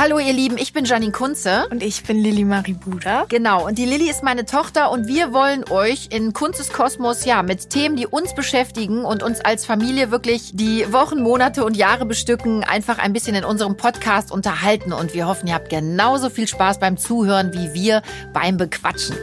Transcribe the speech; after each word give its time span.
Hallo 0.00 0.20
ihr 0.20 0.32
Lieben, 0.32 0.58
ich 0.58 0.72
bin 0.72 0.84
Janine 0.84 1.10
Kunze. 1.10 1.66
Und 1.72 1.82
ich 1.82 2.04
bin 2.04 2.18
Lilly 2.18 2.44
Marie 2.44 2.74
Buda. 2.74 3.26
Genau, 3.28 3.66
und 3.66 3.78
die 3.78 3.84
Lilly 3.84 4.08
ist 4.08 4.22
meine 4.22 4.44
Tochter 4.44 4.92
und 4.92 5.08
wir 5.08 5.32
wollen 5.32 5.64
euch 5.68 6.10
in 6.12 6.32
Kunzes 6.32 6.72
Kosmos 6.72 7.24
ja 7.24 7.42
mit 7.42 7.68
Themen, 7.70 7.96
die 7.96 8.06
uns 8.06 8.32
beschäftigen 8.32 9.04
und 9.04 9.24
uns 9.24 9.40
als 9.40 9.66
Familie 9.66 10.12
wirklich 10.12 10.52
die 10.54 10.92
Wochen, 10.92 11.20
Monate 11.20 11.64
und 11.64 11.76
Jahre 11.76 12.06
bestücken, 12.06 12.62
einfach 12.62 12.98
ein 13.00 13.12
bisschen 13.12 13.34
in 13.34 13.44
unserem 13.44 13.76
Podcast 13.76 14.30
unterhalten. 14.30 14.92
Und 14.92 15.14
wir 15.14 15.26
hoffen, 15.26 15.48
ihr 15.48 15.54
habt 15.54 15.68
genauso 15.68 16.30
viel 16.30 16.46
Spaß 16.46 16.78
beim 16.78 16.96
Zuhören 16.96 17.52
wie 17.52 17.74
wir 17.74 18.02
beim 18.32 18.56
Bequatschen. 18.56 19.16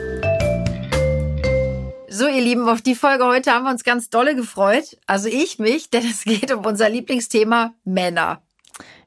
So, 2.10 2.28
ihr 2.28 2.42
Lieben, 2.42 2.68
auf 2.68 2.82
die 2.82 2.96
Folge 2.96 3.26
heute 3.26 3.52
haben 3.52 3.64
wir 3.64 3.72
uns 3.72 3.86
ganz 3.86 4.10
dolle 4.10 4.36
gefreut. 4.36 4.98
Also 5.08 5.30
ich 5.30 5.58
mich, 5.58 5.90
denn 5.90 6.06
es 6.06 6.26
geht 6.26 6.52
um 6.52 6.66
unser 6.66 6.90
Lieblingsthema 6.90 7.74
Männer. 7.86 8.42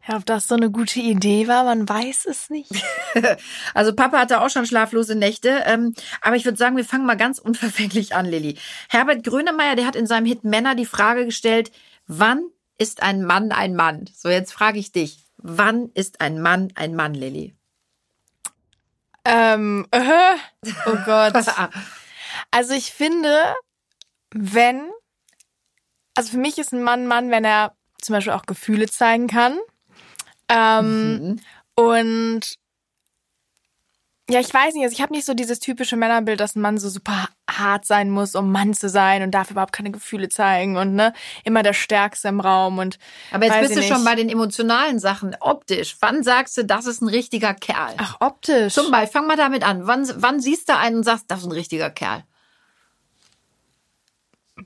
Ja, 0.09 0.17
ob 0.17 0.25
das 0.25 0.49
so 0.49 0.55
eine 0.55 0.71
gute 0.71 1.01
Idee 1.01 1.49
war, 1.49 1.65
man 1.65 1.87
weiß 1.87 2.25
es 2.25 2.49
nicht. 2.49 2.71
also 3.75 3.95
Papa 3.95 4.19
hatte 4.19 4.41
auch 4.41 4.49
schon 4.49 4.65
schlaflose 4.65 5.15
Nächte. 5.15 5.63
Ähm, 5.67 5.95
aber 6.23 6.37
ich 6.37 6.47
würde 6.47 6.57
sagen, 6.57 6.79
wir 6.79 6.85
fangen 6.85 7.05
mal 7.05 7.17
ganz 7.17 7.39
unverfänglich 7.39 8.15
an, 8.15 8.25
Lilly. 8.25 8.57
Herbert 8.89 9.23
Grönemeyer, 9.23 9.77
der 9.77 9.87
hat 9.87 9.97
in 9.97 10.07
seinem 10.07 10.25
Hit 10.25 10.45
Männer 10.45 10.75
die 10.75 10.87
Frage 10.87 11.27
gestellt, 11.27 11.71
wann 12.07 12.43
ist 12.79 13.03
ein 13.03 13.23
Mann 13.23 13.53
ein 13.53 13.77
Mann? 13.77 14.09
So, 14.15 14.31
jetzt 14.31 14.53
frage 14.53 14.79
ich 14.79 14.93
dich, 14.93 15.27
wann 15.37 15.91
ist 15.93 16.23
ein 16.23 16.41
Mann 16.41 16.73
ein 16.75 16.95
Mann, 16.95 17.13
Lilly? 17.13 17.55
Ähm, 19.27 19.87
äh, 19.91 20.01
oh 20.87 20.97
Gott. 21.05 21.35
also 22.51 22.73
ich 22.73 22.93
finde, 22.93 23.55
wenn, 24.31 24.91
also 26.15 26.31
für 26.31 26.39
mich 26.39 26.57
ist 26.57 26.73
ein 26.73 26.83
Mann 26.83 27.07
Mann, 27.07 27.31
wenn 27.31 27.45
er 27.45 27.75
zum 28.01 28.15
Beispiel 28.15 28.33
auch 28.33 28.47
Gefühle 28.47 28.89
zeigen 28.89 29.27
kann. 29.27 29.59
Ähm, 30.49 31.13
mhm. 31.13 31.41
Und 31.75 32.59
ja, 34.31 34.41
ich 34.41 34.53
weiß 34.53 34.75
nicht, 34.75 34.85
also 34.85 34.93
ich 34.93 35.01
habe 35.01 35.15
nicht 35.15 35.25
so 35.25 35.33
dieses 35.33 35.59
typische 35.59 35.97
Männerbild, 35.97 36.39
dass 36.39 36.55
ein 36.55 36.61
Mann 36.61 36.77
so 36.77 36.91
super 36.91 37.29
hart 37.51 37.87
sein 37.87 38.11
muss, 38.11 38.35
um 38.35 38.53
Mann 38.53 38.75
zu 38.75 38.91
sein 38.91 39.23
und 39.23 39.31
darf 39.31 39.51
überhaupt 39.51 39.73
keine 39.73 39.91
Gefühle 39.91 40.29
zeigen 40.29 40.77
und 40.77 40.95
ne, 40.95 41.15
immer 41.45 41.63
der 41.63 41.73
Stärkste 41.73 42.29
im 42.29 42.41
Raum 42.41 42.77
und 42.77 42.99
Aber 43.33 43.47
jetzt 43.47 43.61
bist 43.61 43.77
du 43.77 43.79
nicht. 43.81 43.89
schon 43.89 44.05
bei 44.05 44.17
den 44.17 44.29
emotionalen 44.29 44.99
Sachen, 44.99 45.35
optisch. 45.41 45.97
Wann 46.01 46.23
sagst 46.23 46.59
du, 46.59 46.65
das 46.67 46.85
ist 46.85 47.01
ein 47.01 47.09
richtiger 47.09 47.55
Kerl? 47.55 47.95
Ach, 47.97 48.17
optisch. 48.21 48.75
Zum 48.75 48.91
Beispiel, 48.91 49.13
fang 49.13 49.27
mal 49.27 49.37
damit 49.39 49.63
an. 49.63 49.87
Wann, 49.87 50.07
wann 50.17 50.41
siehst 50.41 50.69
du 50.69 50.77
einen 50.77 50.97
und 50.97 51.05
sagst, 51.05 51.25
das 51.29 51.41
ist 51.41 51.47
ein 51.47 51.53
richtiger 51.53 51.89
Kerl? 51.89 52.23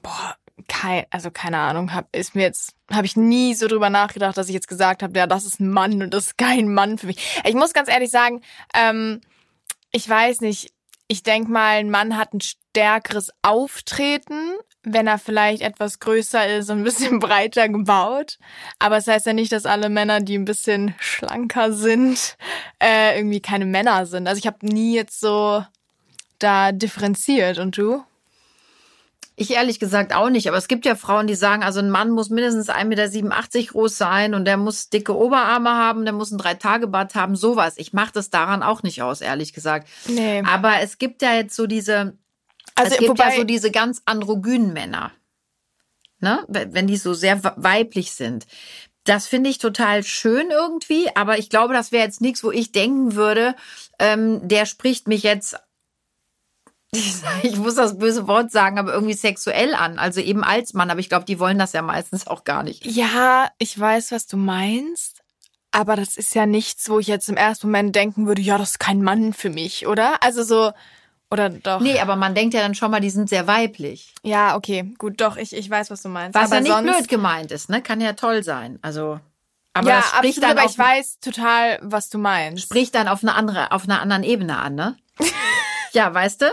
Boah, 0.03 0.35
kein, 0.69 1.05
also 1.11 1.31
keine 1.31 1.59
Ahnung, 1.59 1.95
hab, 1.95 2.15
ist 2.15 2.35
mir 2.35 2.43
jetzt, 2.43 2.75
habe 2.91 3.07
ich 3.07 3.17
nie 3.17 3.55
so 3.55 3.69
drüber 3.69 3.91
nachgedacht, 3.91 4.37
dass 4.37 4.49
ich 4.49 4.55
jetzt 4.55 4.69
gesagt 4.69 5.03
habe, 5.03 5.19
ja, 5.19 5.27
das 5.27 5.45
ist 5.45 5.61
ein 5.61 5.71
Mann 5.71 6.03
und 6.03 6.15
das 6.15 6.27
ist 6.27 6.39
kein 6.39 6.73
Mann 6.73 6.99
für 6.99 7.07
mich. 7.07 7.41
Ich 7.45 7.55
muss 7.55 7.73
ganz 7.73 7.89
ehrlich 7.89 8.11
sagen, 8.11 8.41
ähm, 8.75 9.21
ich 9.93 10.09
weiß 10.09 10.41
nicht, 10.41 10.73
ich 11.09 11.23
denk 11.23 11.49
mal, 11.49 11.77
ein 11.77 11.91
Mann 11.91 12.17
hat 12.17 12.33
ein 12.33 12.41
stärkeres 12.41 13.31
Auftreten, 13.43 14.55
wenn 14.83 15.07
er 15.07 15.19
vielleicht 15.19 15.63
etwas 15.63 16.01
größer 16.01 16.57
ist 16.57 16.71
und 16.71 16.79
ein 16.79 16.85
bisschen 16.85 17.19
breiter 17.21 17.69
gebaut. 17.69 18.39
Aber 18.79 18.97
es 18.97 19.05
das 19.05 19.15
heißt 19.15 19.27
ja 19.27 19.33
nicht, 19.35 19.53
dass 19.53 19.67
alle 19.67 19.91
Männer, 19.91 20.21
die 20.21 20.39
ein 20.39 20.47
bisschen 20.47 20.95
schlanker 20.99 21.73
sind, 21.73 22.37
äh, 22.83 23.17
irgendwie 23.19 23.41
keine 23.41 23.67
Männer 23.67 24.07
sind. 24.07 24.27
Also 24.27 24.39
ich 24.39 24.47
habe 24.47 24.67
nie 24.67 24.95
jetzt 24.95 25.21
so 25.21 25.65
da 26.39 26.73
differenziert. 26.73 27.59
Und 27.59 27.77
du? 27.77 28.03
Ich 29.35 29.51
ehrlich 29.51 29.81
gesagt 29.81 30.15
auch 30.15 30.29
nicht, 30.29 30.47
aber 30.49 30.59
es 30.59 30.69
gibt 30.69 30.85
ja 30.85 30.95
Frauen, 30.95 31.27
die 31.27 31.35
sagen, 31.35 31.63
also 31.63 31.81
ein 31.81 31.91
Mann 31.91 32.11
muss 32.11 32.29
mindestens 32.29 32.69
1,87 32.69 32.85
Meter 32.85 33.73
groß 33.73 33.97
sein 33.97 34.35
und 34.35 34.45
der 34.45 34.59
muss 34.59 34.91
dicke 34.91 35.17
Oberarme 35.17 35.71
haben, 35.71 36.05
der 36.05 36.13
muss 36.13 36.31
ein 36.31 36.39
Drei-Tage-Bad 36.39 37.15
haben, 37.15 37.35
sowas. 37.35 37.75
Ich 37.79 37.95
mache 37.95 38.13
das 38.13 38.29
daran 38.29 38.63
auch 38.63 38.83
nicht 38.83 39.03
aus, 39.03 39.23
ehrlich 39.23 39.55
gesagt. 39.55 39.89
Nee. 40.07 40.43
Aber 40.47 40.81
es 40.81 40.99
gibt 40.99 41.23
ja 41.23 41.35
jetzt 41.35 41.57
so 41.57 41.67
diese, 41.67 42.19
also, 42.75 42.93
es 42.93 42.99
gibt 42.99 43.11
wobei, 43.11 43.31
ja 43.31 43.37
so 43.37 43.45
diese 43.45 43.71
ganz 43.71 44.03
androgynen 44.05 44.75
Männer, 44.75 45.13
ne? 46.21 46.45
wenn 46.49 46.87
die 46.87 46.99
so 46.99 47.15
sehr 47.15 47.43
weiblich 47.57 48.13
sind. 48.13 48.47
Das 49.05 49.27
finde 49.27 49.51
ich 49.51 49.59
total 49.59 50.05
schön 50.05 50.51
irgendwie, 50.51 51.09
aber 51.17 51.39
ich 51.39 51.49
glaube, 51.49 51.75
das 51.75 51.91
wäre 51.91 52.05
jetzt 52.05 52.21
nichts, 52.21 52.45
wo 52.45 52.53
ich 52.53 52.71
denken 52.71 53.15
würde, 53.15 53.57
ähm, 53.99 54.47
der 54.47 54.67
spricht 54.67 55.09
mich 55.09 55.23
jetzt 55.23 55.57
ich 57.43 57.57
muss 57.57 57.77
das 57.77 57.99
böse 57.99 58.27
Wort 58.29 58.51
sagen, 58.51 58.79
aber 58.79 58.93
irgendwie 58.93 59.15
sexuell 59.15 59.75
an. 59.75 59.99
Also 59.99 60.21
eben 60.21 60.45
als 60.45 60.75
Mann. 60.75 60.91
Aber 60.91 61.01
ich 61.01 61.09
glaube, 61.09 61.25
die 61.25 61.39
wollen 61.39 61.59
das 61.59 61.73
ja 61.73 61.83
meistens 61.83 62.27
auch 62.27 62.45
gar 62.45 62.63
nicht. 62.63 62.85
Ja, 62.85 63.49
ich 63.59 63.79
weiß, 63.79 64.13
was 64.13 64.27
du 64.27 64.37
meinst. 64.37 65.23
Aber 65.71 65.97
das 65.97 66.17
ist 66.17 66.35
ja 66.35 66.45
nichts, 66.45 66.91
wo 66.91 66.99
ich 66.99 67.07
jetzt 67.07 67.31
im 67.31 67.37
ersten 67.39 67.69
Moment 67.69 67.97
denken 67.97 68.27
würde, 68.27 68.43
ja, 68.43 68.59
das 68.59 68.73
ist 68.73 68.79
kein 68.79 69.03
Mann 69.03 69.33
für 69.33 69.49
mich, 69.49 69.87
oder? 69.87 70.23
Also 70.23 70.43
so, 70.43 70.73
oder 71.31 71.49
doch? 71.49 71.81
Nee, 71.81 71.99
aber 71.99 72.15
man 72.15 72.35
denkt 72.35 72.53
ja 72.53 72.61
dann 72.61 72.75
schon 72.75 72.91
mal, 72.91 73.01
die 73.01 73.09
sind 73.09 73.31
sehr 73.31 73.47
weiblich. 73.47 74.13
Ja, 74.23 74.55
okay, 74.55 74.93
gut, 74.99 75.23
doch, 75.23 75.39
ich, 75.39 75.57
ich 75.57 75.71
weiß, 75.71 75.91
was 75.91 76.03
du 76.03 76.11
meinst. 76.11 76.35
Was 76.35 76.53
aber 76.53 76.57
ja 76.57 76.61
nicht 76.61 76.73
sonst... 76.73 76.93
blöd 76.93 77.09
gemeint 77.09 77.53
ist, 77.53 77.71
ne? 77.71 77.81
Kann 77.81 78.03
ja 78.03 78.13
toll 78.13 78.43
sein. 78.43 78.79
Also. 78.83 79.19
Aber 79.73 79.89
ja, 79.89 79.97
das 79.97 80.11
spricht 80.11 80.39
absolut, 80.39 80.43
dann 80.43 80.59
aber 80.59 80.71
ich 80.71 80.79
weiß 80.79 81.21
total, 81.21 81.79
was 81.81 82.11
du 82.11 82.19
meinst. 82.19 82.63
Spricht 82.63 82.95
dann 82.95 83.09
auf 83.09 83.23
eine 83.23 83.35
andere, 83.35 83.73
auf 83.73 83.85
einer 83.85 84.03
anderen 84.03 84.25
Ebene 84.25 84.59
an, 84.59 84.75
ne? 84.75 84.99
ja, 85.93 86.13
weißt 86.13 86.43
du? 86.43 86.53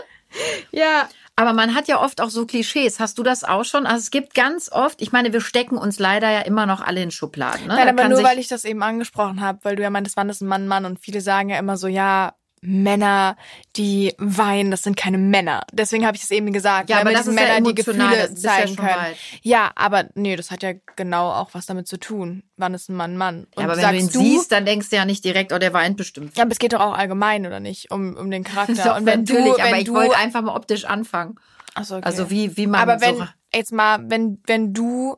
Ja. 0.72 1.10
Aber 1.36 1.54
man 1.54 1.74
hat 1.74 1.88
ja 1.88 2.02
oft 2.02 2.20
auch 2.20 2.30
so 2.30 2.46
Klischees. 2.46 3.00
Hast 3.00 3.18
du 3.18 3.24
das 3.24 3.46
auch 3.46 3.64
schon? 3.64 3.86
Also 3.86 4.00
es 4.00 4.12
gibt 4.12 4.34
ganz 4.34 4.70
oft, 4.70 5.02
ich 5.02 5.14
meine, 5.14 5.32
wir 5.32 5.40
stecken 5.40 5.78
uns 5.78 5.98
leider 5.98 6.30
ja 6.30 6.42
immer 6.42 6.66
noch 6.66 6.82
alle 6.82 7.02
in 7.02 7.12
Schubladen. 7.12 7.68
Ne? 7.68 7.76
Nein, 7.76 7.88
aber 7.88 8.10
nur 8.10 8.24
weil 8.24 8.40
ich 8.40 8.50
das 8.50 8.66
eben 8.66 8.84
angesprochen 8.84 9.40
habe, 9.40 9.60
weil 9.64 9.78
du 9.78 9.84
ja 9.84 9.90
meintest, 9.90 10.18
wann 10.18 10.28
ist 10.28 10.42
ein 10.42 10.48
Mann, 10.48 10.68
Mann 10.68 10.84
und 10.84 11.00
viele 11.00 11.22
sagen 11.22 11.48
ja 11.48 11.58
immer 11.58 11.78
so, 11.78 11.88
ja, 11.88 12.34
Männer, 12.62 13.38
die 13.76 14.14
weinen, 14.18 14.72
das 14.72 14.84
sind 14.84 14.98
keine 14.98 15.18
Männer. 15.18 15.64
Deswegen 15.72 16.06
habe 16.06 16.18
ich 16.18 16.24
es 16.24 16.32
eben 16.32 16.52
gesagt. 16.52 16.90
Ja, 16.90 17.00
aber 17.00 17.12
das 17.12 17.26
sind 17.26 17.36
Männer, 17.36 17.56
ja 17.56 17.62
die 17.62 17.76
Gefühle 17.76 18.34
zeigen 18.36 18.74
ja 18.74 18.76
können. 18.76 19.02
Weit. 19.02 19.18
Ja, 19.42 19.72
aber 19.76 20.10
nee, 20.16 20.36
das 20.36 20.52
hat 20.52 20.64
ja 20.64 20.74
genau 20.96 21.32
auch 21.32 21.50
was 21.54 21.66
damit 21.66 21.88
zu 21.88 21.98
tun. 21.98 22.44
Wann 22.58 22.74
ist 22.74 22.90
ein 22.90 22.96
Mann 22.96 23.18
Mann? 23.18 23.48
Und 23.56 23.64
ja, 23.64 23.64
aber 23.64 23.78
wenn 23.78 23.90
du 23.90 23.98
ihn 23.98 24.10
du, 24.12 24.20
siehst, 24.20 24.52
dann 24.52 24.66
denkst 24.66 24.90
du 24.90 24.96
ja 24.98 25.06
nicht 25.06 25.24
direkt, 25.24 25.54
oh, 25.54 25.58
der 25.58 25.74
weint 25.74 25.98
bestimmt. 25.98 26.38
Ja, 26.38 26.44
aber 26.44 26.52
es 26.52 26.60
geht 26.60 26.74
doch 26.74 26.82
auch 26.82 26.98
allgemein, 26.98 27.46
oder 27.46 27.60
nicht? 27.60 27.92
Um, 27.92 28.16
um 28.16 28.32
den 28.32 28.44
Charakter. 28.44 28.70
So, 28.80 28.94
und 28.94 29.06
wenn 29.06 29.22
natürlich, 29.22 29.54
du, 29.54 29.58
wenn 29.58 29.66
aber 29.66 29.78
ich 29.78 29.92
wollte 29.92 30.16
einfach 30.16 30.42
mal 30.42 30.56
optisch 30.56 30.86
anfangen. 30.86 31.36
So, 31.82 31.96
okay. 31.96 32.06
Also 32.06 32.30
wie, 32.30 32.56
wie 32.56 32.68
man 32.68 32.82
Aber 32.82 33.02
wenn, 33.02 33.18
so 33.18 33.28
jetzt 33.54 33.72
mal, 33.72 34.00
wenn, 34.10 34.42
wenn 34.46 34.74
du, 34.74 35.18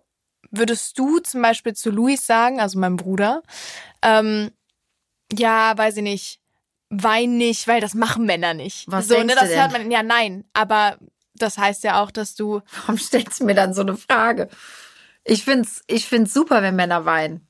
würdest 0.51 0.97
du 0.97 1.19
zum 1.19 1.41
Beispiel 1.41 1.73
zu 1.73 1.91
Luis 1.91 2.25
sagen, 2.25 2.59
also 2.59 2.79
meinem 2.79 2.97
Bruder, 2.97 3.43
ähm, 4.01 4.51
ja, 5.31 5.77
weiß 5.77 5.97
ich 5.97 6.03
nicht, 6.03 6.40
wein 6.91 7.37
nicht, 7.37 7.67
weil 7.67 7.81
das 7.81 7.95
machen 7.95 8.25
Männer 8.25 8.53
nicht. 8.53 8.83
Was 8.87 9.07
so, 9.07 9.17
ne, 9.17 9.33
das 9.33 9.49
denn? 9.49 9.59
hört 9.59 9.71
man, 9.71 9.89
ja, 9.89 10.03
nein, 10.03 10.43
aber 10.53 10.97
das 11.33 11.57
heißt 11.57 11.83
ja 11.83 12.01
auch, 12.03 12.11
dass 12.11 12.35
du. 12.35 12.61
Warum 12.81 12.97
stellst 12.97 13.39
du 13.39 13.45
mir 13.45 13.55
dann 13.55 13.73
so 13.73 13.81
eine 13.81 13.97
Frage? 13.97 14.49
Ich 15.23 15.43
find's, 15.43 15.81
ich 15.87 16.07
find's 16.07 16.33
super, 16.33 16.61
wenn 16.61 16.75
Männer 16.75 17.05
weinen. 17.05 17.47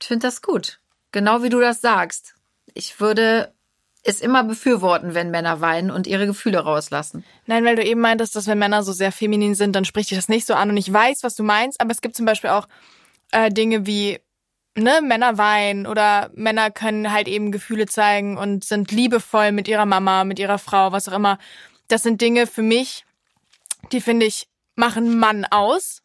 Ich 0.00 0.08
find 0.08 0.24
das 0.24 0.42
gut. 0.42 0.80
Genau 1.12 1.42
wie 1.42 1.48
du 1.48 1.60
das 1.60 1.80
sagst. 1.80 2.34
Ich 2.74 2.98
würde 3.00 3.54
es 4.02 4.20
immer 4.20 4.44
befürworten, 4.44 5.14
wenn 5.14 5.30
Männer 5.30 5.60
weinen 5.60 5.90
und 5.90 6.06
ihre 6.06 6.26
Gefühle 6.26 6.58
rauslassen. 6.58 7.24
Nein, 7.46 7.64
weil 7.64 7.76
du 7.76 7.84
eben 7.84 8.00
meintest, 8.00 8.36
dass 8.36 8.46
wenn 8.46 8.58
Männer 8.58 8.82
so 8.82 8.92
sehr 8.92 9.12
feminin 9.12 9.54
sind, 9.54 9.74
dann 9.74 9.84
spricht 9.84 10.10
dich 10.10 10.18
das 10.18 10.28
nicht 10.28 10.46
so 10.46 10.54
an. 10.54 10.70
Und 10.70 10.76
ich 10.76 10.92
weiß, 10.92 11.22
was 11.22 11.36
du 11.36 11.42
meinst, 11.42 11.80
aber 11.80 11.92
es 11.92 12.00
gibt 12.00 12.16
zum 12.16 12.26
Beispiel 12.26 12.50
auch 12.50 12.68
äh, 13.32 13.50
Dinge 13.50 13.86
wie 13.86 14.20
ne, 14.76 15.00
Männer 15.02 15.38
weinen 15.38 15.86
oder 15.86 16.30
Männer 16.34 16.70
können 16.70 17.12
halt 17.12 17.28
eben 17.28 17.52
Gefühle 17.52 17.86
zeigen 17.86 18.36
und 18.36 18.64
sind 18.64 18.90
liebevoll 18.90 19.52
mit 19.52 19.68
ihrer 19.68 19.86
Mama, 19.86 20.24
mit 20.24 20.38
ihrer 20.38 20.58
Frau, 20.58 20.92
was 20.92 21.08
auch 21.08 21.16
immer. 21.16 21.38
Das 21.88 22.02
sind 22.02 22.20
Dinge 22.20 22.46
für 22.46 22.62
mich, 22.62 23.04
die 23.92 24.00
finde 24.00 24.26
ich, 24.26 24.48
machen 24.74 25.18
Mann 25.18 25.44
aus. 25.44 26.02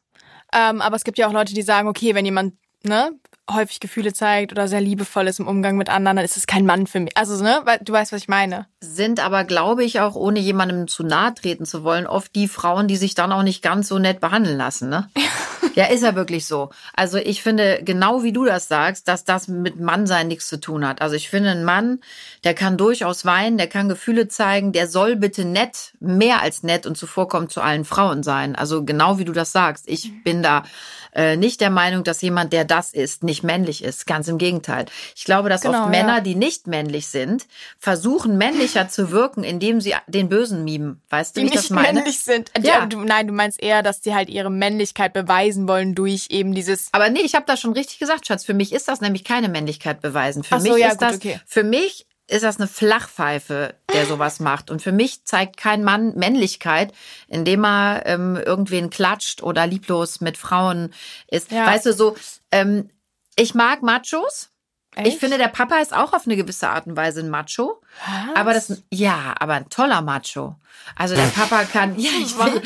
Ähm, 0.53 0.81
aber 0.81 0.95
es 0.95 1.03
gibt 1.03 1.17
ja 1.17 1.27
auch 1.27 1.33
Leute, 1.33 1.53
die 1.53 1.61
sagen, 1.61 1.87
okay, 1.87 2.15
wenn 2.15 2.25
jemand 2.25 2.55
ne, 2.83 3.11
häufig 3.53 3.79
Gefühle 3.79 4.13
zeigt 4.13 4.51
oder 4.51 4.67
sehr 4.67 4.81
liebevoll 4.81 5.27
ist 5.27 5.39
im 5.39 5.47
Umgang 5.47 5.77
mit 5.77 5.89
anderen, 5.89 6.17
dann 6.17 6.25
ist 6.25 6.37
es 6.37 6.47
kein 6.47 6.65
Mann 6.65 6.87
für 6.87 6.99
mich. 6.99 7.15
Also, 7.17 7.41
ne, 7.43 7.61
weil 7.65 7.79
du 7.81 7.93
weißt, 7.93 8.11
was 8.11 8.21
ich 8.21 8.27
meine. 8.27 8.67
Sind 8.81 9.19
aber, 9.19 9.43
glaube 9.43 9.83
ich, 9.83 9.99
auch 9.99 10.15
ohne 10.15 10.39
jemandem 10.39 10.87
zu 10.87 11.03
nahe 11.03 11.33
treten 11.33 11.65
zu 11.65 11.83
wollen, 11.83 12.07
oft 12.07 12.33
die 12.35 12.47
Frauen, 12.47 12.87
die 12.87 12.97
sich 12.97 13.15
dann 13.15 13.31
auch 13.31 13.43
nicht 13.43 13.61
ganz 13.61 13.87
so 13.87 13.99
nett 13.99 14.19
behandeln 14.19 14.57
lassen, 14.57 14.89
ne? 14.89 15.09
ja, 15.75 15.85
ist 15.85 16.03
ja 16.03 16.15
wirklich 16.15 16.45
so. 16.45 16.69
Also 16.93 17.17
ich 17.17 17.41
finde, 17.43 17.81
genau 17.83 18.23
wie 18.23 18.31
du 18.31 18.45
das 18.45 18.67
sagst, 18.67 19.07
dass 19.07 19.25
das 19.25 19.47
mit 19.47 19.79
Mannsein 19.79 20.27
nichts 20.27 20.47
zu 20.47 20.59
tun 20.59 20.87
hat. 20.87 21.01
Also 21.01 21.15
ich 21.15 21.29
finde, 21.29 21.51
ein 21.51 21.63
Mann, 21.63 21.99
der 22.43 22.53
kann 22.53 22.77
durchaus 22.77 23.25
weinen, 23.25 23.57
der 23.57 23.67
kann 23.67 23.89
Gefühle 23.89 24.27
zeigen, 24.27 24.71
der 24.71 24.87
soll 24.87 25.15
bitte 25.15 25.45
nett, 25.45 25.93
mehr 25.99 26.41
als 26.41 26.63
nett 26.63 26.85
und 26.85 26.97
zuvorkommen 26.97 27.49
zu 27.49 27.61
allen 27.61 27.85
Frauen 27.85 28.23
sein. 28.23 28.55
Also 28.55 28.83
genau 28.83 29.19
wie 29.19 29.25
du 29.25 29.33
das 29.33 29.51
sagst. 29.51 29.87
Ich 29.87 30.23
bin 30.23 30.43
da 30.43 30.63
äh, 31.13 31.37
nicht 31.37 31.61
der 31.61 31.69
Meinung, 31.69 32.03
dass 32.03 32.21
jemand, 32.21 32.53
der 32.53 32.65
das 32.65 32.93
ist, 32.93 33.23
nicht 33.23 33.43
männlich 33.43 33.83
ist. 33.83 34.05
Ganz 34.07 34.27
im 34.27 34.37
Gegenteil. 34.37 34.85
Ich 35.15 35.25
glaube, 35.25 35.49
dass 35.49 35.61
genau, 35.61 35.83
oft 35.83 35.89
Männer, 35.89 36.15
ja. 36.15 36.21
die 36.21 36.35
nicht 36.35 36.67
männlich 36.67 37.07
sind, 37.07 37.45
versuchen 37.79 38.37
männlicher 38.37 38.89
zu 38.89 39.11
wirken, 39.11 39.43
indem 39.43 39.81
sie 39.81 39.95
den 40.07 40.29
Bösen 40.29 40.63
mimen. 40.63 41.01
Weißt 41.09 41.35
du, 41.35 41.41
die 41.41 41.47
wie 41.47 41.49
ich 41.49 41.55
das 41.55 41.69
meine? 41.69 41.93
männlich 41.93 42.19
sind. 42.19 42.51
Ja. 42.61 42.85
Du, 42.85 43.01
nein, 43.01 43.27
du 43.27 43.33
meinst 43.33 43.61
eher, 43.61 43.83
dass 43.83 44.01
die 44.01 44.13
halt 44.13 44.29
ihre 44.29 44.49
Männlichkeit 44.49 45.13
beweisen 45.13 45.67
wollen 45.67 45.95
durch 45.95 46.27
eben 46.29 46.53
dieses. 46.53 46.89
Aber 46.91 47.09
nee, 47.09 47.21
ich 47.21 47.35
habe 47.35 47.45
das 47.45 47.59
schon 47.59 47.73
richtig 47.73 47.99
gesagt, 47.99 48.27
Schatz. 48.27 48.45
Für 48.45 48.53
mich 48.53 48.73
ist 48.73 48.87
das 48.87 49.01
nämlich 49.01 49.23
keine 49.23 49.49
Männlichkeit 49.49 50.01
beweisen. 50.01 50.43
Für 50.43 50.59
so, 50.59 50.73
mich 50.73 50.81
ja, 50.81 50.89
ist 50.89 50.99
gut, 50.99 51.07
das, 51.07 51.15
okay. 51.15 51.39
für 51.45 51.63
mich 51.63 52.05
ist 52.29 52.43
das 52.43 52.57
eine 52.57 52.67
Flachpfeife, 52.67 53.75
der 53.93 54.05
sowas 54.05 54.39
macht. 54.39 54.69
Und 54.69 54.81
für 54.81 54.91
mich 54.91 55.25
zeigt 55.25 55.57
kein 55.57 55.83
Mann 55.83 56.15
Männlichkeit, 56.15 56.93
indem 57.27 57.65
er 57.65 58.03
ähm, 58.05 58.35
irgendwen 58.35 58.89
klatscht 58.89 59.43
oder 59.43 59.67
lieblos 59.67 60.21
mit 60.21 60.37
Frauen 60.37 60.93
ist. 61.27 61.51
Ja. 61.51 61.65
Weißt 61.65 61.85
du, 61.85 61.93
so, 61.93 62.15
ähm, 62.51 62.89
ich 63.35 63.55
mag 63.55 63.81
Machos. 63.81 64.49
Ich 64.95 65.05
Echt? 65.05 65.19
finde, 65.19 65.37
der 65.37 65.47
Papa 65.47 65.77
ist 65.77 65.93
auch 65.93 66.13
auf 66.13 66.25
eine 66.25 66.35
gewisse 66.35 66.69
Art 66.69 66.87
und 66.87 66.97
Weise 66.97 67.21
ein 67.21 67.29
Macho. 67.29 67.81
Was? 68.05 68.35
Aber 68.35 68.53
das, 68.53 68.81
ja, 68.91 69.35
aber 69.39 69.53
ein 69.53 69.69
toller 69.69 70.01
Macho. 70.01 70.55
Also 70.95 71.15
der 71.15 71.23
Papa 71.35 71.63
kann, 71.63 71.97
ja, 71.97 72.09
ich 72.19 72.37
will, 72.37 72.61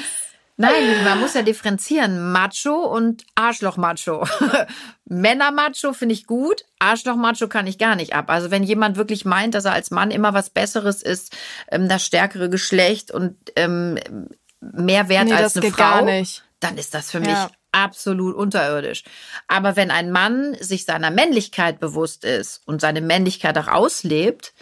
nein, 0.57 1.03
man 1.03 1.19
muss 1.19 1.33
ja 1.33 1.41
differenzieren. 1.41 2.31
Macho 2.31 2.85
und 2.85 3.23
Arschloch-Macho. 3.35 4.27
Männer-Macho 5.05 5.93
finde 5.93 6.13
ich 6.13 6.27
gut. 6.27 6.63
Arschloch-Macho 6.79 7.47
kann 7.47 7.67
ich 7.67 7.77
gar 7.77 7.95
nicht 7.95 8.13
ab. 8.13 8.29
Also 8.29 8.51
wenn 8.51 8.63
jemand 8.63 8.97
wirklich 8.97 9.25
meint, 9.25 9.55
dass 9.55 9.65
er 9.65 9.73
als 9.73 9.91
Mann 9.91 10.11
immer 10.11 10.33
was 10.33 10.49
Besseres 10.49 11.01
ist, 11.01 11.35
ähm, 11.71 11.87
das 11.89 12.05
stärkere 12.05 12.49
Geschlecht 12.49 13.11
und 13.11 13.35
ähm, 13.55 13.97
mehr 14.59 15.09
wert 15.09 15.25
Nee, 15.25 15.33
als 15.33 15.57
eine 15.57 15.71
Frau, 15.71 16.23
dann 16.59 16.77
ist 16.77 16.93
das 16.93 17.11
für 17.11 17.19
mich 17.19 17.29
Ja. 17.29 17.49
Absolut 17.73 18.35
unterirdisch. 18.35 19.03
Aber 19.47 19.75
wenn 19.75 19.91
ein 19.91 20.11
Mann 20.11 20.55
sich 20.59 20.85
seiner 20.85 21.11
Männlichkeit 21.11 21.79
bewusst 21.79 22.23
ist 22.23 22.61
und 22.65 22.79
seine 22.79 23.01
Männlichkeit 23.01 23.57
auch 23.57 23.67
auslebt 23.67 24.53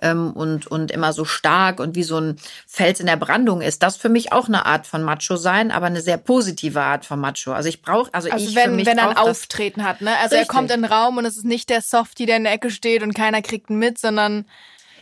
ähm, 0.00 0.32
und, 0.32 0.66
und 0.68 0.90
immer 0.90 1.12
so 1.12 1.24
stark 1.24 1.80
und 1.80 1.96
wie 1.96 2.02
so 2.04 2.20
ein 2.20 2.36
Fels 2.66 3.00
in 3.00 3.06
der 3.06 3.16
Brandung 3.16 3.60
ist, 3.60 3.82
das 3.82 3.96
für 3.96 4.08
mich 4.08 4.32
auch 4.32 4.46
eine 4.46 4.66
Art 4.66 4.86
von 4.86 5.02
Macho 5.02 5.36
sein, 5.36 5.70
aber 5.70 5.86
eine 5.86 6.00
sehr 6.00 6.18
positive 6.18 6.80
Art 6.80 7.04
von 7.04 7.18
Macho. 7.18 7.52
Also 7.52 7.68
ich 7.68 7.82
brauche, 7.82 8.12
also, 8.14 8.30
Also 8.30 8.48
ich 8.48 8.54
wenn, 8.54 8.76
mich 8.76 8.86
wenn 8.86 8.98
er 8.98 9.10
ein 9.10 9.16
Auftreten 9.16 9.84
hat, 9.84 10.00
ne? 10.00 10.12
Also 10.22 10.36
er 10.36 10.42
Richtig. 10.42 10.56
kommt 10.56 10.70
in 10.70 10.82
den 10.82 10.90
Raum 10.90 11.16
und 11.16 11.24
es 11.24 11.36
ist 11.36 11.44
nicht 11.44 11.68
der 11.70 11.82
Softie, 11.82 12.26
der 12.26 12.36
in 12.36 12.44
der 12.44 12.52
Ecke 12.52 12.70
steht 12.70 13.02
und 13.02 13.14
keiner 13.14 13.42
kriegt 13.42 13.70
ihn 13.70 13.78
mit, 13.78 13.98
sondern 13.98 14.44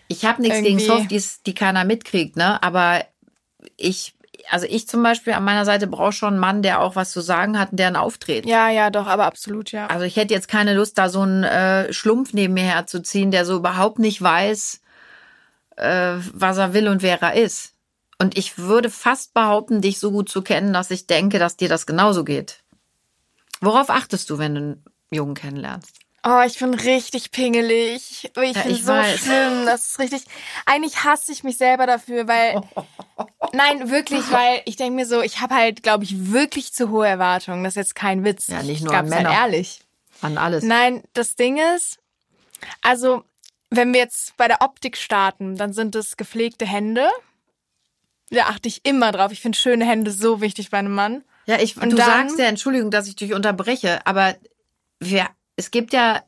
Ich 0.09 0.25
habe 0.25 0.41
nichts 0.41 0.63
gegen 0.63 0.79
Softies, 0.79 1.43
die 1.45 1.55
keiner 1.55 1.85
mitkriegt, 1.85 2.37
ne? 2.37 2.63
Aber 2.63 3.05
ich, 3.77 4.15
also 4.51 4.67
ich 4.69 4.89
zum 4.89 5.03
Beispiel 5.03 5.33
an 5.33 5.45
meiner 5.45 5.65
Seite 5.65 5.87
brauche 5.87 6.13
schon 6.13 6.35
einen 6.35 6.39
Mann, 6.39 6.63
der 6.63 6.81
auch 6.81 6.97
was 6.97 7.11
zu 7.11 7.21
sagen 7.21 7.59
hat 7.59 7.73
und 7.73 7.79
der 7.79 7.89
ein 7.89 7.97
Auftreten. 7.97 8.49
ja, 8.49 8.69
ja, 8.69 8.91
doch, 8.91 9.07
aber 9.07 9.27
absolut, 9.27 9.73
ja. 9.73 9.87
Also 9.87 10.05
ich 10.05 10.17
hätte 10.17 10.35
jetzt 10.35 10.49
keine 10.49 10.75
Lust, 10.75 10.99
da 10.99 11.09
so 11.09 11.23
einen 11.23 11.45
äh, 11.45 11.93
Schlumpf 11.93 12.33
neben 12.33 12.55
mir 12.55 12.65
herzuziehen, 12.65 13.31
der 13.31 13.45
so 13.45 13.57
überhaupt 13.57 13.99
nicht 13.99 14.21
weiß, 14.21 14.81
äh, 15.77 16.15
was 16.33 16.59
er 16.59 16.73
will 16.73 16.89
und 16.89 17.03
wer 17.03 17.21
er 17.23 17.35
ist. 17.35 17.73
Und 18.19 18.39
ich 18.39 18.59
würde 18.59 18.91
fast 18.91 19.35
behaupten, 19.35 19.81
dich 19.81 19.99
so 19.99 20.11
gut 20.11 20.29
zu 20.29 20.43
kennen, 20.43 20.73
dass 20.73 20.91
ich 20.91 21.07
denke, 21.07 21.39
dass 21.39 21.57
dir 21.57 21.69
das 21.69 21.87
genauso 21.87 22.25
geht. 22.25 22.63
Worauf 23.61 23.91
achtest 23.91 24.31
du, 24.31 24.39
wenn 24.39 24.55
du 24.55 24.61
einen 24.61 24.85
Jungen 25.11 25.35
kennenlernst? 25.35 26.06
Oh, 26.29 26.43
ich 26.45 26.59
bin 26.59 26.75
richtig 26.75 27.31
pingelig. 27.31 28.25
Ich 28.25 28.31
Ja, 28.35 28.53
finde 28.63 28.71
ich 28.71 28.83
so 28.85 28.93
weiß. 28.93 29.21
schlimm. 29.21 29.65
Das 29.65 29.87
ist 29.87 29.99
richtig. 30.01 30.25
Eigentlich 30.65 31.05
hasse 31.05 31.31
ich 31.31 31.45
mich 31.45 31.57
selber 31.57 31.87
dafür, 31.87 32.27
weil. 32.27 32.61
Nein, 33.53 33.91
wirklich, 33.91 34.31
weil 34.33 34.61
ich 34.65 34.77
denke 34.77 34.95
mir 34.95 35.07
so, 35.07 35.23
ich 35.23 35.41
habe 35.41 35.55
halt, 35.55 35.83
glaube 35.85 36.03
ich, 36.05 36.33
wirklich 36.33 36.73
zu 36.73 36.91
hohe 36.91 37.07
Erwartungen. 37.07 37.63
Das 37.63 37.73
ist 37.73 37.77
jetzt 37.77 37.95
kein 37.95 38.25
Witz. 38.25 38.49
Ja, 38.49 38.63
nicht 38.63 38.71
ich 38.79 38.81
nur 38.81 38.91
glaub, 38.91 39.05
an 39.05 39.09
sei 39.09 39.17
Männer. 39.19 39.31
ehrlich. 39.33 39.81
An 40.21 40.37
alles. 40.37 40.65
Nein, 40.65 41.05
das 41.13 41.37
Ding 41.37 41.59
ist, 41.77 41.99
also, 42.83 43.23
wenn 43.71 43.93
wir 43.93 44.01
jetzt 44.01 44.37
bei 44.37 44.49
der 44.49 44.63
Optik 44.63 44.97
starten, 44.97 45.57
dann 45.57 45.73
sind 45.73 45.95
es 45.95 46.17
gepflegte 46.17 46.67
Hände. 46.67 47.09
Da 48.31 48.47
achte 48.47 48.67
ich 48.69 48.85
immer 48.85 49.13
drauf. 49.13 49.31
Ich 49.31 49.41
finde 49.41 49.57
schöne 49.59 49.85
Hände 49.87 50.11
so 50.11 50.41
wichtig 50.41 50.71
bei 50.71 50.79
einem 50.79 50.95
Mann. 50.95 51.23
Ja, 51.47 51.61
ich, 51.61 51.77
Und 51.77 51.91
du 51.91 51.97
dann- 51.97 52.07
sagst 52.29 52.39
ja, 52.41 52.47
Entschuldigung, 52.47 52.91
dass 52.91 53.07
ich 53.07 53.15
dich 53.15 53.33
unterbreche, 53.33 54.05
aber 54.07 54.35
wir, 54.99 55.29
es 55.57 55.71
gibt 55.71 55.93
ja, 55.93 56.23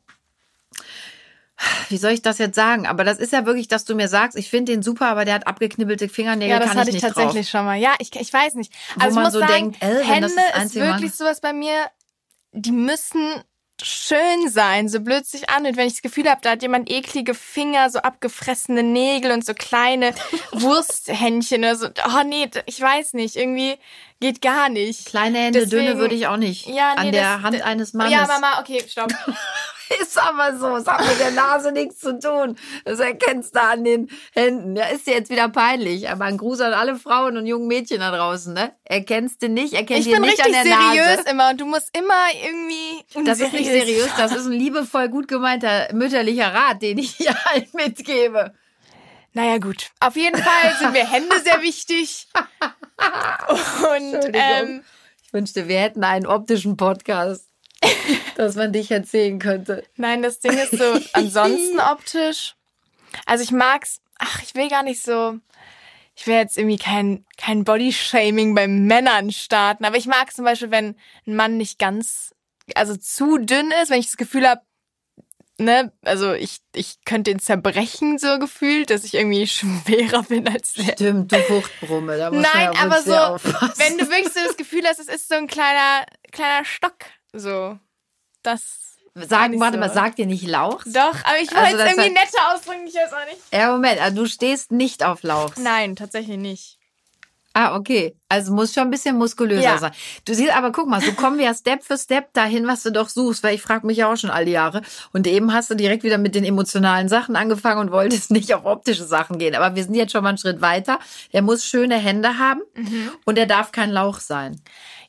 wie 1.89 1.97
soll 1.97 2.11
ich 2.11 2.21
das 2.21 2.37
jetzt 2.37 2.55
sagen? 2.55 2.87
Aber 2.87 3.03
das 3.03 3.17
ist 3.19 3.33
ja 3.33 3.45
wirklich, 3.45 3.67
dass 3.67 3.83
du 3.85 3.93
mir 3.95 4.07
sagst, 4.07 4.37
ich 4.37 4.49
finde 4.49 4.71
den 4.71 4.81
super, 4.83 5.07
aber 5.07 5.25
der 5.25 5.33
hat 5.35 5.47
abgeknibbelte 5.47 6.07
Fingernägel, 6.07 6.51
Ja, 6.53 6.59
das 6.59 6.75
hatte 6.75 6.89
ich 6.89 6.97
ich 6.97 7.01
tatsächlich 7.01 7.47
drauf. 7.47 7.59
schon 7.59 7.65
mal. 7.65 7.75
Ja, 7.77 7.95
ich, 7.99 8.15
ich 8.15 8.31
weiß 8.31 8.55
nicht. 8.55 8.73
Wo 8.95 9.01
Also 9.03 9.15
man 9.15 9.23
ich 9.23 9.25
muss 9.27 9.33
so 9.33 9.39
sagen, 9.39 9.53
denkt, 9.71 9.83
äh, 9.83 9.87
wenn 9.99 10.05
Hände 10.05 10.29
das 10.53 10.65
ist 10.65 10.75
wirklich 10.75 11.13
sowas 11.13 11.41
bei 11.41 11.51
mir, 11.53 11.89
die 12.53 12.71
müssen 12.71 13.43
schön 13.81 14.49
sein, 14.49 14.89
so 14.89 14.99
blöd 15.01 15.25
sich 15.25 15.49
anhört. 15.49 15.77
Wenn 15.77 15.87
ich 15.87 15.93
das 15.93 16.01
Gefühl 16.01 16.29
habe, 16.29 16.41
da 16.41 16.51
hat 16.51 16.61
jemand 16.61 16.89
eklige 16.89 17.33
Finger, 17.33 17.89
so 17.89 17.99
abgefressene 17.99 18.83
Nägel 18.83 19.31
und 19.31 19.45
so 19.45 19.53
kleine 19.53 20.13
Wursthändchen 20.51 21.59
oder 21.63 21.75
so. 21.75 21.87
Oh 21.87 22.23
nee, 22.25 22.49
ich 22.65 22.79
weiß 22.79 23.13
nicht, 23.13 23.35
irgendwie 23.35 23.77
geht 24.19 24.41
gar 24.41 24.69
nicht. 24.69 25.05
Kleine 25.05 25.39
Hände, 25.39 25.59
Deswegen- 25.61 25.85
dünne 25.87 25.97
würde 25.99 26.15
ich 26.15 26.27
auch 26.27 26.37
nicht. 26.37 26.67
Ja, 26.67 26.93
nee, 26.95 27.07
An 27.07 27.11
der 27.11 27.33
das- 27.35 27.41
Hand 27.43 27.61
eines 27.61 27.93
Mannes. 27.93 28.13
Ja, 28.13 28.27
Mama, 28.27 28.59
okay, 28.59 28.83
stopp. 28.87 29.11
Ist 30.01 30.19
aber 30.19 30.55
so, 30.55 30.75
es 30.77 30.85
hat 30.85 30.99
mit 31.03 31.19
der 31.19 31.31
Nase 31.31 31.71
nichts 31.71 31.97
zu 31.97 32.19
tun. 32.19 32.55
Das 32.85 32.99
erkennst 32.99 33.55
du 33.55 33.59
an 33.61 33.83
den 33.83 34.07
Händen. 34.35 34.75
Ja, 34.75 34.85
ist 34.85 35.07
dir 35.07 35.15
jetzt 35.15 35.31
wieder 35.31 35.49
peinlich. 35.49 36.11
Aber 36.11 36.25
ein 36.25 36.37
Gruß 36.37 36.61
an 36.61 36.73
alle 36.73 36.95
Frauen 36.95 37.37
und 37.37 37.47
jungen 37.47 37.65
Mädchen 37.67 37.99
da 38.01 38.11
draußen, 38.15 38.53
ne? 38.53 38.71
Erkennst 38.83 39.41
du 39.41 39.49
nicht, 39.49 39.73
erkennst 39.73 40.05
Ich 40.05 40.13
bin 40.13 40.21
nicht 40.21 40.45
an 40.45 40.51
der 40.51 40.61
seriös 40.61 41.17
Nase. 41.17 41.29
immer 41.31 41.49
und 41.49 41.59
du 41.61 41.65
musst 41.65 41.89
immer 41.97 42.13
irgendwie. 42.45 43.25
Das 43.27 43.39
ist 43.39 43.51
nicht 43.51 43.61
unseriös. 43.67 43.87
seriös, 43.87 44.09
das 44.15 44.31
ist 44.35 44.45
ein 44.45 44.51
liebevoll 44.51 45.09
gut 45.09 45.27
gemeinter 45.27 45.87
mütterlicher 45.91 46.53
Rat, 46.53 46.83
den 46.83 46.99
ich 46.99 47.15
hier 47.15 47.33
halt 47.45 47.73
mitgebe. 47.73 48.53
Naja, 49.33 49.57
gut. 49.57 49.89
Auf 49.99 50.15
jeden 50.15 50.37
Fall 50.39 50.75
sind 50.77 50.91
mir 50.91 51.09
Hände 51.11 51.39
sehr 51.39 51.63
wichtig. 51.63 52.27
Und 53.93 54.31
ähm, 54.33 54.83
Ich 55.25 55.33
wünschte, 55.33 55.67
wir 55.67 55.79
hätten 55.79 56.03
einen 56.03 56.25
optischen 56.25 56.77
Podcast, 56.77 57.47
dass 58.35 58.55
man 58.55 58.73
dich 58.73 58.91
erzählen 58.91 59.39
könnte. 59.39 59.83
nein, 59.95 60.21
das 60.21 60.39
Ding 60.39 60.57
ist 60.57 60.71
so, 60.71 60.99
ansonsten 61.13 61.79
optisch. 61.79 62.55
Also 63.25 63.43
ich 63.43 63.51
mag's, 63.51 64.01
ach, 64.17 64.41
ich 64.43 64.55
will 64.55 64.69
gar 64.69 64.83
nicht 64.83 65.01
so. 65.01 65.39
Ich 66.15 66.27
will 66.27 66.35
jetzt 66.35 66.57
irgendwie 66.57 66.77
kein, 66.77 67.25
kein 67.37 67.63
Bodyshaming 67.63 68.53
bei 68.53 68.67
Männern 68.67 69.31
starten, 69.31 69.85
aber 69.85 69.95
ich 69.95 70.05
mag 70.05 70.33
zum 70.33 70.43
Beispiel, 70.43 70.69
wenn 70.69 70.95
ein 71.25 71.35
Mann 71.35 71.55
nicht 71.55 71.79
ganz, 71.79 72.35
also 72.75 72.97
zu 72.97 73.37
dünn 73.37 73.71
ist, 73.81 73.89
wenn 73.89 74.01
ich 74.01 74.07
das 74.07 74.17
Gefühl 74.17 74.47
habe, 74.47 74.61
ne, 75.59 75.91
also 76.03 76.33
ich, 76.33 76.59
ich 76.73 76.97
könnte 77.05 77.31
ihn 77.31 77.39
zerbrechen, 77.39 78.17
so 78.17 78.39
gefühlt, 78.39 78.89
dass 78.89 79.03
ich 79.03 79.13
irgendwie 79.13 79.45
schwerer 79.47 80.23
bin 80.23 80.47
als 80.47 80.73
der. 80.73 80.93
Stimmt, 80.93 81.31
du 81.31 81.41
Fruchtbrumme, 81.43 82.17
da 82.17 82.31
muss 82.31 82.41
man 82.41 82.51
Nein, 82.53 82.71
ja 82.73 82.81
aber 82.81 83.01
so, 83.01 83.15
aufpassen. 83.15 83.73
wenn 83.77 83.97
du 83.97 84.09
wirklich 84.09 84.33
so 84.33 84.39
das 84.45 84.57
Gefühl 84.57 84.83
hast, 84.87 84.99
es 84.99 85.07
ist 85.07 85.29
so 85.29 85.35
ein 85.35 85.47
kleiner, 85.47 86.05
kleiner 86.31 86.65
Stock, 86.65 86.97
so. 87.33 87.77
Das. 88.43 88.85
Sag, 89.15 89.49
nicht 89.51 89.59
warte 89.59 89.73
so. 89.73 89.79
mal, 89.79 89.91
sag 89.93 90.15
dir 90.15 90.25
nicht 90.27 90.47
Lauch? 90.47 90.81
Doch, 90.85 91.15
aber 91.25 91.39
ich 91.41 91.51
wollte 91.51 91.57
Also 91.65 91.77
es 91.77 91.83
das 91.83 91.91
irgendwie 91.97 92.17
hat- 92.19 92.25
netter 92.31 92.53
ausdrücken, 92.55 92.87
ich 92.87 92.93
weiß 92.95 93.11
auch 93.11 93.25
nicht. 93.25 93.37
Ja, 93.51 93.71
Moment, 93.71 93.99
also 93.99 94.15
du 94.23 94.29
stehst 94.29 94.71
nicht 94.71 95.03
auf 95.03 95.23
Lauchs. 95.23 95.57
Nein, 95.57 95.95
tatsächlich 95.97 96.37
nicht. 96.37 96.78
Ah, 97.61 97.75
okay. 97.75 98.15
Also 98.29 98.53
muss 98.53 98.73
schon 98.73 98.83
ein 98.83 98.89
bisschen 98.89 99.17
muskulöser 99.17 99.61
Ja. 99.61 99.77
sein. 99.77 99.91
Du 100.23 100.33
siehst, 100.33 100.55
aber 100.55 100.71
guck 100.71 100.87
mal, 100.87 101.01
so 101.01 101.11
kommen 101.13 101.37
wir 101.37 101.45
ja 101.45 101.53
Step 101.53 101.83
für 101.83 101.97
Step 101.97 102.31
dahin, 102.33 102.67
was 102.67 102.83
du 102.83 102.91
doch 102.91 103.09
suchst, 103.09 103.43
weil 103.43 103.55
ich 103.55 103.61
frage 103.61 103.85
mich 103.85 103.97
ja 103.97 104.09
auch 104.11 104.15
schon 104.15 104.29
alle 104.29 104.49
Jahre. 104.49 104.81
Und 105.11 105.27
eben 105.27 105.51
hast 105.53 105.69
du 105.69 105.75
direkt 105.75 106.03
wieder 106.03 106.17
mit 106.17 106.35
den 106.35 106.45
emotionalen 106.45 107.09
Sachen 107.09 107.35
angefangen 107.35 107.79
und 107.81 107.91
wolltest 107.91 108.31
nicht 108.31 108.53
auf 108.53 108.65
optische 108.65 109.03
Sachen 109.03 109.39
gehen. 109.39 109.55
Aber 109.55 109.75
wir 109.75 109.83
sind 109.83 109.95
jetzt 109.95 110.11
schon 110.13 110.23
mal 110.23 110.29
einen 110.29 110.37
Schritt 110.37 110.61
weiter. 110.61 110.99
Der 111.33 111.41
muss 111.41 111.65
schöne 111.65 111.97
Hände 111.97 112.37
haben 112.37 112.61
Mhm. 112.75 113.09
und 113.25 113.37
er 113.37 113.45
darf 113.45 113.71
kein 113.71 113.89
Lauch 113.91 114.19
sein. 114.19 114.61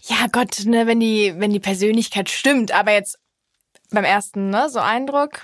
Ja, 0.09 0.27
Gott, 0.33 0.65
ne, 0.65 0.87
wenn 0.87 0.99
die, 0.99 1.35
wenn 1.37 1.53
die 1.53 1.61
Persönlichkeit 1.61 2.31
stimmt, 2.31 2.73
aber 2.73 2.93
jetzt 2.93 3.19
beim 3.91 4.05
ersten, 4.05 4.51
ne, 4.51 4.69
so 4.71 4.79
Eindruck, 4.81 5.43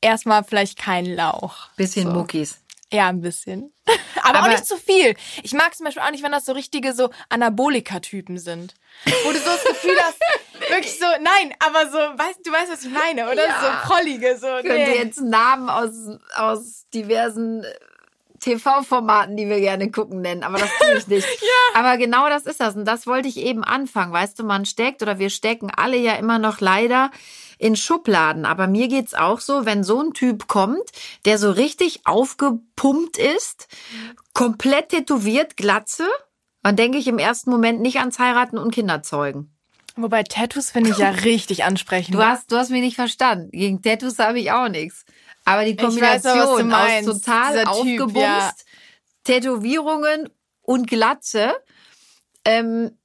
erstmal 0.00 0.44
vielleicht 0.44 0.78
kein 0.78 1.04
Lauch. 1.04 1.68
Bisschen 1.76 2.08
so. 2.08 2.12
Muckis. 2.14 2.58
Ja, 2.92 3.08
ein 3.08 3.20
bisschen. 3.20 3.72
aber, 4.22 4.38
auch 4.38 4.42
Aber- 4.44 4.48
nicht 4.52 4.66
zu 4.66 4.76
viel. 4.76 5.14
Ich 5.42 5.52
mag 5.52 5.74
zum 5.74 5.84
Beispiel 5.84 6.02
auch 6.02 6.10
nicht, 6.10 6.22
wenn 6.22 6.32
das 6.32 6.44
so 6.44 6.52
richtige 6.52 6.92
so 6.92 7.10
Anabolika-Typen 7.30 8.38
sind. 8.38 8.74
Wo 9.24 9.32
du 9.32 9.38
so 9.38 9.46
das 9.46 9.64
Gefühl 9.64 9.96
hast, 10.02 10.18
wirklich 10.70 10.98
so, 10.98 11.06
nein, 11.20 11.54
aber 11.58 11.90
so, 11.90 11.96
weißt, 11.98 12.46
du 12.46 12.52
weißt, 12.52 12.70
was 12.70 12.84
ich 12.84 12.90
meine, 12.92 13.30
oder? 13.30 13.46
Ja. 13.46 13.82
So 13.84 13.88
prollige, 13.92 14.36
so, 14.38 14.46
Ich 14.58 14.64
könnte 14.64 14.90
nee. 14.90 14.98
jetzt 14.98 15.20
Namen 15.20 15.70
aus, 15.70 15.90
aus 16.36 16.86
diversen 16.92 17.64
äh, 17.64 17.74
TV-Formaten, 18.40 19.36
die 19.36 19.48
wir 19.48 19.60
gerne 19.60 19.90
gucken, 19.90 20.20
nennen, 20.20 20.42
aber 20.42 20.58
das 20.58 20.70
tue 20.78 20.98
ich 20.98 21.06
nicht. 21.06 21.26
ja. 21.40 21.80
Aber 21.80 21.96
genau 21.96 22.28
das 22.28 22.44
ist 22.44 22.60
das. 22.60 22.76
Und 22.76 22.84
das 22.84 23.06
wollte 23.06 23.28
ich 23.28 23.38
eben 23.38 23.64
anfangen. 23.64 24.12
Weißt 24.12 24.38
du, 24.38 24.44
man 24.44 24.64
steckt 24.66 25.00
oder 25.00 25.18
wir 25.18 25.30
stecken 25.30 25.70
alle 25.74 25.96
ja 25.96 26.14
immer 26.14 26.38
noch 26.38 26.60
leider 26.60 27.10
in 27.62 27.76
Schubladen. 27.76 28.44
Aber 28.44 28.66
mir 28.66 28.88
geht's 28.88 29.14
auch 29.14 29.40
so, 29.40 29.64
wenn 29.64 29.84
so 29.84 30.02
ein 30.02 30.12
Typ 30.12 30.48
kommt, 30.48 30.82
der 31.24 31.38
so 31.38 31.50
richtig 31.50 32.00
aufgepumpt 32.04 33.18
ist, 33.18 33.68
komplett 34.34 34.88
tätowiert, 34.88 35.56
Glatze, 35.56 36.08
dann 36.64 36.74
denke 36.74 36.98
ich 36.98 37.06
im 37.06 37.18
ersten 37.18 37.50
Moment 37.50 37.80
nicht 37.80 38.00
ans 38.00 38.18
Heiraten 38.18 38.58
und 38.58 38.74
Kinderzeugen. 38.74 39.56
Wobei 39.94 40.24
Tattoos 40.24 40.70
finde 40.70 40.90
ich 40.90 40.98
ja 40.98 41.10
richtig 41.10 41.64
ansprechend. 41.64 42.14
Du 42.14 42.24
hast, 42.24 42.50
du 42.50 42.56
hast 42.56 42.70
mich 42.70 42.80
nicht 42.80 42.96
verstanden. 42.96 43.50
Gegen 43.52 43.80
Tattoos 43.80 44.18
habe 44.18 44.40
ich 44.40 44.50
auch 44.50 44.68
nichts. 44.68 45.04
Aber 45.44 45.64
die 45.64 45.76
weiß 45.76 45.84
Kombination 45.84 46.68
meinst. 46.68 47.08
aus 47.08 47.20
total 47.20 47.58
Typ, 47.58 47.68
aufgebumst, 47.68 48.16
ja. 48.16 48.52
Tätowierungen 49.24 50.30
und 50.62 50.88
Glatze, 50.88 51.52
ähm, 52.44 52.96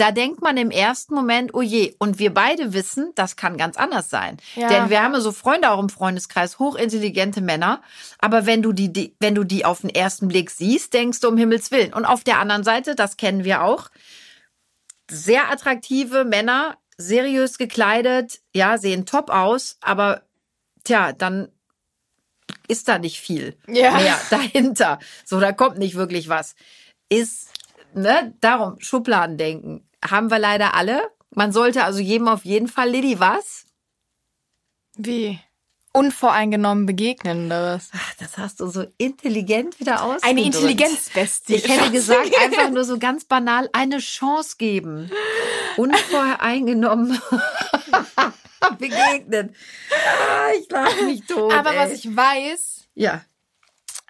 da 0.00 0.10
denkt 0.12 0.40
man 0.42 0.56
im 0.56 0.70
ersten 0.70 1.14
Moment, 1.14 1.54
oh 1.54 1.62
je, 1.62 1.94
und 1.98 2.18
wir 2.18 2.32
beide 2.32 2.72
wissen, 2.72 3.12
das 3.14 3.36
kann 3.36 3.56
ganz 3.56 3.76
anders 3.76 4.10
sein. 4.10 4.38
Ja. 4.54 4.68
Denn 4.68 4.90
wir 4.90 5.02
haben 5.02 5.14
ja 5.14 5.20
so 5.20 5.32
Freunde 5.32 5.70
auch 5.70 5.78
im 5.80 5.88
Freundeskreis, 5.88 6.58
hochintelligente 6.58 7.40
Männer, 7.40 7.82
aber 8.18 8.46
wenn 8.46 8.62
du 8.62 8.72
die, 8.72 8.92
die, 8.92 9.14
wenn 9.20 9.34
du 9.34 9.44
die 9.44 9.64
auf 9.64 9.82
den 9.82 9.90
ersten 9.90 10.28
Blick 10.28 10.50
siehst, 10.50 10.94
denkst 10.94 11.20
du 11.20 11.28
um 11.28 11.36
Himmels 11.36 11.70
Willen. 11.70 11.92
Und 11.92 12.04
auf 12.04 12.24
der 12.24 12.38
anderen 12.38 12.64
Seite, 12.64 12.94
das 12.94 13.16
kennen 13.16 13.44
wir 13.44 13.62
auch, 13.62 13.90
sehr 15.10 15.50
attraktive 15.50 16.24
Männer, 16.24 16.76
seriös 16.96 17.58
gekleidet, 17.58 18.40
ja, 18.54 18.78
sehen 18.78 19.04
top 19.06 19.30
aus, 19.30 19.76
aber 19.80 20.22
tja, 20.84 21.12
dann 21.12 21.48
ist 22.68 22.88
da 22.88 22.98
nicht 22.98 23.20
viel 23.20 23.56
Ja. 23.66 23.92
mehr 23.96 24.18
dahinter. 24.30 24.98
So, 25.24 25.40
da 25.40 25.52
kommt 25.52 25.78
nicht 25.78 25.94
wirklich 25.94 26.28
was. 26.28 26.54
Ist, 27.10 27.50
ne, 27.94 28.34
darum, 28.40 28.78
Schubladendenken. 28.80 29.88
Haben 30.08 30.30
wir 30.30 30.38
leider 30.38 30.74
alle. 30.74 31.10
Man 31.30 31.52
sollte 31.52 31.84
also 31.84 31.98
jedem 32.00 32.28
auf 32.28 32.44
jeden 32.44 32.68
Fall, 32.68 32.90
Lilly, 32.90 33.18
was? 33.18 33.64
Wie? 34.96 35.40
Unvoreingenommen 35.92 36.86
begegnen 36.86 37.46
oder 37.46 37.74
was? 37.76 37.90
Ach, 37.94 38.14
das 38.18 38.36
hast 38.36 38.60
du 38.60 38.66
so 38.66 38.84
intelligent 38.98 39.78
wieder 39.80 40.02
ausgedrückt. 40.02 40.24
Eine 40.24 40.42
Intelligenzbestie. 40.42 41.54
Ich 41.54 41.68
hätte 41.68 41.90
gesagt, 41.90 42.30
einfach 42.42 42.70
nur 42.70 42.84
so 42.84 42.98
ganz 42.98 43.24
banal 43.24 43.68
eine 43.72 43.98
Chance 43.98 44.56
geben. 44.58 45.10
Unvoreingenommen 45.76 47.20
begegnen. 48.78 49.54
Ah, 49.90 50.48
ich 50.60 50.68
lache 50.70 51.04
mich 51.04 51.24
tot. 51.26 51.52
Aber 51.52 51.72
ey. 51.72 51.78
was 51.78 51.92
ich 51.92 52.14
weiß, 52.16 52.88
Ja. 52.94 53.22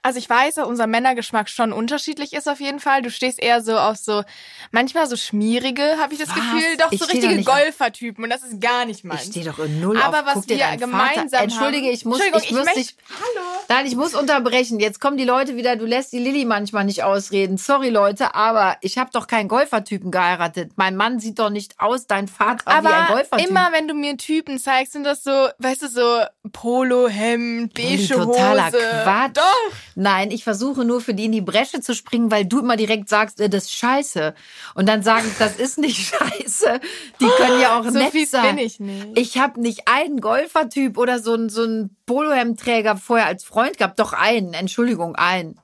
Also 0.04 0.18
ich 0.18 0.28
weiß, 0.30 0.56
dass 0.56 0.66
unser 0.66 0.87
Männergeschmack 0.87 1.49
schon 1.49 1.73
unterschiedlich 1.73 2.34
ist 2.34 2.49
auf 2.49 2.61
jeden 2.61 2.78
Fall. 2.78 3.02
Du 3.02 3.11
stehst 3.11 3.42
eher 3.42 3.62
so 3.62 3.76
auf 3.78 3.96
so, 3.96 4.23
manchmal 4.70 5.06
so 5.08 5.16
schmierige, 5.16 5.96
habe 5.99 6.12
ich 6.12 6.20
das 6.20 6.28
Was? 6.28 6.34
Gefühl. 6.37 6.76
Doch 6.78 6.92
Ich 6.92 7.00
so 7.00 7.06
richtige 7.06 7.42
Golfertypen 7.42 8.23
und 8.23 8.30
das 8.30 8.42
ist 8.42 8.61
gar 8.61 8.84
nicht 8.84 8.99
Ich 8.99 9.04
meins. 9.04 9.25
stehe 9.25 9.46
doch 9.46 9.58
in 9.58 9.80
null 9.80 10.00
Aber 10.00 10.20
auf. 10.20 10.37
was 10.37 10.49
wir 10.49 10.58
gemeinsam 10.76 11.28
Vater. 11.30 11.42
Entschuldige, 11.42 11.90
ich 11.90 12.04
muss, 12.04 12.20
ich, 12.20 12.26
ich 12.44 12.50
muss 12.52 12.64
möchte- 12.66 12.80
dich. 12.80 12.94
Hallo. 13.18 13.46
Nein, 13.68 13.87
ich 13.87 13.96
muss 13.96 14.14
unterbrechen. 14.14 14.78
Jetzt 14.78 15.00
kommen 15.00 15.16
die 15.16 15.25
Leute 15.25 15.56
wieder. 15.56 15.76
Du 15.76 15.87
lässt 15.87 16.12
die 16.12 16.18
Lilly 16.18 16.44
manchmal 16.44 16.84
nicht 16.84 17.02
ausreden. 17.02 17.56
Sorry, 17.56 17.88
Leute, 17.88 18.34
aber 18.34 18.76
ich 18.82 18.99
habe 18.99 19.08
doch 19.12 19.26
keinen 19.26 19.49
Golfertypen 19.49 20.11
geheiratet. 20.11 20.73
Mein 20.76 20.96
Mann 20.96 21.18
sieht 21.18 21.38
doch 21.38 21.49
nicht 21.49 21.80
aus, 21.80 22.06
dein 22.06 22.28
Vater 22.28 22.64
wie 22.66 22.70
ein 22.70 22.87
Aber 22.87 23.06
Golfertyp. 23.14 23.49
immer 23.49 23.70
wenn 23.73 23.88
du 23.88 23.94
mir 23.94 24.18
Typen 24.18 24.58
zeigst, 24.58 24.92
sind 24.92 25.04
das 25.04 25.25
so, 25.25 25.49
weißt 25.58 25.82
du, 25.82 25.88
so 25.88 26.20
Polohemd, 26.52 27.76
Lilly, 27.78 27.96
beige 27.96 28.14
Hose. 28.16 28.26
totaler 28.26 28.70
Quatsch. 28.70 29.37
Doch. 29.37 29.73
Nein, 29.96 30.30
ich 30.30 30.44
versuche 30.44 30.84
nur 30.84 31.00
für 31.00 31.14
die 31.14 31.26
in 31.26 31.32
die 31.32 31.40
Bresche 31.40 31.80
zu 31.80 31.94
springen, 31.94 32.30
weil 32.30 32.44
du 32.44 32.60
immer 32.60 32.76
direkt 32.76 33.08
sagst, 33.08 33.40
äh, 33.40 33.48
das 33.48 33.64
ist 33.64 33.74
scheiße. 33.74 34.34
Und 34.74 34.88
dann 34.88 35.02
sagen, 35.02 35.30
das 35.38 35.56
ist 35.56 35.78
nicht 35.78 36.14
scheiße. 36.16 36.80
Die 37.20 37.28
können 37.36 37.60
ja 37.60 37.78
auch 37.78 37.84
So 37.84 37.90
nett 37.90 38.12
fies 38.12 38.30
sein. 38.30 38.56
bin 38.56 38.64
ich 38.64 38.80
nicht. 38.80 39.18
Ich 39.18 39.38
habe 39.38 39.60
nicht 39.60 39.86
einen 39.86 40.20
Golfertyp 40.20 40.98
oder 40.98 41.18
so 41.18 41.34
einen, 41.34 41.48
so 41.48 41.62
einen 41.62 41.96
Polohemdträger 42.06 42.96
vorher 42.96 43.26
als 43.26 43.44
Freund 43.44 43.78
gehabt. 43.78 43.98
Doch 43.98 44.12
einen, 44.12 44.54
Entschuldigung, 44.54 45.16
einen. 45.16 45.58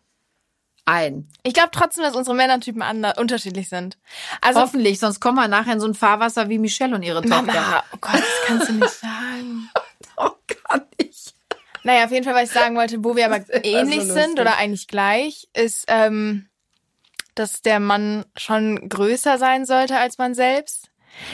Ein. 0.87 1.29
Ich 1.45 1.55
glaube 1.55 1.69
trotzdem, 1.73 2.03
dass 2.03 2.17
unsere 2.17 2.35
Männertypen 2.35 2.83
unterschiedlich 3.17 3.69
sind. 3.69 3.97
Also 4.41 4.61
Hoffentlich, 4.61 4.99
sonst 4.99 5.21
kommen 5.21 5.37
wir 5.37 5.47
nachher 5.47 5.75
in 5.75 5.81
so 5.81 5.87
ein 5.87 5.95
Fahrwasser 5.95 6.49
wie 6.49 6.59
Michelle 6.59 6.97
und 6.97 7.03
ihre 7.05 7.23
Tochter. 7.23 7.43
Mama, 7.43 7.85
oh 7.93 7.99
Gott, 8.01 8.15
das 8.15 8.25
kannst 8.47 8.69
du 8.69 8.73
nicht 8.75 8.91
sagen. 8.91 9.71
Oh, 10.23 10.31
gar 10.69 10.83
nicht. 11.01 11.35
Naja, 11.83 12.05
auf 12.05 12.11
jeden 12.11 12.25
Fall, 12.25 12.35
was 12.35 12.45
ich 12.45 12.51
sagen 12.51 12.77
wollte, 12.77 13.03
wo 13.05 13.17
wir 13.17 13.27
aber 13.27 13.45
ähnlich 13.65 14.05
so 14.05 14.15
sind 14.15 14.39
oder 14.39 14.57
eigentlich 14.57 14.87
gleich, 14.89 15.49
ist, 15.55 15.85
ähm, 15.89 16.49
dass 17.35 17.63
der 17.63 17.81
Mann 17.81 18.25
schon 18.37 18.89
größer 18.89 19.39
sein 19.39 19.65
sollte 19.65 19.97
als 19.97 20.19
man 20.19 20.35
selbst. 20.35 20.91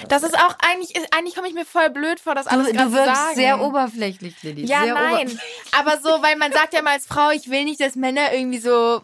Das 0.09 0.23
ist 0.23 0.35
auch 0.35 0.57
eigentlich, 0.59 0.97
ist, 0.97 1.15
eigentlich 1.15 1.35
komme 1.35 1.49
ich 1.49 1.55
mir 1.55 1.65
voll 1.67 1.91
blöd 1.91 2.19
vor, 2.19 2.35
das 2.35 2.47
alles 2.47 2.69
Du, 2.69 2.73
du 2.73 2.93
wirkst 2.93 3.15
sagen. 3.15 3.35
sehr 3.35 3.61
oberflächlich, 3.61 4.43
Lilly. 4.43 4.65
Ja, 4.65 4.85
sehr 4.85 4.95
nein. 4.95 5.41
Aber 5.79 5.99
so, 5.99 6.09
weil 6.23 6.37
man 6.37 6.53
sagt 6.53 6.73
ja 6.75 6.83
mal 6.83 6.93
als 6.93 7.07
Frau, 7.07 7.31
ich 7.31 7.50
will 7.50 7.65
nicht, 7.65 7.81
dass 7.81 7.95
Männer 7.95 8.33
irgendwie 8.33 8.59
so, 8.59 9.03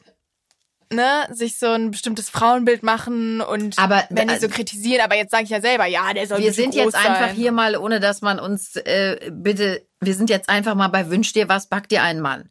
ne, 0.92 1.26
sich 1.30 1.58
so 1.58 1.66
ein 1.66 1.90
bestimmtes 1.90 2.30
Frauenbild 2.30 2.82
machen 2.82 3.40
und 3.40 3.78
Aber, 3.78 4.04
wenn 4.10 4.28
die 4.28 4.36
so 4.36 4.48
kritisieren, 4.48 5.02
aber 5.02 5.16
jetzt 5.16 5.30
sage 5.30 5.44
ich 5.44 5.50
ja 5.50 5.60
selber, 5.60 5.86
ja, 5.86 6.12
der 6.12 6.26
soll 6.26 6.38
Wir 6.38 6.52
sind 6.52 6.74
jetzt 6.74 6.94
groß 6.94 6.94
einfach 6.94 7.28
sein. 7.28 7.34
hier 7.34 7.52
mal, 7.52 7.76
ohne 7.76 8.00
dass 8.00 8.22
man 8.22 8.38
uns 8.38 8.76
äh, 8.76 9.30
bitte, 9.32 9.86
wir 10.00 10.14
sind 10.14 10.30
jetzt 10.30 10.48
einfach 10.48 10.74
mal 10.74 10.88
bei 10.88 11.10
Wünsch 11.10 11.32
dir 11.32 11.48
was, 11.48 11.68
back 11.68 11.88
dir 11.88 12.02
einen 12.02 12.20
Mann. 12.20 12.50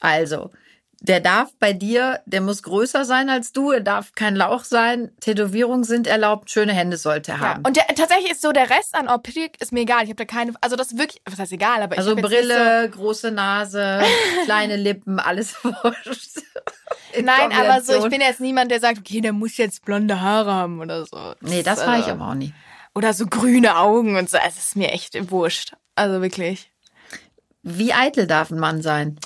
Also, 0.00 0.50
der 1.08 1.20
darf 1.20 1.50
bei 1.60 1.72
dir, 1.72 2.20
der 2.26 2.40
muss 2.40 2.62
größer 2.62 3.04
sein 3.04 3.30
als 3.30 3.52
du, 3.52 3.70
er 3.70 3.80
darf 3.80 4.12
kein 4.14 4.34
Lauch 4.34 4.64
sein, 4.64 5.10
Tätowierungen 5.20 5.84
sind 5.84 6.06
erlaubt, 6.06 6.50
schöne 6.50 6.72
Hände 6.72 6.96
sollte 6.96 7.32
er 7.32 7.38
Ja, 7.38 7.44
haben. 7.48 7.62
und 7.64 7.76
der, 7.76 7.86
tatsächlich 7.94 8.32
ist 8.32 8.42
so 8.42 8.52
der 8.52 8.68
Rest 8.70 8.94
an 8.94 9.08
Optik 9.08 9.60
ist 9.60 9.72
mir 9.72 9.80
egal. 9.80 10.02
Ich 10.04 10.08
habe 10.10 10.16
da 10.16 10.24
keine, 10.24 10.52
also 10.60 10.74
das 10.76 10.88
ist 10.92 10.98
wirklich, 10.98 11.22
was 11.24 11.38
heißt 11.38 11.52
egal, 11.52 11.82
aber 11.82 11.96
also 11.96 12.10
ich 12.10 12.16
jetzt 12.18 12.26
Brille, 12.28 12.90
große 12.90 13.30
Nase, 13.30 14.02
kleine 14.44 14.76
Lippen, 14.76 15.20
alles 15.20 15.54
wurscht. 15.64 16.30
So, 17.14 17.22
nein, 17.22 17.52
aber 17.52 17.80
so, 17.82 18.04
ich 18.04 18.10
bin 18.10 18.20
jetzt 18.20 18.40
niemand, 18.40 18.70
der 18.70 18.80
sagt, 18.80 18.98
okay, 18.98 19.20
der 19.20 19.32
muss 19.32 19.56
jetzt 19.56 19.84
blonde 19.84 20.20
Haare 20.20 20.52
haben 20.52 20.80
oder 20.80 21.06
so. 21.06 21.34
Nee, 21.40 21.62
das 21.62 21.80
ist, 21.80 21.86
war 21.86 21.98
ich 21.98 22.08
äh, 22.08 22.10
aber 22.10 22.28
auch 22.28 22.34
nie. 22.34 22.52
Oder 22.94 23.12
so 23.12 23.26
grüne 23.26 23.76
Augen 23.76 24.16
und 24.16 24.28
so. 24.28 24.38
Es 24.46 24.56
ist 24.56 24.74
mir 24.76 24.90
echt 24.90 25.30
wurscht. 25.30 25.74
Also 25.94 26.20
wirklich. 26.22 26.70
Wie 27.62 27.92
eitel 27.92 28.26
darf 28.26 28.50
ein 28.50 28.58
Mann 28.58 28.80
sein? 28.82 29.18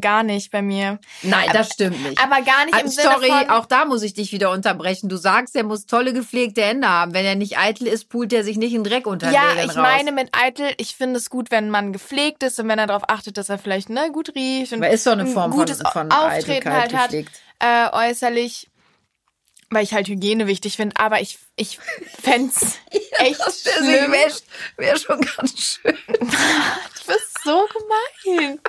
Gar 0.00 0.22
nicht 0.22 0.50
bei 0.50 0.62
mir. 0.62 0.98
Nein, 1.22 1.50
das 1.52 1.72
stimmt 1.72 2.02
nicht. 2.02 2.22
Aber 2.22 2.42
gar 2.42 2.64
nicht 2.64 2.78
im 2.80 2.86
Ah, 2.86 2.88
Sinne 2.90 3.10
Sorry, 3.12 3.28
von, 3.28 3.50
auch 3.50 3.66
da 3.66 3.84
muss 3.84 4.02
ich 4.02 4.14
dich 4.14 4.32
wieder 4.32 4.50
unterbrechen. 4.50 5.08
Du 5.08 5.16
sagst, 5.16 5.54
er 5.56 5.64
muss 5.64 5.86
tolle 5.86 6.12
gepflegte 6.12 6.62
Hände 6.62 6.88
haben. 6.88 7.12
Wenn 7.14 7.24
er 7.24 7.34
nicht 7.34 7.58
eitel 7.58 7.86
ist, 7.86 8.08
pult 8.08 8.32
er 8.32 8.44
sich 8.44 8.56
nicht 8.56 8.72
in 8.74 8.84
Dreck 8.84 9.06
unter 9.06 9.30
Ja, 9.30 9.54
ich 9.62 9.68
raus. 9.70 9.76
meine 9.76 10.12
mit 10.12 10.30
eitel, 10.32 10.72
ich 10.78 10.96
finde 10.96 11.18
es 11.18 11.30
gut, 11.30 11.50
wenn 11.50 11.70
man 11.70 11.92
gepflegt 11.92 12.42
ist 12.42 12.58
und 12.60 12.68
wenn 12.68 12.78
er 12.78 12.86
darauf 12.86 13.08
achtet, 13.08 13.36
dass 13.36 13.48
er 13.48 13.58
vielleicht 13.58 13.90
ne, 13.90 14.10
gut 14.12 14.34
riecht 14.34 14.72
und 14.72 14.82
Aber 14.82 14.90
ist 14.90 15.06
doch 15.06 15.12
eine 15.12 15.22
ein 15.22 15.28
Form 15.32 15.50
von, 15.52 15.60
gutes 15.60 15.78
von 15.92 16.10
Auftreten 16.10 16.68
Eitelkeit 16.68 16.94
halt 16.94 17.26
hat, 17.60 17.92
äh, 17.94 18.10
äußerlich, 18.10 18.68
weil 19.70 19.84
ich 19.84 19.92
halt 19.94 20.08
Hygiene 20.08 20.46
wichtig 20.46 20.76
finde, 20.76 20.96
aber 20.98 21.20
ich, 21.20 21.38
ich 21.56 21.78
fänd's 22.22 22.78
echt 23.18 23.44
sich 23.52 23.72
schlimm. 23.76 24.12
wäre 24.76 24.98
schon 24.98 25.20
ganz 25.20 25.78
schön. 25.82 25.96
Du 26.18 27.16
bist 27.16 27.38
so 27.44 27.66
gemein. 28.26 28.60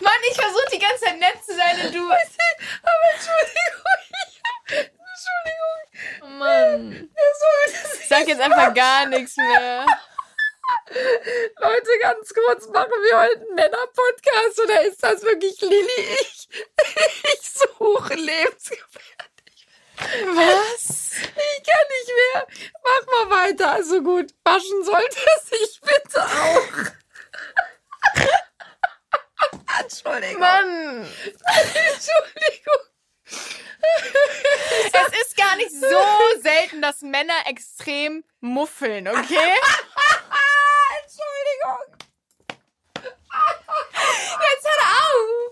Mann, 0.00 0.20
ich 0.30 0.36
versuche 0.36 0.70
die 0.72 0.78
ganze 0.78 1.04
Zeit 1.04 1.18
nett 1.18 1.44
zu 1.44 1.54
sein 1.54 1.86
und 1.86 1.94
du. 1.94 2.04
Aber 2.10 3.06
Entschuldigung. 3.14 3.86
Entschuldigung. 4.68 6.22
Oh 6.22 6.26
Mann. 6.26 7.10
Ich 8.00 8.08
sag 8.08 8.26
jetzt 8.28 8.40
einfach 8.40 8.74
gar 8.74 9.06
nichts 9.06 9.36
mehr. 9.36 9.86
Leute, 11.60 11.90
ganz 12.00 12.32
kurz, 12.32 12.66
machen 12.68 12.90
wir 12.90 13.18
heute 13.18 13.40
einen 13.40 13.54
Männer-Podcast 13.54 14.60
oder 14.62 14.82
ist 14.84 15.02
das 15.02 15.22
wirklich 15.22 15.60
Lilly? 15.60 16.16
Ich, 16.20 16.48
ich 17.34 17.50
suche 17.50 18.14
Lebensgefährlich. 18.14 19.66
Was? 19.98 21.12
Ich 21.16 21.62
kann 21.64 21.86
nicht 21.88 22.12
mehr. 22.14 22.46
Mach 22.82 23.28
mal 23.28 23.44
weiter. 23.44 23.72
Also 23.72 24.02
gut, 24.02 24.32
waschen 24.44 24.84
sollte 24.84 25.18
sich 25.44 25.80
bitte 25.80 26.22
auch. 26.22 26.92
Entschuldigung. 29.80 30.40
Mann. 30.40 31.06
Entschuldigung. 31.24 32.82
Es 34.92 35.20
ist 35.20 35.36
gar 35.36 35.56
nicht 35.56 35.72
so 35.72 36.40
selten, 36.42 36.82
dass 36.82 37.02
Männer 37.02 37.34
extrem 37.46 38.24
muffeln, 38.40 39.08
okay? 39.08 39.54
Entschuldigung. 41.02 41.96
Jetzt 42.94 44.66
hör 44.66 44.80
auf! 44.96 45.46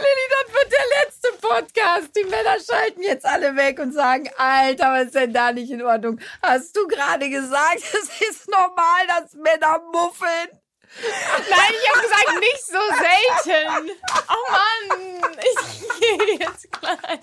Lilly, 0.00 0.26
das 0.30 0.54
wird 0.54 0.72
der 0.72 0.86
letzte 1.02 1.32
Podcast. 1.40 2.16
Die 2.16 2.24
Männer 2.24 2.56
schalten 2.60 3.02
jetzt 3.02 3.24
alle 3.26 3.56
weg 3.56 3.78
und 3.78 3.92
sagen, 3.92 4.30
Alter, 4.36 4.92
was 4.92 5.06
ist 5.06 5.14
denn 5.14 5.32
da 5.32 5.52
nicht 5.52 5.70
in 5.70 5.82
Ordnung? 5.82 6.20
Hast 6.42 6.76
du 6.76 6.86
gerade 6.86 7.28
gesagt, 7.28 7.78
es 7.82 8.20
ist 8.28 8.48
normal, 8.48 9.06
dass 9.08 9.34
Männer 9.34 9.80
muffeln? 9.92 10.60
Nein, 11.48 11.74
ich 11.80 11.88
habe 11.90 12.02
gesagt, 12.02 12.40
nicht 12.40 12.66
so 12.66 12.80
selten. 12.98 13.90
Oh 14.28 14.50
Mann, 14.50 15.36
ich 15.38 15.56
gehe 16.00 16.38
jetzt 16.38 16.70
gleich. 16.72 17.20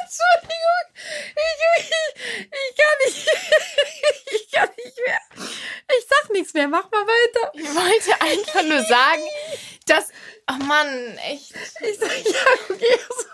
Entschuldigung. 0.00 0.86
Ich, 1.36 1.58
ich, 1.78 1.90
ich 2.40 2.70
kann 2.76 2.96
nicht. 3.04 3.30
Ich 4.30 4.50
kann 4.50 4.68
nicht 4.76 4.98
mehr. 5.06 5.20
Ich 5.98 6.06
sag 6.08 6.30
nichts 6.30 6.54
mehr. 6.54 6.68
Mach 6.68 6.90
mal 6.90 7.06
weiter. 7.06 7.50
Ich 7.54 7.74
wollte 7.74 8.20
einfach 8.20 8.62
nur 8.62 8.82
sagen, 8.84 9.22
dass. 9.86 10.08
Oh 10.50 10.64
Mann, 10.64 11.18
echt. 11.18 11.54
Ich 11.80 11.98
sag, 11.98 12.24
ja, 12.24 12.44
okay. 12.68 13.00
Also, 13.08 13.26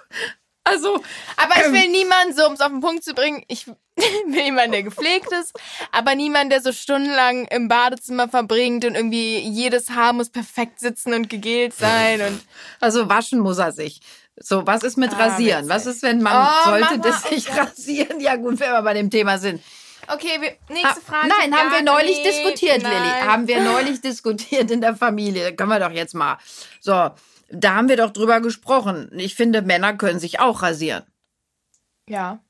Aber 0.64 1.54
ich 1.56 1.64
will 1.72 1.90
niemanden, 1.90 2.34
so 2.34 2.46
um 2.46 2.54
es 2.54 2.60
auf 2.60 2.68
den 2.68 2.80
Punkt 2.80 3.04
zu 3.04 3.14
bringen, 3.14 3.42
ich 3.48 3.66
will 3.96 4.40
jemanden, 4.42 4.72
der 4.72 4.82
gepflegt 4.82 5.30
ist, 5.32 5.52
aber 5.92 6.14
niemand, 6.14 6.50
der 6.50 6.60
so 6.60 6.72
stundenlang 6.72 7.46
im 7.46 7.68
Badezimmer 7.68 8.28
verbringt 8.28 8.84
und 8.84 8.94
irgendwie 8.94 9.38
jedes 9.38 9.90
Haar 9.90 10.12
muss 10.12 10.30
perfekt 10.30 10.80
sitzen 10.80 11.12
und 11.14 11.28
gegelt 11.28 11.74
sein 11.74 12.20
und 12.22 12.40
also 12.80 13.08
waschen 13.08 13.38
muss 13.40 13.58
er 13.58 13.72
sich. 13.72 14.00
So, 14.36 14.66
was 14.66 14.82
ist 14.82 14.96
mit 14.96 15.12
Ah, 15.14 15.26
Rasieren? 15.28 15.64
witzig. 15.66 15.74
Was 15.76 15.86
ist, 15.86 16.02
wenn 16.02 16.20
man 16.20 16.48
Oh, 16.48 16.64
sollte 16.70 16.98
Mama, 16.98 17.02
das 17.04 17.30
nicht 17.30 17.46
Gott. 17.48 17.58
rasieren? 17.68 18.18
Ja 18.20 18.34
gut, 18.34 18.58
wenn 18.58 18.72
wir 18.72 18.82
bei 18.82 18.94
dem 18.94 19.08
Thema 19.10 19.38
sind. 19.38 19.62
Okay, 20.08 20.40
wir, 20.40 20.56
nächste 20.74 21.00
Ah, 21.00 21.06
Frage. 21.06 21.28
Nein, 21.28 21.54
haben 21.56 21.70
wir 21.70 21.82
neulich 21.82 22.18
nicht. 22.18 22.26
diskutiert, 22.26 22.82
Lilly. 22.82 23.08
Haben 23.24 23.46
wir 23.46 23.60
neulich 23.72 24.00
diskutiert 24.00 24.70
in 24.72 24.80
der 24.80 24.96
Familie. 24.96 25.54
Können 25.54 25.70
wir 25.70 25.78
doch 25.78 25.92
jetzt 25.92 26.14
mal. 26.14 26.36
So, 26.80 27.10
da 27.54 27.74
haben 27.74 27.88
wir 27.88 27.96
doch 27.96 28.10
drüber 28.12 28.40
gesprochen. 28.40 29.10
Ich 29.16 29.34
finde, 29.34 29.62
Männer 29.62 29.94
können 29.96 30.18
sich 30.18 30.40
auch 30.40 30.62
rasieren. 30.62 31.04
Ja. 32.08 32.40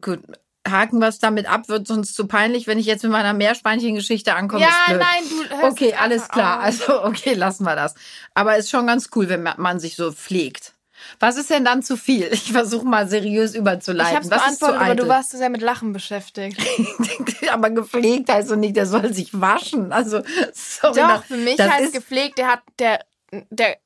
Gut, 0.00 0.20
haken 0.68 0.98
wir 0.98 1.08
es 1.08 1.18
damit 1.18 1.46
ab, 1.48 1.68
wird 1.68 1.86
sonst 1.86 2.14
zu 2.14 2.26
peinlich, 2.26 2.66
wenn 2.66 2.78
ich 2.78 2.86
jetzt 2.86 3.02
mit 3.02 3.12
meiner 3.12 3.32
Meerschweinchen-Geschichte 3.32 4.34
ankomme. 4.34 4.62
Ja, 4.62 4.70
nein, 4.88 5.22
du 5.30 5.56
hörst 5.56 5.72
Okay, 5.72 5.90
es 5.92 5.98
alles 5.98 6.28
klar. 6.28 6.58
auf. 6.58 6.64
Also, 6.64 7.04
okay, 7.04 7.34
lassen 7.34 7.64
wir 7.64 7.76
das. 7.76 7.94
Aber 8.34 8.56
ist 8.56 8.70
schon 8.70 8.86
ganz 8.86 9.10
cool, 9.14 9.28
wenn 9.28 9.42
man- 9.42 9.78
sich 9.80 9.96
so 9.96 10.12
pflegt. 10.12 10.72
Was 11.20 11.36
ist 11.36 11.50
denn 11.50 11.64
dann 11.66 11.82
zu 11.82 11.96
viel? 11.98 12.28
Ich 12.32 12.52
versuche 12.52 12.86
mal 12.86 13.06
seriös 13.08 13.54
überzuleiten. 13.54 14.10
Ich 14.12 14.16
hab's 14.16 14.30
Was 14.30 14.40
beantwortet, 14.58 14.80
aber 14.80 14.94
du 14.94 15.08
warst 15.08 15.30
zu 15.32 15.36
sehr 15.36 15.50
mit 15.50 15.60
Lachen 15.60 15.92
beschäftigt. 15.92 16.58
aber 17.52 17.70
gepflegt 17.70 18.30
heißt 18.30 18.50
doch 18.50 18.56
nicht, 18.56 18.74
der 18.76 18.86
soll 18.86 19.12
sich 19.12 19.38
waschen. 19.38 19.92
Also, 19.92 20.22
sorry. 20.54 20.94
Doch, 21.00 21.08
nach- 21.08 21.24
für 21.24 21.36
mich 21.36 21.56
das 21.56 21.70
heißt 21.70 21.84
ist, 21.86 21.94
gepflegt, 21.94 22.38
der 22.38 22.46
hat, 22.48 22.62
der, 22.78 23.04
der, 23.50 23.76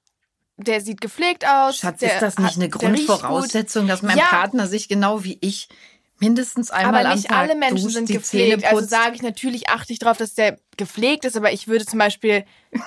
der 0.58 0.80
sieht 0.80 1.00
gepflegt 1.00 1.46
aus. 1.46 1.78
Schatz, 1.78 2.02
ist 2.02 2.20
das 2.20 2.38
nicht 2.38 2.56
eine. 2.56 2.68
Grundvoraussetzung, 2.68 3.86
dass 3.86 4.02
mein 4.02 4.18
Ja. 4.18 4.24
Partner 4.24 4.66
sich 4.66 4.88
genau 4.88 5.24
wie 5.24 5.38
ich 5.40 5.68
mindestens 6.18 6.70
einmal 6.70 7.02
Aber 7.02 7.10
am 7.10 7.16
nicht 7.16 7.28
Tag 7.28 7.38
alle 7.38 7.54
Menschen 7.54 7.84
duscht, 7.84 7.94
sind 7.94 8.10
gepflegt. 8.10 8.64
Also 8.64 8.84
sage 8.84 9.14
ich 9.14 9.22
natürlich, 9.22 9.68
achte 9.68 9.92
ich 9.92 10.00
darauf, 10.00 10.16
dass 10.16 10.34
der 10.34 10.58
gepflegt 10.76 11.24
ist, 11.24 11.36
aber 11.36 11.52
ich 11.52 11.68
würde 11.68 11.86
zum 11.86 11.98
Beispiel 11.98 12.44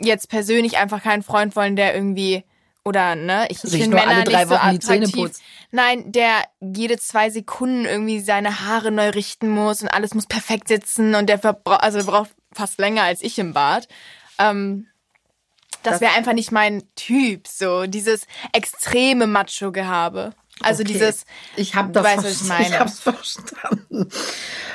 jetzt 0.00 0.28
persönlich 0.28 0.78
einfach 0.78 1.02
keinen 1.02 1.22
Freund 1.22 1.54
wollen, 1.56 1.76
der 1.76 1.94
irgendwie 1.94 2.44
oder 2.84 3.14
ne, 3.14 3.46
ich, 3.48 3.62
ich 3.62 3.70
finde 3.70 3.90
nur 3.90 4.00
Männer 4.00 4.16
alle 4.16 4.24
drei 4.24 4.44
nicht 4.44 4.48
so 4.48 4.54
Wochen 4.56 4.70
die 4.72 4.78
Zähne 4.80 5.06
attraktiv. 5.06 5.38
Nein, 5.70 6.10
der 6.10 6.42
jede 6.60 6.98
zwei 6.98 7.30
Sekunden 7.30 7.84
irgendwie 7.84 8.18
seine 8.18 8.66
Haare 8.66 8.90
neu 8.90 9.10
richten 9.10 9.48
muss 9.48 9.82
und 9.82 9.88
alles 9.88 10.14
muss 10.14 10.26
perfekt 10.26 10.66
sitzen 10.66 11.14
und 11.14 11.28
der 11.28 11.40
also 11.64 12.04
braucht 12.04 12.30
fast 12.52 12.78
länger 12.78 13.04
als 13.04 13.22
ich 13.22 13.38
im 13.38 13.52
Bad. 13.52 13.86
Ähm, 14.40 14.88
das 15.82 15.94
Das- 15.94 16.00
wäre 16.00 16.12
einfach 16.12 16.32
nicht 16.32 16.52
mein 16.52 16.82
Typ, 16.96 17.46
so 17.48 17.86
dieses 17.86 18.26
extreme 18.52 19.26
Macho-Gehabe. 19.26 20.32
Also 20.60 20.82
Okay. 20.82 20.92
dieses, 20.92 21.24
Ich 21.56 21.74
habe 21.74 21.88
Du 21.88 21.94
das 21.94 22.04
weißt, 22.04 22.24
was 22.24 22.42
ich 22.42 22.48
meine. 22.48 22.66
Ich 22.68 22.78
hab's 22.78 23.00
verstanden. 23.00 24.08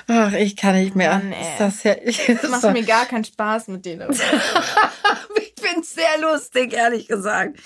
Ach, 0.07 0.33
ich 0.33 0.57
kann 0.57 0.75
nicht 0.75 0.95
mehr. 0.95 1.11
Mann, 1.13 1.33
das 1.59 1.83
ja, 1.83 1.95
das 2.41 2.49
macht 2.49 2.73
mir 2.73 2.83
gar 2.83 3.05
keinen 3.05 3.23
Spaß 3.23 3.67
mit 3.69 3.85
denen. 3.85 4.11
ich 5.37 5.53
find's 5.59 5.93
sehr 5.93 6.19
lustig, 6.19 6.73
ehrlich 6.73 7.07
gesagt. 7.07 7.59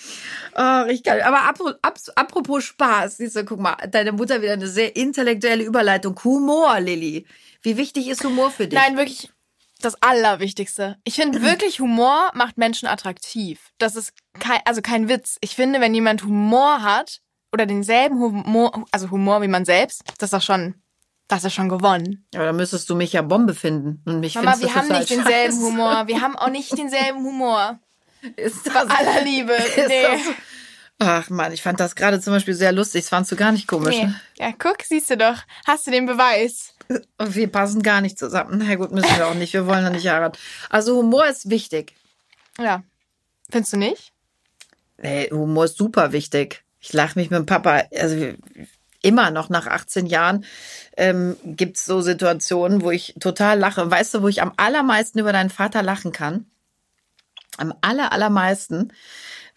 Ach, 0.53 0.85
ich 0.87 1.01
kann, 1.03 1.19
aber 1.21 1.37
apro- 1.49 1.75
ab, 1.81 1.97
apropos 2.15 2.63
Spaß, 2.65 3.17
siehst 3.17 3.35
du, 3.37 3.45
guck 3.45 3.59
mal, 3.59 3.75
deine 3.89 4.11
Mutter 4.11 4.41
wieder 4.41 4.53
eine 4.53 4.67
sehr 4.67 4.95
intellektuelle 4.95 5.63
Überleitung. 5.63 6.19
Humor, 6.23 6.79
Lilly. 6.79 7.25
Wie 7.63 7.77
wichtig 7.77 8.07
ist 8.07 8.23
Humor 8.23 8.51
für 8.51 8.67
dich? 8.67 8.77
Nein, 8.77 8.97
wirklich 8.97 9.31
das 9.81 10.01
Allerwichtigste. 10.01 10.97
Ich 11.03 11.15
finde 11.15 11.41
wirklich, 11.43 11.79
Humor 11.79 12.31
macht 12.33 12.57
Menschen 12.57 12.87
attraktiv. 12.87 13.71
Das 13.77 13.95
ist 13.95 14.13
kein, 14.39 14.59
also 14.65 14.81
kein 14.81 15.09
Witz. 15.09 15.37
Ich 15.41 15.55
finde, 15.55 15.81
wenn 15.81 15.93
jemand 15.93 16.23
Humor 16.23 16.81
hat 16.83 17.19
oder 17.51 17.65
denselben 17.65 18.19
Humor, 18.19 18.85
also 18.91 19.11
Humor 19.11 19.41
wie 19.41 19.47
man 19.47 19.65
selbst, 19.65 20.03
das 20.17 20.27
ist 20.27 20.33
doch 20.33 20.41
schon, 20.41 20.75
das 21.27 21.43
ist 21.43 21.53
schon 21.53 21.69
gewonnen. 21.69 22.25
Aber 22.35 22.45
da 22.45 22.53
müsstest 22.53 22.89
du 22.89 22.95
mich 22.95 23.13
ja 23.13 23.21
Bombe 23.21 23.53
finden. 23.53 24.01
Und 24.05 24.19
mich 24.21 24.35
Mama, 24.35 24.59
wir 24.59 24.73
haben 24.75 24.87
nicht 24.87 25.09
denselben 25.09 25.53
scheiße. 25.53 25.65
Humor. 25.65 26.07
Wir 26.07 26.21
haben 26.21 26.35
auch 26.35 26.49
nicht 26.49 26.77
denselben 26.77 27.23
Humor. 27.23 27.79
Ist 28.35 28.65
Bei 28.65 28.73
das, 28.85 28.89
aller 28.89 29.21
Liebe. 29.23 29.53
ist 29.75 29.87
Nee. 29.87 30.03
das, 30.03 30.21
ach 31.01 31.29
man, 31.29 31.51
ich 31.51 31.61
fand 31.61 31.79
das 31.79 31.95
gerade 31.95 32.21
zum 32.21 32.33
Beispiel 32.33 32.53
sehr 32.53 32.71
lustig. 32.71 33.01
Das 33.01 33.09
fandst 33.09 33.31
du 33.31 33.35
gar 33.35 33.51
nicht 33.51 33.67
komisch. 33.67 33.95
nee. 33.95 34.05
Ne? 34.05 34.21
Ja, 34.37 34.51
guck, 34.57 34.83
siehst 34.83 35.09
du 35.09 35.17
doch. 35.17 35.37
Hast 35.65 35.87
du 35.87 35.91
den 35.91 36.05
Beweis? 36.05 36.73
Und 37.17 37.35
Wir 37.35 37.51
passen 37.51 37.81
gar 37.81 38.01
nicht 38.01 38.19
zusammen. 38.19 38.63
Na 38.65 38.75
gut, 38.75 38.91
müssen 38.91 39.15
wir 39.15 39.27
auch 39.27 39.33
nicht. 39.33 39.53
Wir 39.53 39.65
wollen 39.65 39.83
ja 39.83 39.89
nicht 39.89 40.07
heiraten. 40.07 40.37
Also 40.69 40.97
Humor 40.97 41.25
ist 41.27 41.49
wichtig. 41.49 41.93
Ja. 42.59 42.83
Findest 43.49 43.73
du 43.73 43.77
nicht? 43.77 44.11
Hey, 44.97 45.29
Humor 45.29 45.65
ist 45.65 45.77
super 45.77 46.11
wichtig. 46.11 46.63
Ich 46.79 46.93
lache 46.93 47.17
mich 47.17 47.29
mit 47.29 47.39
dem 47.39 47.45
Papa, 47.45 47.83
also 47.97 48.33
immer 49.01 49.31
noch 49.31 49.49
nach 49.49 49.67
18 49.67 50.05
Jahren 50.05 50.45
ähm, 50.97 51.35
gibt 51.43 51.77
es 51.77 51.85
so 51.85 52.01
Situationen, 52.01 52.81
wo 52.81 52.91
ich 52.91 53.15
total 53.19 53.57
lache. 53.57 53.89
Weißt 53.89 54.13
du, 54.13 54.21
wo 54.21 54.27
ich 54.27 54.41
am 54.41 54.53
allermeisten 54.57 55.19
über 55.19 55.33
deinen 55.33 55.49
Vater 55.49 55.81
lachen 55.81 56.11
kann? 56.11 56.45
Am 57.57 57.73
aller, 57.81 58.11
allermeisten, 58.11 58.93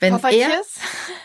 wenn 0.05 0.12
er, 0.14 0.19
Poffertjes? 0.19 0.75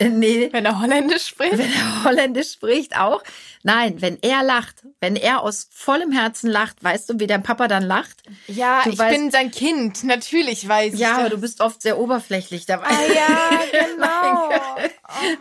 nee, 0.00 0.48
Wenn 0.52 0.64
er 0.66 0.80
Holländisch 0.80 1.26
spricht? 1.26 1.58
wenn 1.58 1.72
er 1.72 2.04
Holländisch 2.04 2.52
spricht 2.52 2.96
auch. 2.96 3.22
Nein, 3.62 4.00
wenn 4.00 4.18
er 4.22 4.42
lacht, 4.42 4.76
wenn 5.00 5.16
er 5.16 5.42
aus 5.42 5.68
vollem 5.70 6.12
Herzen 6.12 6.48
lacht, 6.50 6.82
weißt 6.82 7.10
du, 7.10 7.20
wie 7.20 7.26
dein 7.26 7.42
Papa 7.42 7.68
dann 7.68 7.82
lacht? 7.82 8.22
Ja, 8.46 8.82
Du 8.84 8.90
ich 8.90 8.98
weißt- 8.98 9.10
bin 9.10 9.30
sein 9.30 9.50
Kind. 9.50 10.02
Natürlich 10.04 10.66
weiß 10.66 10.94
ich 10.94 11.00
Ja, 11.00 11.18
aber 11.18 11.28
du 11.28 11.36
bist 11.38 11.60
oft 11.60 11.82
sehr 11.82 11.98
oberflächlich 11.98 12.64
dabei. 12.64 12.86
Ah 12.86 13.12
ja, 13.14 13.60
genau. 13.86 14.48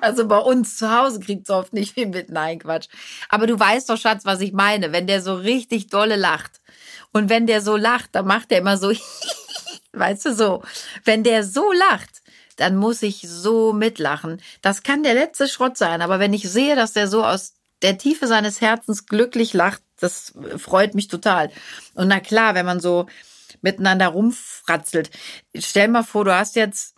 Also 0.02 0.28
bei 0.28 0.38
uns 0.38 0.76
zu 0.78 0.92
Hause 0.94 1.20
kriegt's 1.22 1.50
oft 1.50 1.72
nicht 1.74 1.94
viel 1.94 2.08
mit. 2.08 2.30
Nein, 2.30 2.60
Quatsch. 2.60 2.88
Aber 3.30 3.48
du 3.48 3.58
weißt 3.58 3.90
doch, 3.90 3.98
Schatz, 3.98 4.26
was 4.26 4.42
ich 4.42 4.52
meine. 4.52 4.92
Wenn 4.92 5.08
der 5.08 5.22
so 5.22 5.36
richtig 5.36 5.88
dolle 5.88 6.16
lacht. 6.18 6.60
Und 7.14 7.30
wenn 7.30 7.48
der 7.48 7.62
so 7.62 7.78
lacht, 7.78 8.10
dann 8.14 8.28
macht 8.28 8.52
er 8.52 8.58
immer 8.60 8.78
so, 8.78 8.92
weißt 9.94 10.26
du 10.26 10.34
so. 10.34 10.62
Wenn 11.06 11.24
der 11.24 11.44
so 11.44 11.72
lacht, 11.72 12.19
dann 12.60 12.76
muss 12.76 13.02
ich 13.02 13.26
so 13.28 13.74
mitlachen. 13.74 14.42
Das 14.62 14.84
kann 14.84 15.04
der 15.04 15.14
letzte 15.14 15.48
Schrott 15.48 15.78
sein. 15.78 16.02
Aber 16.02 16.20
wenn 16.20 16.34
ich 16.34 16.50
sehe, 16.50 16.76
dass 16.76 16.94
der 16.94 17.08
so 17.08 17.24
aus 17.24 17.54
der 17.82 17.98
Tiefe 17.98 18.28
seines 18.28 18.62
Herzens 18.62 19.06
glücklich 19.06 19.54
lacht, 19.54 19.82
das 20.00 20.34
freut 20.58 20.96
mich 20.96 21.08
total. 21.08 21.52
Und 21.94 22.08
na 22.08 22.20
klar, 22.20 22.56
wenn 22.56 22.66
man 22.66 22.80
so 22.80 23.08
miteinander 23.62 24.08
rumfratzelt. 24.08 25.10
Stell 25.58 25.90
mal 25.90 26.04
vor, 26.04 26.26
du 26.26 26.36
hast 26.36 26.56
jetzt, 26.56 26.96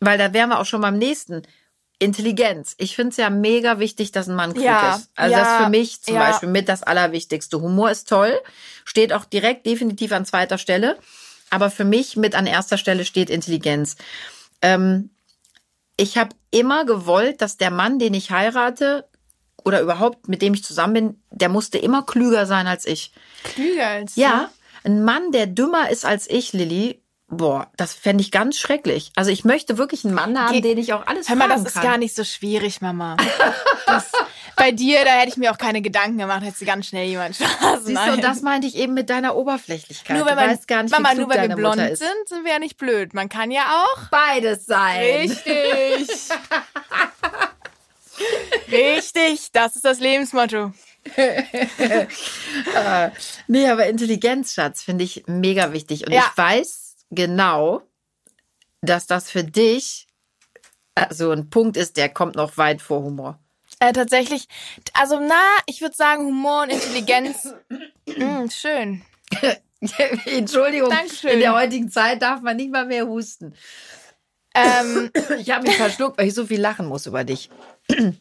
weil 0.00 0.18
da 0.18 0.32
wären 0.32 0.50
wir 0.50 0.60
auch 0.60 0.66
schon 0.66 0.80
beim 0.80 0.98
nächsten, 0.98 1.42
Intelligenz. 1.98 2.74
Ich 2.78 2.96
finde 2.96 3.10
es 3.10 3.16
ja 3.16 3.30
mega 3.30 3.78
wichtig, 3.78 4.12
dass 4.12 4.28
ein 4.28 4.34
Mann 4.34 4.52
klug 4.52 4.64
Ja, 4.64 4.96
ist. 4.96 5.10
Also 5.14 5.32
ja, 5.32 5.38
das 5.38 5.48
ist 5.48 5.64
für 5.64 5.70
mich 5.70 6.02
zum 6.02 6.14
ja. 6.16 6.28
Beispiel 6.28 6.48
mit 6.48 6.68
das 6.68 6.82
Allerwichtigste. 6.82 7.60
Humor 7.60 7.90
ist 7.90 8.08
toll, 8.08 8.38
steht 8.84 9.12
auch 9.12 9.24
direkt 9.24 9.64
definitiv 9.64 10.12
an 10.12 10.26
zweiter 10.26 10.58
Stelle. 10.58 10.98
Aber 11.50 11.70
für 11.70 11.84
mich 11.84 12.16
mit 12.16 12.34
an 12.34 12.46
erster 12.46 12.78
Stelle 12.78 13.04
steht 13.04 13.30
Intelligenz. 13.30 13.96
Ähm, 14.62 15.10
ich 15.96 16.18
habe 16.18 16.34
immer 16.50 16.84
gewollt, 16.84 17.40
dass 17.40 17.56
der 17.56 17.70
Mann, 17.70 17.98
den 17.98 18.14
ich 18.14 18.30
heirate, 18.30 19.08
oder 19.64 19.80
überhaupt 19.80 20.28
mit 20.28 20.42
dem 20.42 20.54
ich 20.54 20.64
zusammen 20.64 20.94
bin, 20.94 21.22
der 21.30 21.48
musste 21.48 21.78
immer 21.78 22.04
klüger 22.04 22.46
sein 22.46 22.66
als 22.66 22.84
ich. 22.84 23.12
Klüger 23.44 23.86
als 23.86 24.16
Ja, 24.16 24.50
ein 24.84 25.04
Mann, 25.04 25.32
der 25.32 25.46
dümmer 25.46 25.90
ist 25.90 26.04
als 26.04 26.28
ich, 26.28 26.52
Lilly, 26.52 27.00
boah, 27.28 27.70
das 27.76 27.94
fände 27.94 28.22
ich 28.22 28.30
ganz 28.30 28.56
schrecklich. 28.58 29.10
Also 29.16 29.30
ich 29.30 29.44
möchte 29.44 29.78
wirklich 29.78 30.04
einen 30.04 30.14
Mann 30.14 30.38
haben, 30.38 30.52
Geh- 30.52 30.60
den 30.60 30.78
ich 30.78 30.92
auch 30.92 31.06
alles 31.06 31.28
Hör 31.28 31.36
mal, 31.36 31.48
das 31.48 31.62
ist 31.64 31.74
kann. 31.74 31.82
gar 31.82 31.98
nicht 31.98 32.14
so 32.14 32.22
schwierig, 32.24 32.80
Mama. 32.80 33.16
Das, 33.86 34.10
bei 34.56 34.70
dir, 34.70 35.04
da 35.04 35.10
hätte 35.12 35.28
ich 35.30 35.36
mir 35.36 35.50
auch 35.52 35.58
keine 35.58 35.82
Gedanken 35.82 36.18
gemacht, 36.18 36.42
hättest 36.42 36.60
du 36.62 36.64
ganz 36.64 36.86
schnell 36.86 37.06
jemand 37.06 37.36
Spaß. 37.36 37.84
Siehst 37.84 38.06
du, 38.06 38.12
und 38.12 38.22
das 38.24 38.42
meinte 38.42 38.66
ich 38.66 38.76
eben 38.76 38.94
mit 38.94 39.10
deiner 39.10 39.34
Oberflächlichkeit. 39.36 40.16
nur 40.16 40.26
weil 40.26 40.36
man, 40.36 40.58
gar 40.66 40.82
nicht, 40.82 40.92
Mama, 40.92 41.14
nur 41.14 41.28
weil 41.28 41.48
wir 41.48 41.56
blond 41.56 41.76
sind, 41.76 41.98
sind 42.28 42.44
wir 42.44 42.52
ja 42.52 42.58
nicht 42.58 42.76
blöd. 42.76 43.14
Man 43.14 43.28
kann 43.28 43.50
ja 43.50 43.62
auch. 43.84 44.02
Beides 44.10 44.66
sein. 44.66 45.00
Richtig. 45.20 46.08
Richtig, 48.70 49.50
das 49.52 49.76
ist 49.76 49.84
das 49.84 49.98
Lebensmotto. 50.00 50.72
Nee, 53.46 53.68
aber 53.68 53.86
Intelligenz, 53.86 54.54
Schatz, 54.54 54.82
finde 54.82 55.04
ich 55.04 55.24
mega 55.26 55.72
wichtig. 55.72 56.06
Und 56.06 56.12
Ja. 56.12 56.22
ich 56.30 56.38
weiß 56.38 56.83
genau, 57.10 57.82
dass 58.82 59.06
das 59.06 59.30
für 59.30 59.44
dich 59.44 60.06
so 61.10 61.30
ein 61.30 61.50
Punkt 61.50 61.76
ist, 61.76 61.96
der 61.96 62.08
kommt 62.08 62.36
noch 62.36 62.56
weit 62.56 62.80
vor 62.80 63.02
Humor. 63.02 63.38
Äh, 63.80 63.92
tatsächlich, 63.92 64.46
also 64.92 65.18
na, 65.20 65.42
ich 65.66 65.80
würde 65.80 65.96
sagen 65.96 66.26
Humor 66.26 66.62
und 66.62 66.70
Intelligenz. 66.70 67.54
mm, 68.06 68.48
schön. 68.48 69.02
Entschuldigung, 70.26 70.90
Dankeschön. 70.90 71.30
in 71.30 71.40
der 71.40 71.54
heutigen 71.54 71.90
Zeit 71.90 72.22
darf 72.22 72.40
man 72.40 72.56
nicht 72.56 72.70
mal 72.70 72.86
mehr 72.86 73.06
husten. 73.06 73.54
Ähm, 74.54 75.10
Ich 75.38 75.50
habe 75.50 75.66
mich 75.66 75.76
verschluckt, 75.76 76.18
weil 76.18 76.28
ich 76.28 76.34
so 76.34 76.46
viel 76.46 76.60
lachen 76.60 76.86
muss 76.86 77.06
über 77.06 77.24
dich. 77.24 77.50
äh, 77.88 78.12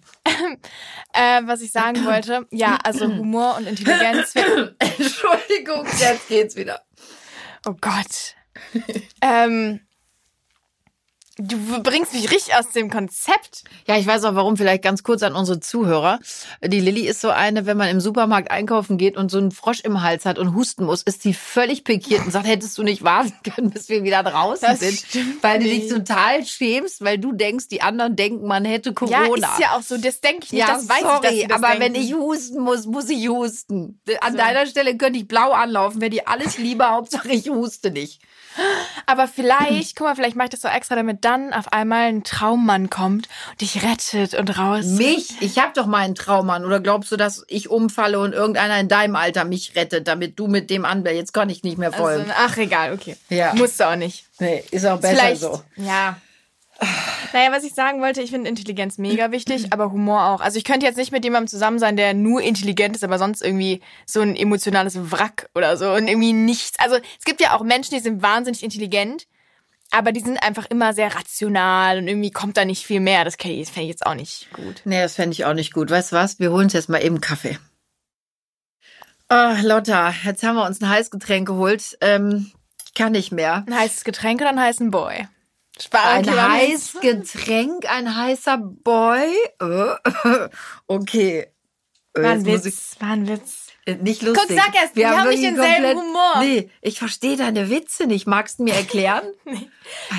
was 1.44 1.62
ich 1.62 1.72
sagen 1.72 2.04
wollte, 2.06 2.48
ja, 2.52 2.78
also 2.84 3.06
Humor 3.06 3.56
und 3.58 3.68
Intelligenz. 3.68 4.34
Entschuldigung, 4.36 5.86
jetzt 6.00 6.28
geht's 6.28 6.56
wieder. 6.56 6.82
Oh 7.66 7.76
Gott. 7.80 8.36
Ähm, 9.22 9.80
Du 11.46 11.58
bringst 11.84 12.14
mich 12.14 12.32
richtig 12.32 12.56
aus 12.56 12.70
dem 12.70 12.90
Konzept. 12.90 13.64
Ja, 13.86 13.98
ich 13.98 14.08
weiß 14.08 14.24
auch 14.24 14.36
warum. 14.36 14.56
Vielleicht 14.56 14.82
ganz 14.82 15.04
kurz 15.04 15.24
an 15.24 15.36
unsere 15.36 15.60
Zuhörer. 15.60 16.20
Die 16.64 16.80
Lilly 16.80 17.06
ist 17.08 17.20
so 17.20 17.30
eine, 17.30 17.66
wenn 17.66 17.76
man 17.76 17.90
im 17.90 18.00
Supermarkt 18.00 18.50
einkaufen 18.50 18.98
geht 18.98 19.18
und 19.18 19.30
so 19.30 19.40
einen 19.40 19.52
Frosch 19.52 19.82
im 19.82 20.02
Hals 20.02 20.26
hat 20.26 20.40
und 20.40 20.56
husten 20.56 20.86
muss, 20.86 21.04
ist 21.04 21.26
die 21.26 21.34
völlig 21.34 21.84
pikiert 21.84 22.24
und 22.26 22.32
sagt, 22.32 22.48
hättest 22.48 22.78
du 22.78 22.84
nicht 22.84 23.04
warten 23.04 23.34
können, 23.56 23.72
bis 23.72 23.90
wir 23.90 24.04
wieder 24.04 24.24
draußen 24.24 24.68
Das 24.70 24.80
sind. 24.80 25.04
Weil 25.44 25.60
du 25.60 25.66
dich 25.66 25.90
total 25.90 26.46
schämst, 26.46 27.04
weil 27.04 27.18
du 27.18 27.34
denkst, 27.34 27.68
die 27.68 27.82
anderen 27.82 28.16
denken, 28.16 28.48
man 28.48 28.64
hätte 28.64 28.90
Ja, 29.08 29.24
Corona. 29.24 29.54
ist 29.54 29.60
ja 29.60 29.76
auch 29.76 29.82
so. 29.82 29.98
Das 29.98 30.22
denke 30.22 30.46
ich 30.46 30.52
nicht. 30.54 30.62
Ja, 30.62 30.68
das 30.76 30.88
weiß 30.88 31.02
sorry, 31.02 31.28
ich, 31.28 31.42
sie 31.42 31.52
aber 31.52 31.68
denken. 31.76 31.82
wenn 31.82 31.96
ich 31.96 32.14
husten 32.14 32.62
muss, 32.62 32.86
muss 32.86 33.10
ich 33.10 33.28
husten. 33.28 34.00
An 34.22 34.38
deiner 34.38 34.66
Stelle 34.66 34.96
könnte 34.98 35.20
ich 35.20 35.28
blau 35.28 35.52
anlaufen, 35.52 36.00
wenn 36.00 36.12
die 36.12 36.26
alles 36.26 36.58
liebe, 36.58 36.90
Hauptsache 36.90 37.30
ich 37.32 37.50
huste 37.50 37.92
nicht. 37.92 38.22
Aber 39.08 39.28
vielleicht, 39.28 39.96
guck 39.96 40.06
mal, 40.08 40.16
vielleicht 40.16 40.36
mache 40.36 40.46
ich 40.46 40.52
das 40.52 40.62
so 40.62 40.68
extra, 40.68 40.96
damit 40.96 41.26
dann 41.34 41.54
auf 41.54 41.72
einmal 41.74 42.08
ein 42.08 42.24
Traummann 42.24 42.90
kommt 42.90 43.28
und 43.52 43.62
dich 43.62 43.84
rettet 43.84 44.34
und 44.34 44.58
raus. 44.58 44.86
Mich? 44.86 45.42
Ich 45.42 45.58
habe 45.58 45.72
doch 45.76 45.86
meinen 45.86 46.16
Traummann. 46.16 46.66
Oder 46.66 46.80
glaubst 46.80 47.12
du, 47.12 47.18
dass 47.18 47.44
ich 47.48 47.70
umfalle 47.70 48.20
und 48.20 48.34
irgendeiner 48.34 48.80
in 48.80 48.88
deinem 48.88 49.16
Alter 49.16 49.46
mich 49.46 49.76
rettet, 49.76 50.08
damit 50.08 50.40
du 50.40 50.48
mit 50.48 50.70
dem 50.70 50.86
anbleibst? 50.86 51.18
Jetzt 51.18 51.34
kann 51.34 51.50
ich 51.50 51.64
nicht 51.64 51.78
mehr 51.78 51.92
folgen. 51.92 52.24
Also, 52.24 52.34
ach, 52.38 52.58
egal, 52.58 52.94
okay. 52.94 53.16
Ja. 53.30 53.54
Musst 53.56 53.80
du 53.80 53.90
auch 53.90 53.96
nicht. 53.96 54.26
nee, 54.40 54.64
ist 54.72 54.86
auch 54.86 55.00
besser 55.00 55.16
Vielleicht, 55.16 55.42
so. 55.42 55.62
ja. 55.78 56.18
Naja, 57.34 57.52
was 57.52 57.64
ich 57.64 57.74
sagen 57.74 58.02
wollte, 58.02 58.22
ich 58.22 58.32
finde 58.32 58.50
Intelligenz 58.50 58.98
mega 58.98 59.32
wichtig, 59.32 59.68
aber 59.72 59.92
Humor 59.92 60.26
auch. 60.26 60.42
Also 60.42 60.58
ich 60.58 60.64
könnte 60.64 60.86
jetzt 60.86 60.98
nicht 60.98 61.12
mit 61.12 61.24
jemandem 61.24 61.48
zusammen 61.48 61.80
sein, 61.80 61.96
der 61.96 62.14
nur 62.14 62.42
intelligent 62.42 62.96
ist, 62.96 63.04
aber 63.04 63.18
sonst 63.18 63.42
irgendwie 63.42 63.82
so 64.06 64.22
ein 64.22 64.36
emotionales 64.36 65.12
Wrack 65.12 65.50
oder 65.56 65.78
so 65.78 65.92
und 65.92 66.08
irgendwie 66.08 66.34
nichts. 66.34 66.78
Also 66.80 66.96
es 66.96 67.26
gibt 67.26 67.42
ja 67.42 67.56
auch 67.56 67.64
Menschen, 67.64 67.96
die 67.96 68.02
sind 68.02 68.22
wahnsinnig 68.22 68.64
intelligent, 68.64 69.28
aber 69.94 70.12
die 70.12 70.22
sind 70.22 70.38
einfach 70.38 70.66
immer 70.66 70.94
sehr 70.94 71.14
rational 71.16 72.00
und 72.00 72.08
irgendwie 72.08 72.32
kommt 72.32 72.58
da 72.58 72.66
nicht 72.66 72.86
viel 72.86 73.00
mehr. 73.00 73.24
Das 73.24 73.36
fände 73.36 73.62
ich 73.62 73.76
jetzt 73.76 74.06
auch 74.06 74.16
nicht 74.16 74.52
gut. 74.52 74.82
Nee, 74.86 75.02
das 75.02 75.16
fände 75.16 75.34
ich 75.34 75.46
auch 75.46 75.54
nicht 75.54 75.72
gut. 75.74 75.92
Weißt 75.92 76.12
du 76.12 76.16
was? 76.16 76.40
Wir 76.40 76.52
holen 76.52 76.66
uns 76.66 76.74
jetzt 76.74 76.90
mal 76.90 77.04
eben 77.04 77.22
Kaffee. 77.22 77.60
Ah, 79.30 79.58
Lotta, 79.62 80.14
jetzt 80.26 80.44
haben 80.44 80.56
wir 80.56 80.66
uns 80.66 80.82
ein 80.82 80.90
Heißgetränk 80.90 81.48
geholt. 81.48 81.98
Ähm, 82.02 82.52
ich 82.86 82.94
kann 82.94 83.12
nicht 83.12 83.32
mehr. 83.32 83.64
Ein 83.68 83.78
heißes 83.78 84.04
Getränk 84.04 84.42
oder 84.42 84.50
ein 84.50 84.60
heißen 84.60 84.92
Boy? 84.92 85.28
Spaß. 85.80 86.28
Ein 86.28 86.30
heißes 86.52 87.00
Getränk, 87.02 87.90
ein 87.90 88.16
heißer 88.16 88.58
Boy. 88.58 89.32
Äh, 89.60 90.50
Okay. 90.88 91.48
Äh, 92.16 92.22
War 92.24 92.32
ein 92.32 92.46
Witz, 92.46 92.96
war 93.00 93.10
ein 93.10 93.28
Witz. 93.28 93.63
Äh, 93.86 93.96
Nicht 93.96 94.22
lustig. 94.22 94.48
Guck, 94.50 94.58
sag 94.58 94.74
erst, 94.82 94.96
wir 94.96 95.10
haben 95.10 95.28
nicht 95.30 95.42
wirklich 95.42 95.62
denselben 95.62 96.00
Humor. 96.00 96.34
Nee, 96.40 96.70
ich 96.82 97.00
verstehe 97.00 97.36
deine 97.36 97.70
Witze 97.70 98.06
nicht. 98.08 98.28
Magst 98.28 98.60
du 98.60 98.64
mir 98.64 98.74
erklären? 98.76 99.24
Ein 99.46 99.68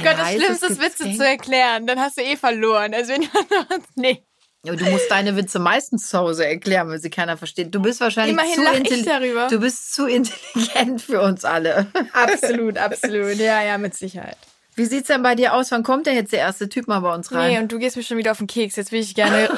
Gott, 0.03 0.17
das 0.19 0.33
Schlimmste 0.35 0.67
ist, 0.67 0.81
Witze 0.81 1.17
zu 1.17 1.25
erklären. 1.27 1.87
Dann 1.87 1.99
hast 1.99 2.19
du 2.19 2.23
eh 2.23 2.37
verloren. 2.37 2.93
Also 2.95 3.13
wenn 3.15 3.23
nee. 3.95 4.23
Ja, 4.67 4.75
Du 4.75 4.85
musst 4.87 5.11
deine 5.11 5.37
Witze 5.37 5.59
meistens 5.59 6.09
zu 6.09 6.19
Hause 6.19 6.47
erklären, 6.47 6.89
wenn 6.91 6.99
sie 6.99 7.11
keiner 7.11 7.37
versteht. 7.37 7.75
Du 7.75 7.81
bist 7.83 8.01
wahrscheinlich 8.01 8.33
Immerhin 8.33 8.55
zu 8.55 8.63
lach 8.63 8.73
ich 8.75 8.81
intelli- 8.91 9.05
darüber. 9.05 9.49
Du 9.49 9.61
bist 9.61 9.95
zu 9.95 10.07
intelligent 10.07 11.03
für 11.03 11.21
uns 11.21 11.45
alle. 11.45 11.87
Absolut, 12.13 12.79
absolut. 12.79 13.37
Ja, 13.37 13.63
ja, 13.63 13.77
mit 13.79 13.95
Sicherheit. 13.95 14.39
Wie 14.77 14.87
sieht's 14.87 15.07
denn 15.07 15.23
bei 15.23 15.35
dir 15.35 15.55
aus? 15.55 15.71
Wann 15.71 15.85
kommt 15.85 16.07
denn 16.07 16.17
jetzt 16.17 16.33
der 16.33 16.41
erste 16.41 16.69
Typ 16.69 16.89
mal 16.89 17.01
bei 17.01 17.15
uns 17.15 17.31
rein? 17.31 17.53
Nee, 17.53 17.59
und 17.59 17.71
du 17.71 17.79
gehst 17.79 17.97
mir 17.97 18.03
schon 18.03 18.17
wieder 18.17 18.33
auf 18.33 18.39
den 18.39 18.49
Keks. 18.49 18.75
Jetzt 18.75 18.91
will 18.91 19.01
ich 19.01 19.15
gerne. 19.15 19.49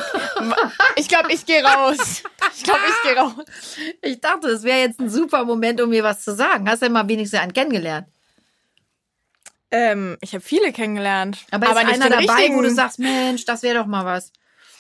ich 0.97 1.09
glaube, 1.09 1.33
ich 1.33 1.47
gehe 1.47 1.65
raus. 1.65 2.23
Ich 2.55 2.63
glaube, 2.63 2.81
ich 2.87 3.03
gehe 3.03 3.17
raus. 3.17 3.35
ich 4.03 4.21
dachte, 4.21 4.49
es 4.49 4.63
wäre 4.63 4.81
jetzt 4.81 5.01
ein 5.01 5.09
super 5.09 5.45
Moment, 5.45 5.81
um 5.81 5.89
mir 5.89 6.05
was 6.05 6.23
zu 6.23 6.35
sagen. 6.35 6.69
Hast 6.69 6.83
du 6.83 6.87
denn 6.87 6.93
mal 6.93 7.09
wenigstens 7.09 7.41
einen 7.41 7.55
kennengelernt? 7.55 8.09
Ähm, 9.71 10.17
ich 10.21 10.33
habe 10.33 10.43
viele 10.43 10.73
kennengelernt. 10.73 11.39
Aber, 11.51 11.69
ist 11.69 11.87
nicht 11.87 12.03
einer 12.03 12.11
dabei, 12.11 12.33
richtigen. 12.33 12.57
wo 12.57 12.63
du 12.63 12.71
sagst, 12.71 12.99
Mensch, 12.99 13.45
das 13.47 13.63
wäre 13.63 13.79
doch 13.79 13.87
mal 13.87 14.05
was. 14.05 14.33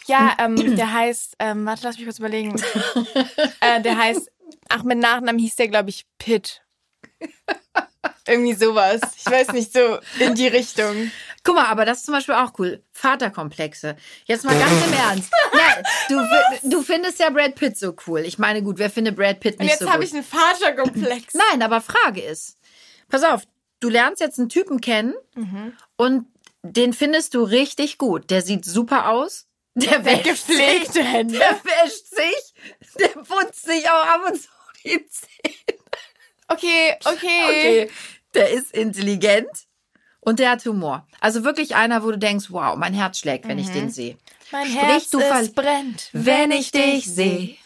Ja, 0.07 0.37
ähm, 0.39 0.77
der 0.77 0.93
heißt, 0.93 1.37
ähm, 1.39 1.67
warte, 1.67 1.83
lass 1.85 1.97
mich 1.97 2.05
kurz 2.05 2.19
überlegen. 2.19 2.55
äh, 3.61 3.81
der 3.81 3.97
heißt, 3.97 4.31
ach, 4.69 4.85
mit 4.85 4.99
Nachnamen 4.99 5.39
hieß 5.39 5.57
der, 5.57 5.69
glaube 5.69 5.91
ich, 5.91 6.07
Pitt. 6.19 6.63
Irgendwie 8.27 8.55
sowas. 8.55 9.01
Ich 9.19 9.27
weiß 9.27 9.53
nicht, 9.53 9.73
so 9.73 9.99
in 10.19 10.35
die 10.35 10.49
Richtung. 10.49 11.11
Guck 11.45 11.55
mal, 11.55 11.67
aber 11.67 11.85
das 11.85 11.99
ist 11.99 12.07
zum 12.07 12.15
Beispiel 12.15 12.35
auch 12.35 12.53
cool. 12.59 12.83
Vaterkomplexe. 12.93 13.97
Jetzt 14.25 14.45
mal 14.45 14.59
ganz 14.59 14.73
im 14.87 14.93
Ernst. 14.93 15.33
Nein, 15.53 15.85
du, 16.09 16.69
du 16.71 16.83
findest 16.83 17.21
ja 17.21 17.31
Brad 17.31 17.55
Pitt 17.55 17.77
so 17.79 17.95
cool. 18.07 18.21
Ich 18.21 18.39
meine, 18.39 18.63
gut, 18.63 18.79
wer 18.79 18.91
findet 18.91 19.15
Brad 19.17 19.39
Pitt 19.41 19.55
Und 19.55 19.61
nicht 19.61 19.71
jetzt 19.71 19.83
so 19.83 19.93
habe 19.93 20.03
ich 20.05 20.13
einen 20.13 20.25
Vaterkomplex. 20.25 21.35
Nein, 21.51 21.63
aber 21.63 21.81
Frage 21.81 22.21
ist, 22.21 22.59
pass 23.09 23.23
auf, 23.23 23.43
du 23.79 23.89
lernst 23.89 24.21
jetzt 24.21 24.39
einen 24.41 24.49
Typen 24.49 24.81
kennen 24.81 25.15
Mhm. 25.37 25.73
und 25.97 26.27
den 26.63 26.93
findest 26.93 27.35
du 27.35 27.45
richtig 27.45 27.97
gut. 27.97 28.31
Der 28.31 28.43
sieht 28.43 28.65
super 28.65 29.11
aus. 29.11 29.47
Der 29.75 30.01
Der 30.01 30.25
wäscht 30.25 30.47
sich. 30.47 31.05
Hände. 31.05 31.39
Der 31.39 31.61
wäscht 31.63 32.07
sich. 32.09 32.55
Der 32.99 33.09
putzt 33.09 33.65
sich 33.67 33.89
auch 33.89 34.05
ab 34.07 34.23
und 34.31 34.41
zu 34.43 34.49
die 34.85 35.07
Zähne. 35.07 35.79
Okay, 36.49 36.95
okay. 37.05 37.45
Okay 37.45 37.91
der 38.37 38.51
ist 38.51 38.73
intelligent 38.73 39.49
und 40.21 40.39
der 40.39 40.51
hat 40.51 40.65
Humor. 40.65 41.07
Also 41.21 41.45
wirklich 41.45 41.75
einer, 41.75 42.03
wo 42.03 42.11
du 42.11 42.19
denkst, 42.19 42.47
wow, 42.51 42.77
mein 42.77 42.95
Herz 42.95 43.19
schlägt, 43.19 43.49
wenn 43.49 43.59
mhm. 43.59 43.63
ich 43.63 43.71
den 43.71 43.85
mhm. 43.85 43.91
sehe. 43.91 44.17
Mein 44.53 44.67
Sprich, 44.67 44.81
Herz 44.81 45.11
du 45.11 45.21
es 45.21 45.53
brennt, 45.53 46.11
wenn 46.13 46.53
ich 46.53 46.71
dich 46.71 47.05
sehe. 47.05 47.57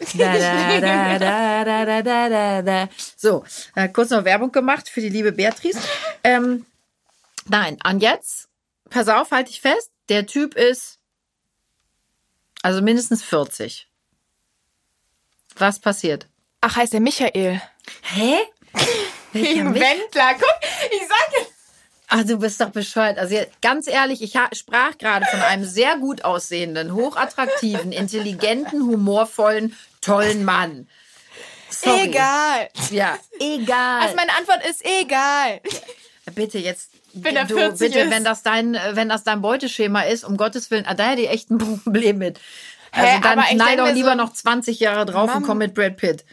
So, 3.16 3.44
äh, 3.74 3.88
kurz 3.88 4.11
noch 4.11 4.24
Werbung 4.24 4.50
gemacht 4.50 4.88
für 4.88 5.02
die 5.02 5.11
liebe 5.11 5.33
Beatrice. 5.33 5.78
Ähm, 6.24 6.64
nein, 7.46 7.76
an 7.83 8.00
jetzt, 8.00 8.48
pass 8.88 9.09
auf, 9.09 9.30
halte 9.30 9.50
ich 9.50 9.61
fest, 9.61 9.90
der 10.09 10.26
Typ 10.26 10.54
ist 10.54 10.98
also 12.62 12.83
mindestens 12.83 13.22
40. 13.22 13.88
Was 15.56 15.78
passiert? 15.78 16.26
Ach, 16.61 16.76
heißt 16.76 16.92
der 16.92 17.00
Michael. 17.00 17.61
Hä? 18.02 18.38
Welcher 19.33 19.74
Wendler, 19.74 20.35
guck 20.35 20.59
ich 20.90 21.00
sag 21.00 21.31
dir. 21.31 21.46
Ach, 22.12 22.24
du 22.24 22.38
bist 22.38 22.61
doch 22.61 22.70
bescheuert. 22.70 23.18
Also 23.18 23.37
ganz 23.62 23.87
ehrlich, 23.87 24.20
ich 24.22 24.33
sprach 24.59 24.98
gerade 24.98 25.26
von 25.26 25.40
einem 25.42 25.64
sehr 25.64 25.96
gut 25.98 26.24
aussehenden, 26.24 26.92
hochattraktiven, 26.94 27.92
intelligenten, 27.92 28.83
humorvollen, 28.83 29.76
tollen 30.00 30.44
Mann. 30.44 30.88
Sorry. 31.70 32.07
Egal. 32.09 32.68
Ja, 32.90 33.16
egal. 33.38 34.00
Also 34.03 34.16
meine 34.16 34.35
Antwort 34.37 34.66
ist 34.68 34.85
egal. 34.85 35.61
bitte 36.35 36.59
jetzt. 36.59 36.90
Wenn 37.12 37.37
er 37.37 37.44
du, 37.44 37.57
40 37.57 37.79
bitte, 37.88 38.00
ist. 38.05 38.11
wenn 38.11 38.24
das 38.24 38.42
dein, 38.42 38.76
wenn 38.92 39.09
das 39.09 39.24
dein 39.24 39.40
Beuteschema 39.40 40.03
ist, 40.03 40.24
um 40.24 40.37
Gottes 40.37 40.70
Willen, 40.70 40.87
ah, 40.87 40.94
da 40.94 41.11
hätte 41.11 41.22
ich 41.22 41.31
echt 41.31 41.50
ein 41.50 41.59
Problem 41.59 42.18
mit. 42.18 42.38
Also 42.92 43.07
Hä, 43.09 43.20
dann 43.22 43.40
knall 43.40 43.76
doch 43.76 43.92
lieber 43.92 44.11
so- 44.11 44.16
noch 44.16 44.33
20 44.33 44.81
Jahre 44.81 45.07
drauf 45.07 45.29
und 45.33 45.40
Mom. 45.40 45.46
komm 45.46 45.59
mit 45.59 45.74
Brad 45.74 45.96
Pitt. 45.96 46.24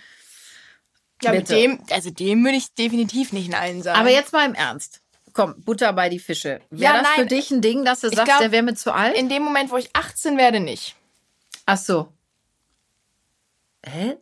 Ja, 1.24 1.32
mit 1.32 1.48
Bitte. 1.48 1.56
dem, 1.60 1.80
also 1.92 2.10
dem 2.12 2.44
würde 2.44 2.58
ich 2.58 2.74
definitiv 2.76 3.34
nicht 3.34 3.50
Nein 3.50 3.82
sagen. 3.82 4.00
Aber 4.00 4.10
jetzt 4.12 4.34
mal 4.34 4.46
im 4.46 4.54
Ernst. 4.54 5.02
Komm, 5.34 5.56
Butter 5.64 5.94
bei 5.94 6.10
die 6.10 6.20
Fische. 6.20 6.62
Wäre 6.70 6.82
Ja, 6.96 7.00
das 7.02 7.10
für 7.12 7.20
nein. 7.22 7.28
dich 7.30 7.52
ein 7.52 7.62
Ding, 7.62 7.86
dass 7.86 8.02
du 8.02 8.10
sagst, 8.10 8.26
glaub, 8.26 8.40
der 8.40 8.52
wäre 8.52 8.64
mir 8.64 8.76
zu 8.76 8.94
alt? 8.94 9.16
in 9.16 9.30
dem 9.30 9.44
Moment, 9.44 9.72
wo 9.72 9.78
ich 9.78 9.90
18 9.96 10.38
werde, 10.38 10.60
nicht. 10.60 10.96
Ach 11.66 11.78
so. 11.78 12.12
Hä? 13.86 14.18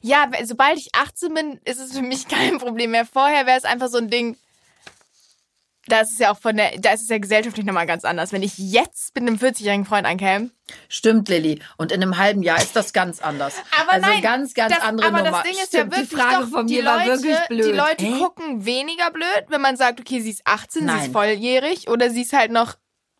Ja, 0.00 0.30
sobald 0.44 0.78
ich 0.78 0.94
18 0.94 1.34
bin, 1.34 1.60
ist 1.64 1.78
es 1.80 1.92
für 1.92 2.02
mich 2.02 2.26
kein 2.28 2.58
Problem 2.58 2.92
mehr. 2.92 3.04
Vorher 3.06 3.46
wäre 3.46 3.58
es 3.58 3.64
einfach 3.64 3.88
so 3.88 3.98
ein 3.98 4.08
Ding. 4.10 4.36
Da 5.88 6.00
ist 6.00 6.12
es 6.12 6.18
ja 6.18 6.32
auch 6.32 6.38
von 6.38 6.56
der, 6.56 6.78
da 6.78 6.92
ist 6.92 7.02
es 7.02 7.08
ja 7.08 7.18
gesellschaftlich 7.18 7.66
nochmal 7.66 7.86
ganz 7.86 8.04
anders. 8.04 8.32
Wenn 8.32 8.42
ich 8.42 8.56
jetzt 8.56 9.14
mit 9.14 9.26
einem 9.26 9.36
40-jährigen 9.36 9.84
Freund 9.84 10.06
einkäme, 10.06 10.50
Stimmt, 10.88 11.28
Lilly. 11.28 11.60
Und 11.76 11.92
in 11.92 12.02
einem 12.02 12.16
halben 12.18 12.42
Jahr 12.42 12.58
ist 12.58 12.76
das 12.76 12.92
ganz 12.92 13.20
anders. 13.20 13.54
Aber 13.80 13.92
also 13.92 14.06
nein, 14.06 14.22
ganz, 14.22 14.54
ganz 14.54 14.74
das, 14.74 14.82
andere 14.82 15.08
aber 15.08 15.18
Nummer. 15.18 15.30
das 15.30 15.42
Ding 15.42 15.52
ist 15.52 15.68
Stimmt, 15.68 15.92
ja 15.92 15.98
wirklich 15.98 16.08
die 16.08 16.16
Frage 16.16 16.44
doch, 16.44 16.50
von 16.50 16.66
mir 16.66 16.82
Leute, 16.82 16.96
war 16.96 17.06
wirklich 17.06 17.38
blöd. 17.48 17.64
Die 17.64 17.72
Leute 17.72 18.04
Hä? 18.04 18.18
gucken 18.18 18.64
weniger 18.64 19.10
blöd, 19.10 19.44
wenn 19.48 19.60
man 19.60 19.76
sagt, 19.76 20.00
okay, 20.00 20.20
sie 20.20 20.30
ist 20.30 20.42
18, 20.44 20.80
sie 20.80 20.86
Nein. 20.86 21.06
ist 21.06 21.12
volljährig 21.12 21.88
oder 21.88 22.10
sie 22.10 22.22
ist 22.22 22.32
halt 22.32 22.52
noch 22.52 22.76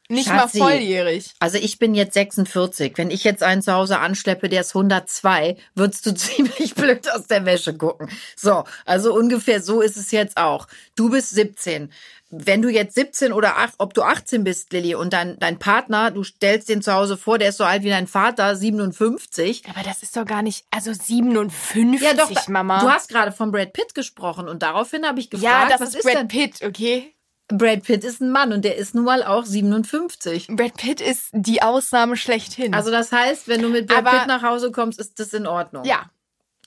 nicht 0.09 0.29
Schatzi. 0.29 0.59
mal 0.59 0.71
volljährig. 0.71 1.33
Also 1.41 1.59
ich 1.59 1.79
bin 1.79 1.95
jetzt 1.95 2.15
46. 2.15 2.97
Wenn 2.97 3.11
ich 3.11 3.25
jetzt 3.25 3.43
einen 3.43 3.63
zu 3.63 3.73
Hause 3.73 3.99
anschleppe, 3.99 4.49
der 4.49 4.61
ist 4.61 4.75
102, 4.75 5.57
würdest 5.75 6.07
du 6.07 6.15
ziemlich 6.15 6.75
blöd 6.75 7.11
aus 7.11 7.27
der 7.27 7.45
Wäsche 7.45 7.75
gucken. 7.75 8.09
So, 8.37 8.65
also 8.85 9.15
ungefähr 9.15 9.63
so 9.63 9.81
ist 9.81 9.97
es 9.97 10.11
jetzt 10.11 10.37
auch. 10.37 10.69
Du 10.95 11.11
bist 11.11 11.31
17. 11.31 11.91
Wenn 12.35 12.63
du 12.63 12.71
jetzt 12.71 12.95
17 12.95 13.33
oder 13.33 13.59
8, 13.59 13.75
ob 13.77 13.93
du 13.93 14.03
18 14.03 14.43
bist, 14.43 14.73
Lilly, 14.73 14.95
und 14.95 15.13
dein, 15.13 15.39
dein 15.39 15.59
Partner, 15.59 16.11
du 16.11 16.25
stellst 16.25 16.71
den 16.71 16.81
zu 16.81 16.93
Hause 16.95 17.19
vor, 17.19 17.37
der 17.39 17.51
ist 17.51 17.59
so 17.59 17.65
alt 17.65 17.83
wie 17.83 17.91
dein 17.91 18.07
Vater, 18.07 18.57
57. 18.57 19.63
Aber 19.69 19.83
das 19.85 20.03
ist 20.03 20.17
doch 20.17 20.25
gar 20.25 20.41
nicht, 20.43 20.65
also 20.71 20.93
57, 20.95 22.01
Ja, 22.01 22.15
doch, 22.15 22.49
Mama. 22.49 22.81
du 22.81 22.91
hast 22.91 23.09
gerade 23.09 23.33
von 23.33 23.53
Brad 23.53 23.73
Pitt 23.73 23.95
gesprochen 23.95 24.49
und 24.49 24.63
daraufhin 24.63 25.07
habe 25.07 25.21
ich 25.21 25.31
gefragt, 25.31 25.45
ja, 25.45 25.69
das 25.69 25.81
was 25.81 25.95
ist 25.95 26.05
Brad 26.05 26.15
denn? 26.17 26.29
Pitt, 26.29 26.63
okay? 26.63 27.15
Brad 27.49 27.83
Pitt 27.83 28.03
ist 28.03 28.23
ein 28.23 28.31
Mann 28.31 28.53
und 28.53 28.65
der 28.65 28.77
ist 28.77 28.95
nun 28.95 29.05
mal 29.05 29.23
auch 29.23 29.45
57. 29.45 30.47
Brad 30.53 30.75
Pitt 30.79 31.01
ist 31.03 31.29
die 31.33 31.61
Ausnahme 31.63 32.17
schlechthin. 32.17 32.73
Also 32.73 32.91
das 32.91 33.13
heißt, 33.13 33.47
wenn 33.49 33.61
du 33.61 33.69
mit 33.69 33.89
Brad 33.89 33.99
Aber- 34.07 34.19
Pitt 34.19 34.27
nach 34.29 34.43
Hause 34.43 34.73
kommst, 34.73 34.99
ist 34.99 35.19
das 35.21 35.35
in 35.35 35.47
Ordnung. 35.47 35.85
ja, 35.85 36.11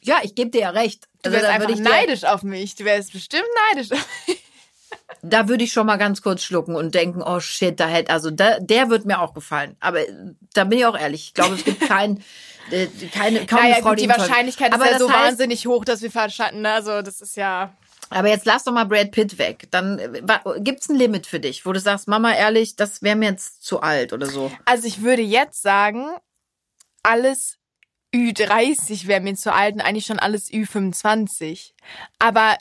Ja, 0.04 0.20
ich 0.22 0.36
gebe 0.36 0.52
dir 0.52 0.62
ja 0.62 0.70
recht. 0.70 1.06
du 1.24 1.30
Also 1.32 1.42
wärst 1.42 1.50
einfach 1.50 1.76
neidisch 1.80 2.24
auf 2.26 2.44
mich. 2.44 2.76
Du 2.76 2.86
wärst 2.86 3.14
bestimmt 3.14 3.48
neidisch 3.74 3.92
auf 3.92 4.08
mich. 4.28 4.44
Da 5.30 5.48
würde 5.48 5.64
ich 5.64 5.72
schon 5.74 5.86
mal 5.88 5.98
ganz 5.98 6.22
kurz 6.22 6.44
schlucken 6.44 6.76
und 6.76 6.94
denken, 6.96 7.22
oh 7.22 7.40
shit, 7.40 7.80
da 7.80 7.88
hätte, 7.88 8.12
also 8.12 8.32
da, 8.32 8.60
der 8.60 8.90
wird 8.90 9.06
mir 9.06 9.20
auch 9.22 9.34
gefallen. 9.34 9.76
Aber 9.80 10.00
äh, 10.08 10.14
da 10.54 10.64
bin 10.64 10.80
ich 10.80 10.86
auch 10.86 10.98
ehrlich. 10.98 11.26
Ich 11.28 11.34
glaube, 11.34 11.56
es 11.56 11.64
gibt 11.64 11.82
kein, 11.82 12.24
äh, 12.72 12.88
keine, 13.14 13.46
kaum 13.46 13.60
naja, 13.62 13.76
Frau, 13.82 13.90
gut, 13.90 14.00
die 14.00 14.08
toll- 14.08 14.18
Wahrscheinlichkeit 14.20 14.74
Aber 14.74 14.86
ist 14.86 14.92
ja 14.92 15.00
so 15.00 15.10
heißt- 15.10 15.14
wahnsinnig 15.28 15.68
hoch, 15.68 15.86
dass 15.86 16.02
wir 16.02 16.12
verstanden, 16.12 16.62
ne? 16.62 16.72
Also 16.74 17.02
das 17.02 17.22
ist 17.22 17.36
ja. 17.38 17.74
Aber 18.12 18.28
jetzt 18.30 18.46
lass 18.46 18.64
doch 18.64 18.72
mal 18.72 18.86
Brad 18.86 19.12
Pitt 19.12 19.40
weg. 19.40 19.68
Dann 19.72 19.98
äh, 19.98 20.22
gibt's 20.60 20.90
ein 20.90 20.96
Limit 20.96 21.26
für 21.28 21.40
dich, 21.40 21.66
wo 21.66 21.74
du 21.74 21.80
sagst, 21.80 22.08
Mama, 22.08 22.34
ehrlich, 22.34 22.76
das 22.76 23.02
wäre 23.02 23.16
mir 23.16 23.30
jetzt 23.32 23.64
zu 23.64 23.82
alt 23.82 24.14
oder 24.14 24.28
so. 24.28 24.52
Also 24.66 24.88
ich 24.88 25.02
würde 25.02 25.24
jetzt 25.24 25.62
sagen, 25.64 26.06
alles 27.02 27.58
Ü30 28.14 29.08
wäre 29.08 29.22
mir 29.22 29.36
zu 29.36 29.52
alt 29.54 29.76
und 29.76 29.82
eigentlich 29.82 30.06
schon 30.06 30.20
alles 30.20 30.50
Ü25. 30.52 31.72
Aber 32.20 32.58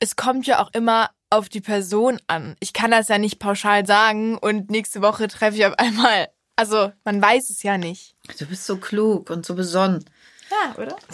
es 0.00 0.16
kommt 0.16 0.46
ja 0.46 0.60
auch 0.62 0.70
immer 0.74 1.10
auf 1.30 1.48
die 1.48 1.60
Person 1.60 2.18
an. 2.26 2.56
Ich 2.60 2.72
kann 2.72 2.90
das 2.90 3.08
ja 3.08 3.18
nicht 3.18 3.38
pauschal 3.38 3.86
sagen 3.86 4.38
und 4.38 4.70
nächste 4.70 5.02
Woche 5.02 5.28
treffe 5.28 5.56
ich 5.58 5.66
auf 5.66 5.78
einmal. 5.78 6.28
Also 6.56 6.92
man 7.04 7.20
weiß 7.22 7.50
es 7.50 7.62
ja 7.62 7.78
nicht. 7.78 8.16
Du 8.38 8.46
bist 8.46 8.66
so 8.66 8.78
klug 8.78 9.30
und 9.30 9.46
so 9.46 9.54
besonnen. 9.54 10.04
Ja, 10.50 10.82
oder? 10.82 10.96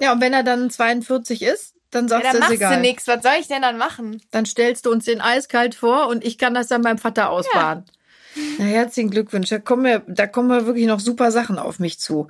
Ja, 0.00 0.12
und 0.12 0.20
wenn 0.20 0.32
er 0.32 0.44
dann 0.44 0.70
42 0.70 1.42
ist, 1.42 1.74
dann 1.90 2.04
Ja, 2.06 2.10
sagst 2.10 2.26
dann 2.26 2.34
du, 2.34 2.38
machst 2.40 2.52
egal. 2.52 2.74
du 2.76 2.80
nichts. 2.82 3.08
Was 3.08 3.22
soll 3.24 3.32
ich 3.40 3.48
denn 3.48 3.62
dann 3.62 3.78
machen? 3.78 4.22
Dann 4.30 4.46
stellst 4.46 4.86
du 4.86 4.92
uns 4.92 5.06
den 5.06 5.20
eiskalt 5.20 5.74
vor 5.74 6.06
und 6.06 6.24
ich 6.24 6.38
kann 6.38 6.54
das 6.54 6.68
dann 6.68 6.82
beim 6.82 6.98
Vater 6.98 7.30
ausbaden. 7.30 7.84
Na, 8.58 8.64
herzlichen 8.64 9.10
Glückwunsch. 9.10 9.48
Da 9.48 9.58
kommen, 9.58 9.82
wir, 9.84 10.02
da 10.06 10.28
kommen 10.28 10.48
wir 10.50 10.66
wirklich 10.66 10.86
noch 10.86 11.00
super 11.00 11.32
Sachen 11.32 11.58
auf 11.58 11.80
mich 11.80 11.98
zu. 11.98 12.28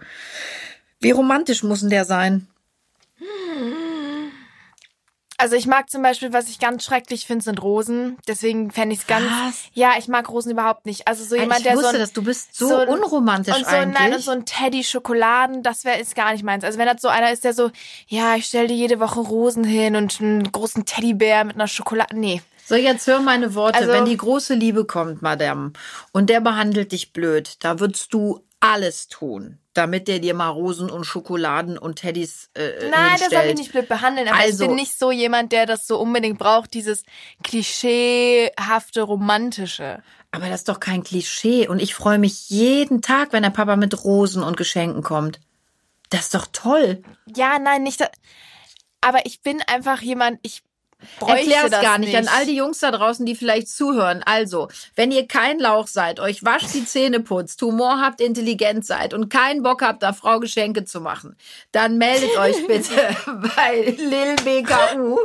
Wie 1.00 1.11
romantisch 1.11 1.62
muss 1.62 1.80
denn 1.80 1.90
der 1.90 2.06
sein? 2.06 2.48
Also 5.40 5.55
ich 5.55 5.66
mag 5.66 5.88
zum 5.88 6.03
Beispiel, 6.03 6.33
was 6.33 6.48
ich 6.48 6.59
ganz 6.59 6.85
schrecklich 6.85 7.24
finde, 7.24 7.44
sind 7.44 7.62
Rosen. 7.62 8.18
Deswegen 8.27 8.72
fände 8.72 8.94
ich 8.94 9.03
es 9.03 9.07
ganz. 9.07 9.24
Was? 9.24 9.55
Ja, 9.72 9.92
ich 9.96 10.09
mag 10.09 10.29
Rosen 10.29 10.51
überhaupt 10.51 10.85
nicht. 10.85 11.07
Also 11.07 11.24
so 11.24 11.37
jemand, 11.37 11.61
ich 11.61 11.64
der 11.66 11.74
wusste 11.77 11.90
so 11.90 11.96
ein, 11.96 12.01
das. 12.01 12.12
Du 12.12 12.22
bist 12.24 12.57
so, 12.57 12.68
so 12.68 12.81
unromantisch 12.83 13.55
und 13.57 13.64
so, 13.64 13.70
eigentlich. 13.70 13.98
Nein, 14.01 14.14
und 14.14 14.20
so 14.20 14.33
ein 14.33 14.44
Teddy 14.44 14.83
Schokoladen, 14.83 15.62
das 15.62 15.85
wäre 15.85 16.01
ist 16.01 16.16
gar 16.16 16.33
nicht 16.33 16.42
meins. 16.42 16.64
Also 16.64 16.77
wenn 16.79 16.87
das 16.87 17.01
so 17.01 17.07
einer 17.09 17.31
ist, 17.33 17.44
der 17.44 17.55
so, 17.55 17.70
ja, 18.09 18.35
ich 18.35 18.46
stell 18.46 18.66
dir 18.66 18.74
jede 18.74 18.98
Woche 18.98 19.20
Rosen 19.20 19.62
hin 19.62 19.94
und 19.94 20.20
einen 20.20 20.51
großen 20.51 20.85
Teddybär 20.85 21.44
mit 21.44 21.55
einer 21.55 21.68
Schokolade. 21.68 22.18
Nee. 22.18 22.42
So, 22.66 22.74
jetzt 22.74 23.07
hör 23.07 23.20
meine 23.20 23.55
Worte. 23.55 23.79
Also- 23.79 23.92
Wenn 23.92 24.05
die 24.07 24.16
große 24.16 24.55
Liebe 24.55 24.85
kommt, 24.87 25.22
Madame, 25.22 25.72
und 26.12 26.29
der 26.31 26.40
behandelt 26.40 26.90
dich 26.92 27.12
blöd, 27.12 27.57
da 27.61 27.79
würdest 27.81 28.12
du 28.12 28.44
alles 28.61 29.07
tun, 29.07 29.59
damit 29.78 30.08
der 30.08 30.18
dir 30.18 30.34
mal 30.34 30.48
Rosen 30.48 30.90
und 30.90 31.04
Schokoladen 31.04 31.78
und 31.78 31.96
Teddys 31.96 32.50
äh, 32.54 32.88
Nein, 32.90 32.90
der 32.90 32.90
soll 32.90 32.98
mich 32.98 33.18
hinstellt. 33.20 33.58
nicht 33.58 33.72
blöd 33.72 33.88
behandeln, 33.88 34.28
aber 34.28 34.38
Also- 34.38 34.64
ich 34.64 34.68
bin 34.68 34.76
nicht 34.76 34.98
so 34.98 35.10
jemand, 35.10 35.52
der 35.52 35.64
das 35.66 35.86
so 35.86 35.98
unbedingt 35.98 36.38
braucht, 36.38 36.74
dieses 36.74 37.04
klischeehafte 37.44 39.02
Romantische. 39.02 40.02
Aber 40.30 40.48
das 40.48 40.60
ist 40.60 40.68
doch 40.68 40.80
kein 40.80 41.02
Klischee. 41.02 41.68
Und 41.68 41.80
ich 41.80 41.94
freue 41.94 42.18
mich 42.18 42.50
jeden 42.50 43.00
Tag, 43.00 43.32
wenn 43.32 43.42
der 43.42 43.50
Papa 43.50 43.76
mit 43.76 44.04
Rosen 44.04 44.42
und 44.42 44.56
Geschenken 44.56 45.02
kommt. 45.02 45.40
Das 46.10 46.22
ist 46.22 46.34
doch 46.34 46.46
toll. 46.52 47.02
Ja, 47.34 47.58
nein, 47.58 47.82
nicht. 47.82 48.02
Aber 49.00 49.24
ich 49.26 49.40
bin 49.42 49.62
einfach 49.66 50.02
jemand, 50.02 50.38
ich 50.42 50.62
Erklär's 51.20 51.70
gar 51.70 51.98
nicht. 51.98 52.12
nicht. 52.12 52.18
An 52.18 52.28
all 52.28 52.44
die 52.44 52.56
Jungs 52.56 52.80
da 52.80 52.90
draußen, 52.90 53.24
die 53.24 53.37
vielleicht 53.37 53.68
zuhören. 53.68 54.22
Also, 54.24 54.68
wenn 54.96 55.12
ihr 55.12 55.28
kein 55.28 55.58
Lauch 55.61 55.87
seid, 55.87 56.18
euch 56.18 56.44
wascht 56.44 56.74
die 56.74 56.84
Zähne 56.84 57.20
putzt, 57.20 57.62
Humor 57.62 58.00
habt, 58.00 58.20
intelligent 58.20 58.84
seid 58.84 59.14
und 59.14 59.28
keinen 59.28 59.62
Bock 59.62 59.82
habt, 59.82 60.02
der 60.02 60.12
Frau 60.12 60.40
Geschenke 60.40 60.84
zu 60.84 61.00
machen, 61.00 61.37
dann 61.70 61.98
meldet 61.98 62.37
euch 62.37 62.66
bitte 62.66 62.90
bei 63.56 63.94
Lil 63.96 64.37
BKU 64.44 65.18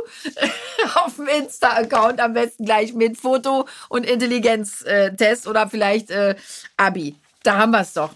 auf 0.94 1.16
dem 1.16 1.26
Insta-Account 1.26 2.20
am 2.20 2.34
besten 2.34 2.64
gleich 2.64 2.94
mit 2.94 3.18
Foto 3.18 3.66
und 3.88 4.04
Intelligenztest 4.04 5.48
oder 5.48 5.68
vielleicht 5.68 6.10
äh, 6.10 6.36
Abi. 6.76 7.16
Da 7.42 7.58
haben 7.58 7.72
wir's 7.72 7.94
doch. 7.94 8.10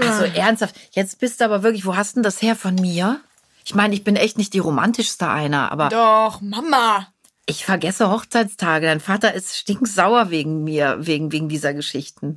Also 0.00 0.24
ernsthaft, 0.24 0.74
jetzt 0.92 1.20
bist 1.20 1.40
du 1.40 1.44
aber 1.44 1.62
wirklich, 1.62 1.84
wo 1.86 1.94
hast 1.94 2.16
denn 2.16 2.22
das 2.22 2.42
her 2.42 2.56
von 2.56 2.74
mir? 2.74 3.20
Ich 3.64 3.74
meine, 3.74 3.94
ich 3.94 4.04
bin 4.04 4.16
echt 4.16 4.36
nicht 4.38 4.52
die 4.52 4.58
romantischste 4.58 5.28
einer, 5.28 5.72
aber 5.72 5.88
Doch, 5.88 6.40
Mama. 6.40 7.08
ich 7.46 7.64
vergesse 7.64 8.10
Hochzeitstage. 8.10 8.86
Dein 8.86 9.00
Vater 9.00 9.34
ist 9.34 9.56
stinksauer 9.56 10.30
wegen 10.30 10.64
mir, 10.64 10.98
wegen, 11.00 11.32
wegen 11.32 11.48
dieser 11.48 11.72
Geschichten. 11.74 12.36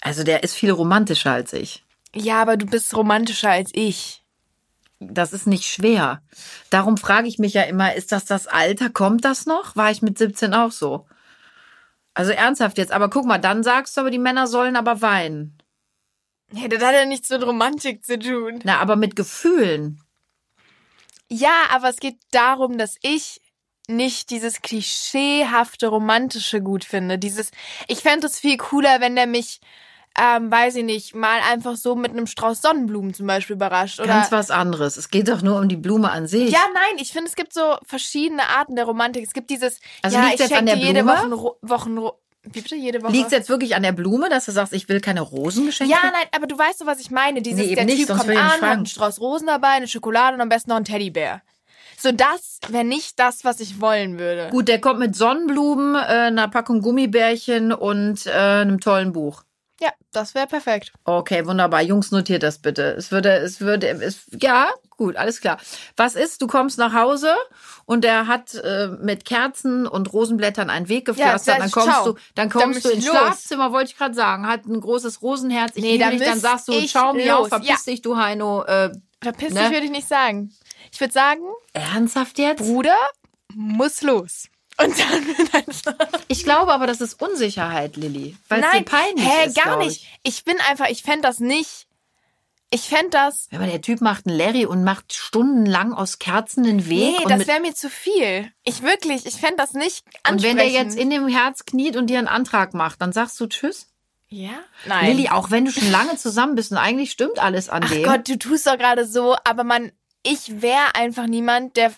Also 0.00 0.24
der 0.24 0.42
ist 0.42 0.54
viel 0.54 0.70
romantischer 0.70 1.32
als 1.32 1.52
ich. 1.52 1.84
Ja, 2.14 2.40
aber 2.40 2.56
du 2.56 2.66
bist 2.66 2.94
romantischer 2.96 3.50
als 3.50 3.70
ich. 3.74 4.22
Das 5.00 5.32
ist 5.32 5.46
nicht 5.46 5.64
schwer. 5.64 6.22
Darum 6.70 6.96
frage 6.96 7.28
ich 7.28 7.38
mich 7.38 7.54
ja 7.54 7.62
immer, 7.62 7.94
ist 7.94 8.12
das 8.12 8.24
das 8.24 8.46
Alter? 8.46 8.88
Kommt 8.90 9.24
das 9.24 9.44
noch? 9.44 9.76
War 9.76 9.90
ich 9.90 10.02
mit 10.02 10.16
17 10.16 10.54
auch 10.54 10.70
so? 10.72 11.06
Also 12.14 12.30
ernsthaft 12.30 12.78
jetzt. 12.78 12.92
Aber 12.92 13.10
guck 13.10 13.26
mal, 13.26 13.38
dann 13.38 13.62
sagst 13.62 13.96
du 13.96 14.02
aber, 14.02 14.10
die 14.10 14.18
Männer 14.18 14.46
sollen 14.46 14.76
aber 14.76 15.02
weinen. 15.02 15.58
Ja, 16.52 16.68
das 16.68 16.82
hat 16.82 16.94
ja 16.94 17.04
nichts 17.04 17.28
mit 17.30 17.42
Romantik 17.44 18.04
zu 18.04 18.18
tun. 18.18 18.60
Na, 18.62 18.78
aber 18.78 18.96
mit 18.96 19.16
Gefühlen. 19.16 20.00
Ja, 21.30 21.66
aber 21.70 21.88
es 21.88 21.96
geht 21.96 22.18
darum, 22.30 22.78
dass 22.78 22.96
ich 23.02 23.40
nicht 23.88 24.30
dieses 24.30 24.62
klischeehafte 24.62 25.88
Romantische 25.88 26.60
gut 26.60 26.84
finde. 26.84 27.18
Dieses, 27.18 27.50
ich 27.88 28.00
fände 28.00 28.26
es 28.26 28.40
viel 28.40 28.56
cooler, 28.56 29.00
wenn 29.00 29.14
der 29.14 29.26
mich, 29.26 29.60
ähm, 30.18 30.50
weiß 30.50 30.76
ich 30.76 30.84
nicht, 30.84 31.14
mal 31.14 31.40
einfach 31.50 31.76
so 31.76 31.94
mit 31.94 32.12
einem 32.12 32.26
Strauß 32.26 32.62
Sonnenblumen 32.62 33.12
zum 33.12 33.26
Beispiel 33.26 33.56
überrascht. 33.56 34.00
Oder 34.00 34.08
Ganz 34.08 34.32
was 34.32 34.50
anderes. 34.50 34.96
Es 34.96 35.10
geht 35.10 35.28
doch 35.28 35.42
nur 35.42 35.58
um 35.58 35.68
die 35.68 35.76
Blume 35.76 36.10
an 36.10 36.26
sich. 36.26 36.50
ja, 36.50 36.64
nein, 36.72 36.98
ich 36.98 37.12
finde, 37.12 37.28
es 37.28 37.36
gibt 37.36 37.52
so 37.52 37.76
verschiedene 37.84 38.48
Arten 38.48 38.76
der 38.76 38.86
Romantik. 38.86 39.24
Es 39.24 39.34
gibt 39.34 39.50
dieses, 39.50 39.80
Also 40.02 40.16
ja, 40.16 40.30
ich 40.32 40.42
schenke 40.42 40.64
dir 40.64 40.76
jede? 40.76 41.04
Woche, 41.04 41.56
Wochen, 41.62 41.98
wie 42.44 42.50
bitte, 42.50 42.76
jede 42.76 43.02
Woche? 43.02 43.12
Liegt 43.12 43.26
es 43.26 43.32
jetzt 43.32 43.48
wirklich 43.48 43.74
an 43.74 43.82
der 43.82 43.92
Blume, 43.92 44.28
dass 44.28 44.44
du 44.44 44.52
sagst, 44.52 44.72
ich 44.72 44.88
will 44.88 45.00
keine 45.00 45.20
Rosengeschenke? 45.22 45.92
Ja, 45.92 45.98
nein, 46.02 46.26
aber 46.32 46.46
du 46.46 46.56
weißt 46.58 46.80
doch, 46.80 46.86
was 46.86 47.00
ich 47.00 47.10
meine. 47.10 47.42
Dieses, 47.42 47.58
Nee, 47.60 47.66
eben 47.66 47.74
der 47.76 47.84
nicht, 47.86 47.98
Typ 47.98 48.06
sonst 48.08 48.18
kommt 48.20 48.28
will 48.28 48.36
ich 48.36 48.40
an, 48.40 48.46
nicht 48.46 48.52
hat 48.54 48.60
fragen. 48.60 48.72
einen 48.78 48.86
Strauß 48.86 49.20
Rosen 49.20 49.46
dabei, 49.46 49.68
eine 49.68 49.88
Schokolade 49.88 50.34
und 50.36 50.40
am 50.40 50.48
besten 50.48 50.70
noch 50.70 50.76
einen 50.76 50.84
Teddybär. 50.84 51.42
So, 51.98 52.12
das 52.12 52.58
wäre 52.68 52.84
nicht 52.84 53.18
das, 53.18 53.44
was 53.44 53.60
ich 53.60 53.80
wollen 53.80 54.18
würde. 54.18 54.48
Gut, 54.50 54.68
der 54.68 54.80
kommt 54.80 54.98
mit 55.00 55.16
Sonnenblumen, 55.16 55.94
äh, 55.94 55.98
einer 55.98 56.48
Packung 56.48 56.80
Gummibärchen 56.82 57.72
und 57.72 58.26
äh, 58.26 58.30
einem 58.32 58.80
tollen 58.80 59.12
Buch. 59.12 59.42
Ja, 59.80 59.90
das 60.12 60.34
wäre 60.34 60.46
perfekt. 60.46 60.92
Okay, 61.04 61.44
wunderbar. 61.46 61.82
Jungs, 61.82 62.12
notiert 62.12 62.42
das 62.44 62.58
bitte. 62.58 62.94
Es 62.96 63.10
würde, 63.10 63.30
es 63.38 63.60
würde, 63.60 63.88
es, 63.88 64.26
ja, 64.40 64.68
gut, 64.90 65.16
alles 65.16 65.40
klar. 65.40 65.58
Was 65.96 66.14
ist? 66.14 66.40
Du 66.40 66.46
kommst 66.46 66.78
nach 66.78 66.92
Hause 66.94 67.34
und 67.84 68.04
der 68.04 68.28
hat 68.28 68.54
äh, 68.54 68.88
mit 69.00 69.24
Kerzen 69.24 69.86
und 69.88 70.12
Rosenblättern 70.12 70.70
einen 70.70 70.88
Weg 70.88 71.06
gepflastert. 71.06 71.56
Ja, 71.56 71.60
dann 71.60 71.70
ciao. 71.70 71.84
kommst 71.84 72.06
du, 72.06 72.12
dann 72.36 72.48
Dann 72.48 72.50
kommst 72.50 72.68
müsst 72.68 72.86
du 72.86 72.90
ins 72.90 73.06
los. 73.06 73.16
Schlafzimmer, 73.16 73.72
wollte 73.72 73.90
ich 73.90 73.98
gerade 73.98 74.14
sagen. 74.14 74.46
Hat 74.46 74.64
ein 74.66 74.80
großes 74.80 75.22
Rosenherz. 75.22 75.72
Ich 75.74 75.82
Nee, 75.82 75.92
liebe 75.92 76.04
da 76.04 76.10
dich. 76.10 76.20
Dann 76.22 76.38
sagst 76.40 76.68
du, 76.68 76.80
ciao, 76.86 77.12
miau, 77.12 77.40
los. 77.40 77.48
verpiss 77.48 77.68
Ja. 77.68 77.76
dich, 77.92 78.00
du 78.00 78.16
Heino. 78.16 78.62
Äh, 78.64 78.92
Verpiss 79.20 79.52
Ne? 79.54 79.60
dich 79.60 79.70
würde 79.70 79.86
ich 79.86 79.90
nicht 79.90 80.06
sagen. 80.08 80.52
Ich 80.92 81.00
würde 81.00 81.12
sagen, 81.12 81.40
ernsthaft 81.72 82.38
jetzt? 82.38 82.58
Bruder 82.58 82.96
muss 83.54 84.02
los. 84.02 84.44
Und 84.76 84.98
dann 84.98 85.26
nein, 85.52 85.64
Ich 86.28 86.44
glaube 86.44 86.72
aber, 86.72 86.86
das 86.86 87.00
ist 87.00 87.20
Unsicherheit, 87.20 87.96
Lilly. 87.96 88.36
Weil 88.48 88.62
es 88.64 88.70
dir 88.72 88.84
peinlich 88.84 89.24
hä, 89.26 89.46
ist. 89.46 89.56
gar 89.56 89.76
nicht. 89.78 90.02
Ich. 90.22 90.34
Ich 90.36 90.44
bin 90.44 90.56
einfach, 90.68 90.88
ich 90.88 91.02
fände 91.02 91.22
das 91.22 91.38
nicht. 91.40 91.86
Ich 92.70 92.88
fände 92.88 93.10
das. 93.10 93.46
Man 93.52 93.68
der 93.68 93.82
Typ 93.82 94.00
macht 94.00 94.26
einen 94.26 94.36
Larry 94.36 94.66
und 94.66 94.82
macht 94.82 95.12
stundenlang 95.12 95.92
aus 95.92 96.18
Kerzen 96.18 96.64
den 96.64 96.88
Weg. 96.88 97.18
Nee, 97.20 97.24
das 97.28 97.46
wäre 97.46 97.60
mir 97.60 97.72
zu 97.74 97.88
viel. 97.88 98.50
Ich 98.64 98.82
wirklich, 98.82 99.26
ich 99.26 99.36
fände 99.36 99.56
das 99.58 99.74
nicht 99.74 100.04
Und 100.28 100.42
wenn 100.42 100.56
der 100.56 100.64
ansprechend. 100.66 100.92
jetzt 100.92 100.98
in 101.00 101.10
dem 101.10 101.28
Herz 101.28 101.66
kniet 101.66 101.94
und 101.94 102.08
dir 102.08 102.18
einen 102.18 102.26
Antrag 102.26 102.74
macht, 102.74 103.00
dann 103.00 103.12
sagst 103.12 103.38
du 103.38 103.46
Tschüss. 103.46 103.86
Ja? 104.28 104.50
Nein. 104.86 105.16
Lilly, 105.16 105.28
auch 105.28 105.52
wenn 105.52 105.66
du 105.66 105.70
schon 105.70 105.88
lange 105.92 106.16
zusammen 106.16 106.56
bist 106.56 106.72
und 106.72 106.78
eigentlich 106.78 107.12
stimmt 107.12 107.38
alles 107.38 107.68
an 107.68 107.82
Ach 107.84 107.90
dem. 107.90 108.02
Gott, 108.02 108.28
du 108.28 108.36
tust 108.36 108.66
doch 108.66 108.76
gerade 108.76 109.06
so, 109.06 109.36
aber 109.44 109.62
man, 109.62 109.92
ich 110.24 110.60
wäre 110.60 110.96
einfach 110.96 111.26
niemand, 111.28 111.76
der, 111.76 111.92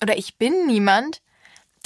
oder 0.00 0.16
ich 0.16 0.36
bin 0.36 0.66
niemand, 0.66 1.20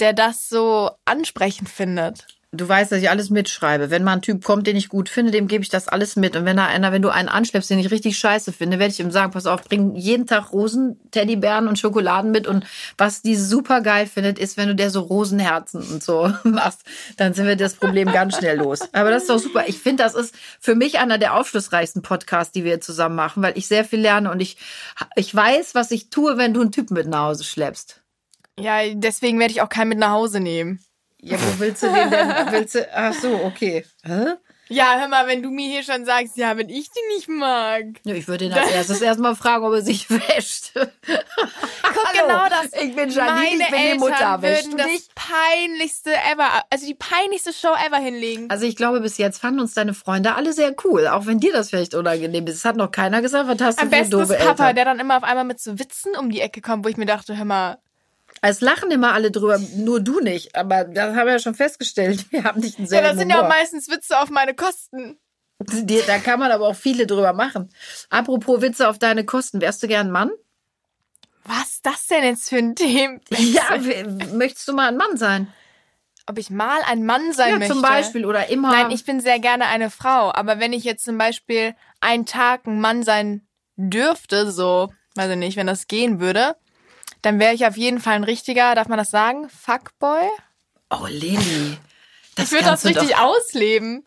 der 0.03 0.11
das 0.11 0.49
so 0.49 0.91
ansprechend 1.05 1.69
findet. 1.69 2.27
Du 2.51 2.67
weißt, 2.67 2.91
dass 2.91 2.99
ich 2.99 3.09
alles 3.09 3.29
mitschreibe. 3.29 3.89
Wenn 3.89 4.03
mal 4.03 4.11
ein 4.11 4.21
Typ 4.21 4.43
kommt, 4.43 4.67
den 4.67 4.75
ich 4.75 4.89
gut 4.89 5.07
finde, 5.07 5.31
dem 5.31 5.47
gebe 5.47 5.63
ich 5.63 5.69
das 5.69 5.87
alles 5.87 6.17
mit. 6.17 6.35
Und 6.35 6.43
wenn 6.43 6.57
da 6.57 6.65
einer, 6.67 6.91
wenn 6.91 7.01
du 7.01 7.07
einen 7.07 7.29
anschleppst, 7.29 7.69
den 7.69 7.79
ich 7.79 7.89
richtig 7.89 8.17
scheiße 8.17 8.51
finde, 8.51 8.79
werde 8.79 8.91
ich 8.91 8.99
ihm 8.99 9.11
sagen, 9.11 9.31
pass 9.31 9.45
auf, 9.45 9.63
bring 9.63 9.95
jeden 9.95 10.27
Tag 10.27 10.51
Rosen, 10.51 10.99
Teddybären 11.11 11.69
und 11.69 11.79
Schokoladen 11.79 12.31
mit. 12.31 12.45
Und 12.45 12.65
was 12.97 13.21
die 13.21 13.37
super 13.37 13.79
geil 13.79 14.05
findet, 14.05 14.39
ist, 14.39 14.57
wenn 14.57 14.67
du 14.67 14.75
der 14.75 14.89
so 14.89 14.99
Rosenherzen 14.99 15.81
und 15.81 16.03
so 16.03 16.31
machst, 16.43 16.81
dann 17.15 17.33
sind 17.33 17.47
wir 17.47 17.55
das 17.55 17.75
Problem 17.75 18.11
ganz 18.11 18.37
schnell 18.37 18.57
los. 18.57 18.81
Aber 18.91 19.09
das 19.09 19.23
ist 19.23 19.29
doch 19.29 19.39
super. 19.39 19.63
Ich 19.67 19.79
finde, 19.79 20.03
das 20.03 20.13
ist 20.13 20.35
für 20.59 20.75
mich 20.75 20.99
einer 20.99 21.17
der 21.17 21.35
aufschlussreichsten 21.35 22.01
Podcasts, 22.01 22.51
die 22.51 22.65
wir 22.65 22.81
zusammen 22.81 23.15
machen, 23.15 23.41
weil 23.41 23.57
ich 23.57 23.67
sehr 23.67 23.85
viel 23.85 24.01
lerne 24.01 24.29
und 24.29 24.41
ich, 24.41 24.57
ich 25.15 25.33
weiß, 25.33 25.75
was 25.75 25.91
ich 25.91 26.09
tue, 26.09 26.37
wenn 26.37 26.53
du 26.53 26.59
einen 26.59 26.73
Typen 26.73 26.93
mit 26.93 27.07
nach 27.07 27.29
Hause 27.29 27.45
schleppst. 27.45 28.02
Ja, 28.59 28.79
deswegen 28.93 29.39
werde 29.39 29.51
ich 29.51 29.61
auch 29.61 29.69
keinen 29.69 29.89
mit 29.89 29.97
nach 29.99 30.11
Hause 30.11 30.39
nehmen. 30.39 30.79
Ja, 31.19 31.37
wo 31.39 31.59
willst 31.59 31.83
du 31.83 31.87
den 31.91 32.11
denn? 32.11 32.29
Willst 32.51 32.75
du, 32.75 32.87
ach 32.93 33.13
so, 33.13 33.33
okay. 33.45 33.85
Hä? 34.03 34.33
Ja, 34.69 34.97
hör 34.99 35.07
mal, 35.07 35.27
wenn 35.27 35.43
du 35.43 35.51
mir 35.51 35.69
hier 35.69 35.83
schon 35.83 36.05
sagst, 36.05 36.35
ja, 36.37 36.57
wenn 36.57 36.69
ich 36.69 36.89
die 36.89 37.15
nicht 37.15 37.27
mag. 37.29 37.83
Ja, 38.05 38.15
ich 38.15 38.27
würde 38.27 38.45
ihn 38.45 38.53
als 38.53 38.71
erstes 38.71 39.01
erstmal 39.01 39.35
fragen, 39.35 39.65
ob 39.65 39.73
er 39.73 39.81
sich 39.81 40.09
wäscht. 40.09 40.71
Guck, 40.73 40.87
Hallo, 42.05 42.27
genau 42.27 42.49
das. 42.49 42.73
ich 42.81 42.95
bin 42.95 43.09
Janine, 43.09 43.11
ich 43.11 43.59
Meine 43.59 43.65
bin 43.65 43.67
die 43.69 43.75
Eltern 43.75 43.99
Mutter. 43.99 44.41
Wäschst 44.41 44.65
würden 44.65 44.71
du 44.71 44.77
das 44.77 44.87
dich? 44.87 45.09
peinlichste 45.15 46.11
ever, 46.31 46.63
also 46.69 46.85
die 46.85 46.93
peinlichste 46.95 47.53
Show 47.53 47.73
ever 47.85 47.97
hinlegen. 47.97 48.49
Also 48.49 48.65
ich 48.65 48.75
glaube, 48.75 49.01
bis 49.01 49.17
jetzt 49.17 49.39
fanden 49.39 49.59
uns 49.59 49.73
deine 49.73 49.93
Freunde 49.93 50.35
alle 50.35 50.53
sehr 50.53 50.73
cool, 50.85 51.07
auch 51.07 51.25
wenn 51.25 51.39
dir 51.39 51.53
das 51.53 51.69
vielleicht 51.69 51.93
unangenehm 51.93 52.47
ist. 52.47 52.55
Es 52.55 52.65
hat 52.65 52.75
noch 52.77 52.91
keiner 52.91 53.21
gesagt, 53.21 53.47
was 53.47 53.61
hast 53.61 53.77
du 53.79 53.83
Am 53.83 53.89
für 53.89 53.97
besten 53.97 54.19
ist 54.21 54.29
doofe 54.31 54.39
Papa, 54.39 54.63
Eltern. 54.63 54.75
der 54.75 54.85
dann 54.85 54.99
immer 54.99 55.17
auf 55.17 55.23
einmal 55.23 55.45
mit 55.45 55.59
so 55.59 55.77
Witzen 55.77 56.15
um 56.17 56.29
die 56.31 56.41
Ecke 56.41 56.61
kommt, 56.61 56.83
wo 56.85 56.89
ich 56.89 56.97
mir 56.97 57.05
dachte, 57.05 57.37
hör 57.37 57.45
mal, 57.45 57.77
Es 58.45 58.59
lachen 58.59 58.91
immer 58.91 59.13
alle 59.13 59.31
drüber, 59.31 59.57
nur 59.77 60.01
du 60.01 60.19
nicht. 60.19 60.55
Aber 60.55 60.83
das 60.83 61.15
haben 61.15 61.25
wir 61.27 61.33
ja 61.33 61.39
schon 61.39 61.55
festgestellt. 61.55 62.25
Wir 62.31 62.43
haben 62.43 62.59
nicht 62.59 62.77
einen 62.77 62.85
ja, 62.87 62.89
selben 62.89 63.07
das 63.07 63.17
sind 63.17 63.29
ja 63.29 63.37
auch 63.37 63.43
Humor. 63.43 63.55
meistens 63.57 63.89
Witze 63.89 64.19
auf 64.19 64.29
meine 64.29 64.53
Kosten. 64.53 65.17
Da 65.59 66.17
kann 66.19 66.39
man 66.39 66.51
aber 66.51 66.67
auch 66.67 66.75
viele 66.75 67.07
drüber 67.07 67.31
machen. 67.31 67.69
Apropos 68.09 68.61
Witze 68.61 68.89
auf 68.89 68.99
deine 68.99 69.23
Kosten. 69.23 69.61
Wärst 69.61 69.81
du 69.81 69.87
gern 69.87 70.07
ein 70.07 70.11
Mann? 70.11 70.31
Was 71.45 71.75
ist 71.75 71.85
das 71.85 72.07
denn 72.07 72.23
jetzt 72.23 72.49
für 72.49 72.57
ein 72.57 72.75
Thema? 72.75 73.19
Ja, 73.29 73.77
möchtest 74.33 74.67
du 74.67 74.73
mal 74.73 74.89
ein 74.89 74.97
Mann 74.97 75.15
sein? 75.15 75.47
Ob 76.25 76.37
ich 76.37 76.49
mal 76.49 76.81
ein 76.85 77.05
Mann 77.05 77.31
sein 77.31 77.51
Ja, 77.51 77.57
möchte? 77.59 77.73
zum 77.73 77.81
Beispiel. 77.81 78.25
Oder 78.25 78.49
immer. 78.49 78.71
Nein, 78.71 78.91
ich 78.91 79.05
bin 79.05 79.21
sehr 79.21 79.39
gerne 79.39 79.67
eine 79.67 79.89
Frau. 79.89 80.33
Aber 80.33 80.59
wenn 80.59 80.73
ich 80.73 80.83
jetzt 80.83 81.05
zum 81.05 81.17
Beispiel 81.17 81.75
einen 82.01 82.25
Tag 82.25 82.67
ein 82.67 82.81
Mann 82.81 83.03
sein 83.03 83.47
dürfte, 83.77 84.51
so, 84.51 84.91
weiß 85.15 85.31
ich 85.31 85.37
nicht, 85.37 85.55
wenn 85.55 85.67
das 85.67 85.87
gehen 85.87 86.19
würde, 86.19 86.57
dann 87.23 87.39
wäre 87.39 87.53
ich 87.55 87.65
auf 87.65 87.75
jeden 87.77 87.99
Fall 87.99 88.13
ein 88.13 88.23
richtiger, 88.23 88.75
darf 88.75 88.87
man 88.87 88.99
das 88.99 89.09
sagen, 89.09 89.49
Fuckboy? 89.49 90.29
Oh, 90.91 91.07
Lilly. 91.07 91.77
Das 92.35 92.45
ich 92.47 92.51
würde 92.51 92.65
das 92.65 92.85
richtig 92.85 93.09
doch- 93.11 93.19
ausleben. 93.19 94.05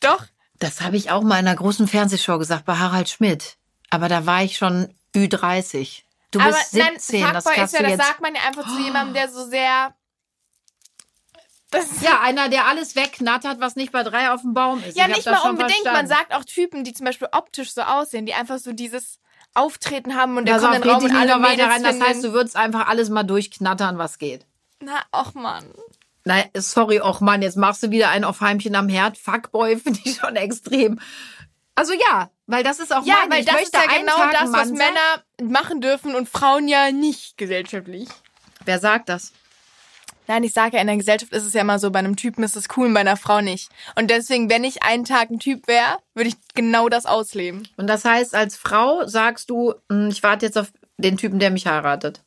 Doch. 0.00 0.24
Das 0.58 0.80
habe 0.80 0.96
ich 0.96 1.10
auch 1.10 1.22
mal 1.22 1.38
in 1.40 1.46
einer 1.46 1.56
großen 1.56 1.86
Fernsehshow 1.88 2.38
gesagt 2.38 2.64
bei 2.64 2.76
Harald 2.76 3.08
Schmidt. 3.08 3.56
Aber 3.90 4.08
da 4.08 4.24
war 4.26 4.42
ich 4.42 4.56
schon 4.56 4.94
Ü30. 5.14 6.02
Du 6.30 6.40
Aber 6.40 6.50
bist 6.52 6.74
nein, 6.74 6.92
17, 6.98 7.20
das 7.20 7.44
Fuckboy 7.44 7.54
kannst 7.56 7.74
ist 7.74 7.80
ja, 7.80 7.82
das 7.88 7.98
jetzt. 7.98 8.06
sagt 8.06 8.20
man 8.22 8.34
ja 8.34 8.40
einfach 8.46 8.66
zu 8.66 8.78
jemandem, 8.80 9.14
der 9.14 9.28
so 9.28 9.44
sehr. 9.46 9.94
Das 11.70 12.02
Ja, 12.02 12.20
einer, 12.20 12.48
der 12.48 12.66
alles 12.66 12.96
wegknattert, 12.96 13.58
was 13.60 13.76
nicht 13.76 13.92
bei 13.92 14.02
drei 14.02 14.30
auf 14.30 14.42
dem 14.42 14.52
Baum 14.54 14.82
ist. 14.84 14.96
Ja, 14.96 15.08
Ich 15.08 15.16
nicht 15.16 15.26
das 15.26 15.42
mal 15.42 15.50
unbedingt. 15.50 15.84
Man 15.84 16.06
sagt 16.06 16.32
auch 16.34 16.44
Typen, 16.44 16.84
die 16.84 16.92
zum 16.92 17.06
Beispiel 17.06 17.28
optisch 17.32 17.72
so 17.72 17.82
aussehen, 17.82 18.26
die 18.26 18.34
einfach 18.34 18.58
so 18.58 18.72
dieses 18.72 19.18
Auftreten 19.54 20.14
haben 20.14 20.36
und 20.36 20.46
der 20.46 20.54
Pass 20.54 20.62
kommt 20.62 20.84
den 20.84 20.90
Raum 20.90 21.04
und 21.04 21.14
alle 21.14 21.42
weiter 21.42 21.68
rein. 21.68 21.82
Das 21.82 22.00
heißt, 22.00 22.24
du 22.24 22.32
würdest 22.32 22.56
einfach 22.56 22.88
alles 22.88 23.10
mal 23.10 23.22
durchknattern, 23.22 23.98
was 23.98 24.18
geht. 24.18 24.46
Na, 24.80 25.00
och 25.12 25.34
Mann. 25.34 25.64
Nein, 26.24 26.44
sorry, 26.56 27.00
och 27.00 27.20
Mann, 27.20 27.42
jetzt 27.42 27.56
machst 27.56 27.82
du 27.82 27.90
wieder 27.90 28.08
einen 28.10 28.24
auf 28.24 28.40
Heimchen 28.40 28.74
am 28.74 28.88
Herd. 28.88 29.18
Fuckboy 29.18 29.76
finde 29.82 30.00
ich 30.04 30.16
schon 30.16 30.36
extrem. 30.36 31.00
Also 31.74 31.92
ja, 31.94 32.30
weil 32.46 32.62
das 32.64 32.80
ist 32.80 32.94
auch 32.94 33.04
Ja, 33.04 33.16
mein, 33.22 33.30
weil 33.30 33.40
ich 33.40 33.46
das 33.46 33.62
ist 33.62 33.74
ja 33.74 33.82
genau 33.86 34.16
Tag 34.16 34.32
das, 34.32 34.42
ein 34.42 34.52
was. 34.52 34.70
Männer 34.70 35.50
machen 35.50 35.80
dürfen 35.80 36.14
und 36.14 36.28
Frauen 36.28 36.68
ja 36.68 36.90
nicht 36.92 37.36
gesellschaftlich. 37.38 38.08
Wer 38.64 38.78
sagt 38.78 39.08
das? 39.08 39.32
Nein, 40.28 40.44
ich 40.44 40.52
sage 40.52 40.76
ja, 40.76 40.80
in 40.80 40.86
der 40.86 40.96
Gesellschaft 40.96 41.32
ist 41.32 41.44
es 41.44 41.52
ja 41.52 41.62
immer 41.62 41.78
so, 41.78 41.90
bei 41.90 41.98
einem 41.98 42.16
Typen 42.16 42.44
ist 42.44 42.56
es 42.56 42.68
cool 42.76 42.86
und 42.86 42.94
bei 42.94 43.00
einer 43.00 43.16
Frau 43.16 43.40
nicht. 43.40 43.70
Und 43.96 44.10
deswegen, 44.10 44.48
wenn 44.48 44.64
ich 44.64 44.82
einen 44.82 45.04
Tag 45.04 45.30
ein 45.30 45.38
Typ 45.38 45.66
wäre, 45.66 45.98
würde 46.14 46.28
ich 46.28 46.36
genau 46.54 46.88
das 46.88 47.06
ausleben. 47.06 47.68
Und 47.76 47.88
das 47.88 48.04
heißt, 48.04 48.34
als 48.34 48.56
Frau 48.56 49.06
sagst 49.06 49.50
du, 49.50 49.74
hm, 49.90 50.08
ich 50.08 50.22
warte 50.22 50.46
jetzt 50.46 50.58
auf 50.58 50.72
den 50.96 51.16
Typen, 51.16 51.38
der 51.38 51.50
mich 51.50 51.66
heiratet. 51.66 52.22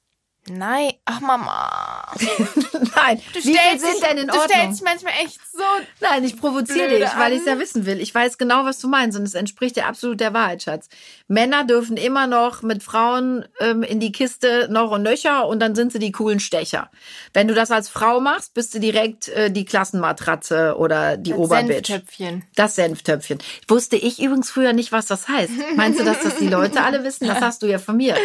Nein, 0.47 0.91
ach 1.05 1.21
Mama. 1.21 2.12
Nein, 2.95 3.19
Du 3.34 3.39
wie 3.39 3.41
viel 3.41 3.55
stellst 3.55 3.84
sind 3.86 3.93
dich, 3.95 4.01
denn 4.08 4.17
in 4.19 4.27
Du 4.27 4.34
Ordnung? 4.34 4.49
stellst 4.49 4.79
dich 4.79 4.86
manchmal 4.86 5.13
echt 5.23 5.39
so 5.51 5.63
Nein, 6.01 6.23
ich 6.23 6.39
provoziere 6.39 6.89
dich, 6.99 7.10
weil 7.17 7.34
ich 7.34 7.39
es 7.39 7.45
ja 7.45 7.58
wissen 7.58 7.86
will. 7.88 7.99
Ich 7.99 8.13
weiß 8.13 8.38
genau, 8.38 8.63
was 8.63 8.77
du 8.79 8.88
meinst 8.88 9.17
und 9.17 9.23
es 9.23 9.34
entspricht 9.34 9.75
ja 9.75 9.88
absolut 9.88 10.19
der 10.19 10.34
Wahrheit, 10.34 10.62
Schatz. 10.62 10.88
Männer 11.27 11.63
dürfen 11.63 11.97
immer 11.97 12.27
noch 12.27 12.62
mit 12.62 12.84
Frauen 12.84 13.45
ähm, 13.60 13.81
in 13.81 13.99
die 13.99 14.12
Kiste 14.12 14.67
noch 14.69 14.91
und 14.91 15.01
nöcher 15.01 15.47
und 15.47 15.60
dann 15.60 15.73
sind 15.73 15.91
sie 15.91 15.99
die 15.99 16.12
coolen 16.12 16.39
Stecher. 16.39 16.91
Wenn 17.34 17.47
du 17.47 17.55
das 17.55 17.71
als 17.71 17.89
Frau 17.89 18.19
machst, 18.19 18.53
bist 18.53 18.75
du 18.75 18.79
direkt 18.79 19.29
äh, 19.29 19.49
die 19.49 19.65
Klassenmatratze 19.65 20.75
oder 20.77 21.17
die 21.17 21.34
Oberbitch. 21.34 21.88
Senftöpfchen. 21.88 22.43
Das 22.55 22.75
Senftöpfchen. 22.75 23.39
Wusste 23.67 23.95
ich 23.95 24.21
übrigens 24.21 24.51
früher 24.51 24.73
nicht, 24.73 24.91
was 24.91 25.08
das 25.08 25.27
heißt. 25.27 25.51
Meinst 25.75 25.99
du, 25.99 26.03
dass 26.03 26.21
das 26.21 26.38
die 26.38 26.49
Leute 26.49 26.84
alle 26.84 27.03
wissen? 27.03 27.25
Das 27.27 27.39
hast 27.41 27.63
du 27.63 27.65
ja 27.67 27.79
von 27.79 27.97
mir. 27.97 28.15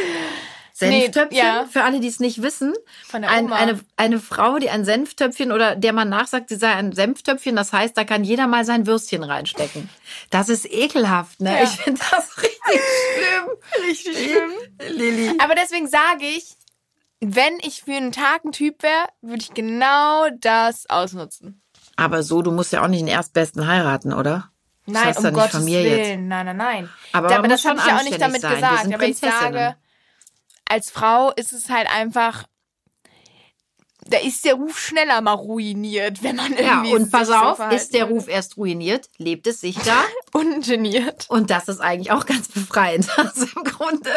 Senftöpfchen, 0.81 1.39
ja. 1.39 1.67
für 1.71 1.85
alle, 1.85 2.01
die 2.01 2.09
es 2.09 2.21
nicht 2.21 2.43
wissen. 2.43 2.75
Von 3.07 3.23
der 3.23 3.31
Ein, 3.31 3.47
Oma. 3.47 3.57
eine, 3.57 3.81
eine 3.97 4.19
Frau, 4.19 4.59
die 4.59 4.71
ein 4.71 4.85
Senftöpfchen 4.85 5.53
oder 5.53 5.77
der 5.77 5.93
man 5.93 6.09
nachsagt, 6.09 6.49
sie 6.49 6.57
sei 6.57 6.73
ein 6.73 6.93
Senftöpfchen, 6.93 7.55
das 7.57 7.73
heißt, 7.73 7.97
da 7.97 8.05
kann 8.05 8.25
jeder 8.25 8.47
mal 8.47 8.65
sein 8.65 8.87
Würstchen 8.87 9.23
reinstecken. 9.23 9.89
Das 10.31 10.49
ist 10.49 10.65
ekelhaft, 10.71 11.41
ne? 11.41 11.53
Ja. 11.53 11.65
Ich 11.65 11.71
finde 11.71 12.01
das 12.11 12.37
richtig 12.43 12.81
schlimm. 13.15 13.87
Richtig 13.87 14.19
schlimm. 14.19 14.97
Lilly. 14.97 15.33
Aber 15.39 15.55
deswegen 15.55 15.87
sage 15.87 16.25
ich, 16.25 16.57
wenn 17.21 17.59
ich 17.63 17.83
für 17.83 17.93
einen 17.93 18.13
Tag 18.13 18.45
ein 18.45 18.53
Typ 18.53 18.83
wäre, 18.83 19.07
würde 19.21 19.43
ich 19.43 19.53
genau 19.55 20.29
das 20.41 20.89
ausnutzen. 20.89 21.61
Aber 21.97 22.23
so, 22.23 22.41
du 22.41 22.51
musst 22.51 22.73
ja 22.73 22.83
auch 22.83 22.89
nicht 22.89 23.01
den 23.01 23.09
Erstbesten 23.09 23.67
heiraten, 23.67 24.15
oder? 24.15 24.51
Das 24.87 24.95
Nein, 24.95 25.05
heißt 25.05 25.25
um 25.25 25.33
Gottes 25.35 25.67
Willen. 25.67 25.85
jetzt. 25.85 26.09
Nein, 26.21 26.47
nein, 26.47 26.57
nein. 26.57 26.89
Aber 27.13 27.37
aber 27.37 27.49
das 27.49 27.65
habe 27.65 27.79
ich 27.79 27.87
ja 27.87 27.99
auch 27.99 28.03
nicht 28.03 28.21
damit 28.21 28.41
sein. 28.41 28.55
Gesagt. 28.55 28.95
Aber 28.95 29.05
ich 29.07 29.19
sage, 29.19 29.77
als 30.71 30.91
Frau 30.91 31.33
ist 31.33 31.53
es 31.53 31.69
halt 31.69 31.89
einfach, 31.93 32.45
da 34.07 34.19
ist 34.19 34.45
der 34.45 34.55
Ruf 34.55 34.79
schneller 34.79 35.21
mal 35.21 35.35
ruiniert, 35.35 36.23
wenn 36.23 36.37
man 36.37 36.53
Ja, 36.55 36.83
irgendwie 36.83 36.95
und 36.95 37.11
pass 37.13 37.29
sich 37.29 37.37
so 37.37 37.43
auf, 37.43 37.57
verhalten 37.57 37.77
ist 37.77 37.95
der. 37.95 38.05
Ruf 38.07 38.29
erst 38.29 38.57
ruiniert, 38.57 39.09
lebt 39.19 39.47
es 39.47 39.61
sich 39.61 39.77
da. 39.79 40.03
ungeniert. 40.33 41.27
Und 41.29 41.51
das 41.51 41.69
ist 41.69 41.81
eigentlich 41.81 42.11
auch 42.11 42.25
ganz 42.27 42.49
befreiend. 42.49 43.07
Also 43.17 43.47
im 43.57 43.65
Grunde. 43.65 44.11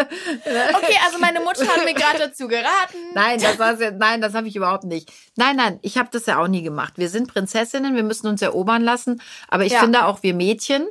Okay, 0.45 0.97
also 1.05 1.19
meine 1.19 1.41
Mutter 1.41 1.67
hat 1.67 1.83
mir 1.83 1.93
gerade 1.93 2.19
dazu 2.19 2.47
geraten. 2.47 2.97
Nein, 3.13 3.39
das 3.41 3.59
war's 3.59 3.79
nein, 3.97 4.21
das 4.21 4.33
habe 4.33 4.47
ich 4.47 4.55
überhaupt 4.55 4.85
nicht. 4.85 5.11
Nein, 5.35 5.57
nein, 5.57 5.79
ich 5.81 5.97
habe 5.97 6.09
das 6.11 6.25
ja 6.27 6.41
auch 6.41 6.47
nie 6.47 6.63
gemacht. 6.63 6.93
Wir 6.97 7.09
sind 7.09 7.27
Prinzessinnen, 7.27 7.95
wir 7.95 8.03
müssen 8.03 8.27
uns 8.27 8.41
erobern 8.41 8.83
lassen. 8.83 9.21
Aber 9.49 9.65
ich 9.65 9.73
Ja. 9.73 9.79
finde 9.81 10.05
auch 10.05 10.23
wir 10.23 10.33
Mädchen, 10.33 10.87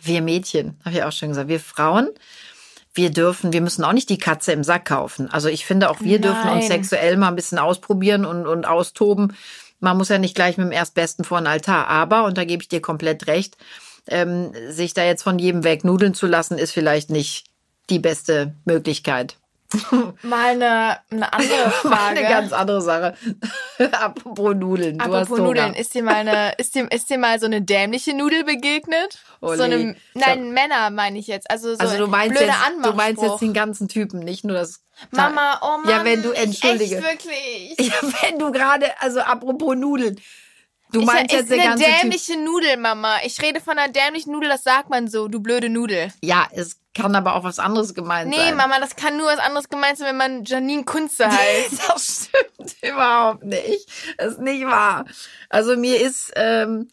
wir 0.00 0.22
Mädchen, 0.22 0.80
habe 0.84 0.96
ich 0.96 1.02
auch 1.04 1.12
schon 1.12 1.28
gesagt, 1.28 1.48
wir 1.48 1.60
Frauen, 1.60 2.08
wir 2.94 3.10
dürfen, 3.10 3.52
wir 3.52 3.60
müssen 3.60 3.84
auch 3.84 3.92
nicht 3.92 4.08
die 4.08 4.18
Katze 4.18 4.52
im 4.52 4.64
Sack 4.64 4.86
kaufen. 4.86 5.30
Also 5.30 5.48
ich 5.48 5.64
finde 5.64 5.90
auch 5.90 6.00
wir 6.00 6.20
dürfen 6.20 6.50
uns 6.50 6.68
Nein. 6.68 6.82
sexuell 6.82 7.16
mal 7.16 7.28
ein 7.28 7.36
bisschen 7.36 7.58
ausprobieren 7.58 8.24
und, 8.24 8.46
und 8.46 8.66
austoben. 8.66 9.34
Man 9.80 9.96
muss 9.96 10.10
ja 10.10 10.18
nicht 10.18 10.34
gleich 10.34 10.58
mit 10.58 10.66
dem 10.66 10.72
Erstbesten 10.72 11.24
vor 11.24 11.40
den 11.40 11.46
Altar. 11.46 11.88
Aber, 11.88 12.24
und 12.24 12.36
da 12.38 12.44
gebe 12.44 12.62
ich 12.62 12.68
dir 12.68 12.80
komplett 12.80 13.26
recht, 13.26 13.56
ähm, 14.08 14.52
sich 14.68 14.94
da 14.94 15.04
jetzt 15.04 15.22
von 15.22 15.38
jedem 15.38 15.64
wegnudeln 15.64 16.14
zu 16.14 16.26
lassen, 16.26 16.58
ist 16.58 16.72
vielleicht 16.72 17.10
nicht 17.10 17.46
die 17.88 17.98
beste 17.98 18.54
Möglichkeit. 18.64 19.36
Mal 20.22 20.50
eine, 20.62 20.98
eine 21.10 21.32
andere 21.32 21.70
Frage. 21.82 22.18
Eine 22.18 22.22
ganz 22.22 22.52
andere 22.52 22.80
Sache. 22.82 23.14
Apropos 23.92 24.54
Nudeln. 24.54 24.98
Du 24.98 25.04
Apropos. 25.04 25.38
Nudeln, 25.38 25.74
ist 25.74 25.94
dir 25.94 26.02
mal 26.02 26.14
eine, 26.16 26.52
ist 26.58 26.74
dir, 26.74 26.90
ist 26.90 27.10
dir 27.10 27.18
mal 27.18 27.38
so 27.40 27.46
eine 27.46 27.62
dämliche 27.62 28.14
Nudel 28.14 28.44
begegnet? 28.44 29.18
Oh, 29.40 29.54
so 29.54 29.62
eine, 29.64 29.96
nein, 30.14 30.52
Männer 30.52 30.90
meine 30.90 31.18
ich 31.18 31.26
jetzt. 31.26 31.50
Also 31.50 31.74
so 31.74 31.80
Also 31.80 31.96
du 31.98 32.06
meinst, 32.06 32.36
blöder 32.36 32.52
jetzt, 32.52 32.84
du 32.86 32.92
meinst 32.92 33.22
jetzt 33.22 33.40
den 33.40 33.52
ganzen 33.52 33.88
Typen, 33.88 34.20
nicht 34.20 34.44
nur 34.44 34.56
das. 34.56 34.80
Mama, 35.10 35.58
oh 35.62 35.78
Mann. 35.78 35.88
Ja, 35.90 36.04
wenn 36.04 36.22
du- 36.22 36.32
entschuldige. 36.32 36.96
Echt 36.98 37.04
wirklich. 37.04 37.76
Ja, 37.80 37.94
wenn 38.22 38.38
du 38.38 38.52
gerade, 38.52 38.90
also 39.00 39.20
apropos 39.20 39.74
Nudeln. 39.76 40.20
Du 40.92 41.00
Ich, 41.00 41.06
meinst 41.06 41.32
ist 41.32 41.40
jetzt 41.40 41.50
der 41.50 41.56
eine 41.58 41.68
ganze 41.70 41.84
Typ. 41.84 42.00
dämliche 42.02 42.36
Nudel, 42.38 42.76
Mama. 42.76 43.16
Ich 43.24 43.40
rede 43.40 43.60
von 43.60 43.78
einer 43.78 43.90
dämlichen 43.90 44.30
Nudel, 44.32 44.50
das 44.50 44.62
sagt 44.62 44.90
man 44.90 45.08
so, 45.08 45.26
du 45.26 45.40
blöde 45.40 45.70
Nudel. 45.70 46.12
Ja, 46.22 46.46
es 46.52 46.78
kann 46.94 47.14
aber 47.16 47.36
auch 47.36 47.44
was 47.44 47.58
anderes 47.58 47.94
gemeint 47.94 48.30
Nee, 48.30 48.36
sein. 48.36 48.56
Mama, 48.56 48.78
das 48.78 48.96
kann 48.96 49.16
nur 49.16 49.26
was 49.26 49.38
anderes 49.38 49.68
gemeint 49.68 49.98
sein, 49.98 50.08
wenn 50.08 50.16
man 50.16 50.44
Janine 50.44 50.84
Kunze 50.84 51.26
heißt. 51.30 51.88
Das 51.88 52.28
stimmt 52.30 52.76
überhaupt 52.82 53.44
nicht. 53.44 53.88
Das 54.18 54.32
ist 54.32 54.40
nicht 54.40 54.66
wahr. 54.66 55.04
Also 55.48 55.76
mir 55.76 56.00
ist, 56.00 56.32
ähm, 56.36 56.88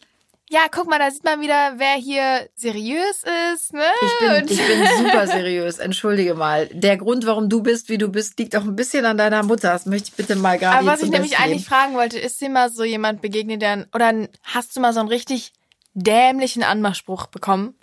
ja, 0.51 0.61
guck 0.71 0.89
mal, 0.89 0.97
da 0.97 1.11
sieht 1.11 1.23
man 1.23 1.41
wieder, 1.41 1.73
wer 1.77 1.93
hier 1.93 2.49
seriös 2.55 3.23
ist, 3.53 3.71
ne? 3.71 3.83
ich 4.01 4.19
bin, 4.19 4.57
ich 4.57 4.67
bin 4.67 4.87
super 4.97 5.27
seriös. 5.27 5.77
Entschuldige 5.77 6.33
mal. 6.33 6.67
Der 6.67 6.97
Grund, 6.97 7.27
warum 7.27 7.49
du 7.49 7.61
bist, 7.61 7.87
wie 7.89 7.99
du 7.99 8.07
bist, 8.07 8.39
liegt 8.39 8.55
auch 8.55 8.63
ein 8.63 8.75
bisschen 8.75 9.05
an 9.05 9.17
deiner 9.17 9.43
Mutter. 9.43 9.71
Das 9.71 9.85
möchte 9.85 10.09
ich 10.09 10.15
bitte 10.15 10.35
mal 10.35 10.57
gerade 10.57 10.77
Aber 10.77 10.87
was 10.87 11.03
ich 11.03 11.11
nämlich 11.11 11.31
Besten 11.31 11.43
eigentlich 11.43 11.65
fragen 11.65 11.93
wollte, 11.93 12.17
ist 12.17 12.41
dir 12.41 12.49
mal 12.49 12.71
so 12.71 12.83
jemand 12.83 13.21
begegnet, 13.21 13.61
der, 13.61 13.85
oder 13.93 14.11
hast 14.43 14.75
du 14.75 14.79
mal 14.79 14.91
so 14.91 15.01
einen 15.01 15.09
richtig 15.09 15.53
dämlichen 15.93 16.63
Anmachspruch 16.63 17.27
bekommen? 17.27 17.75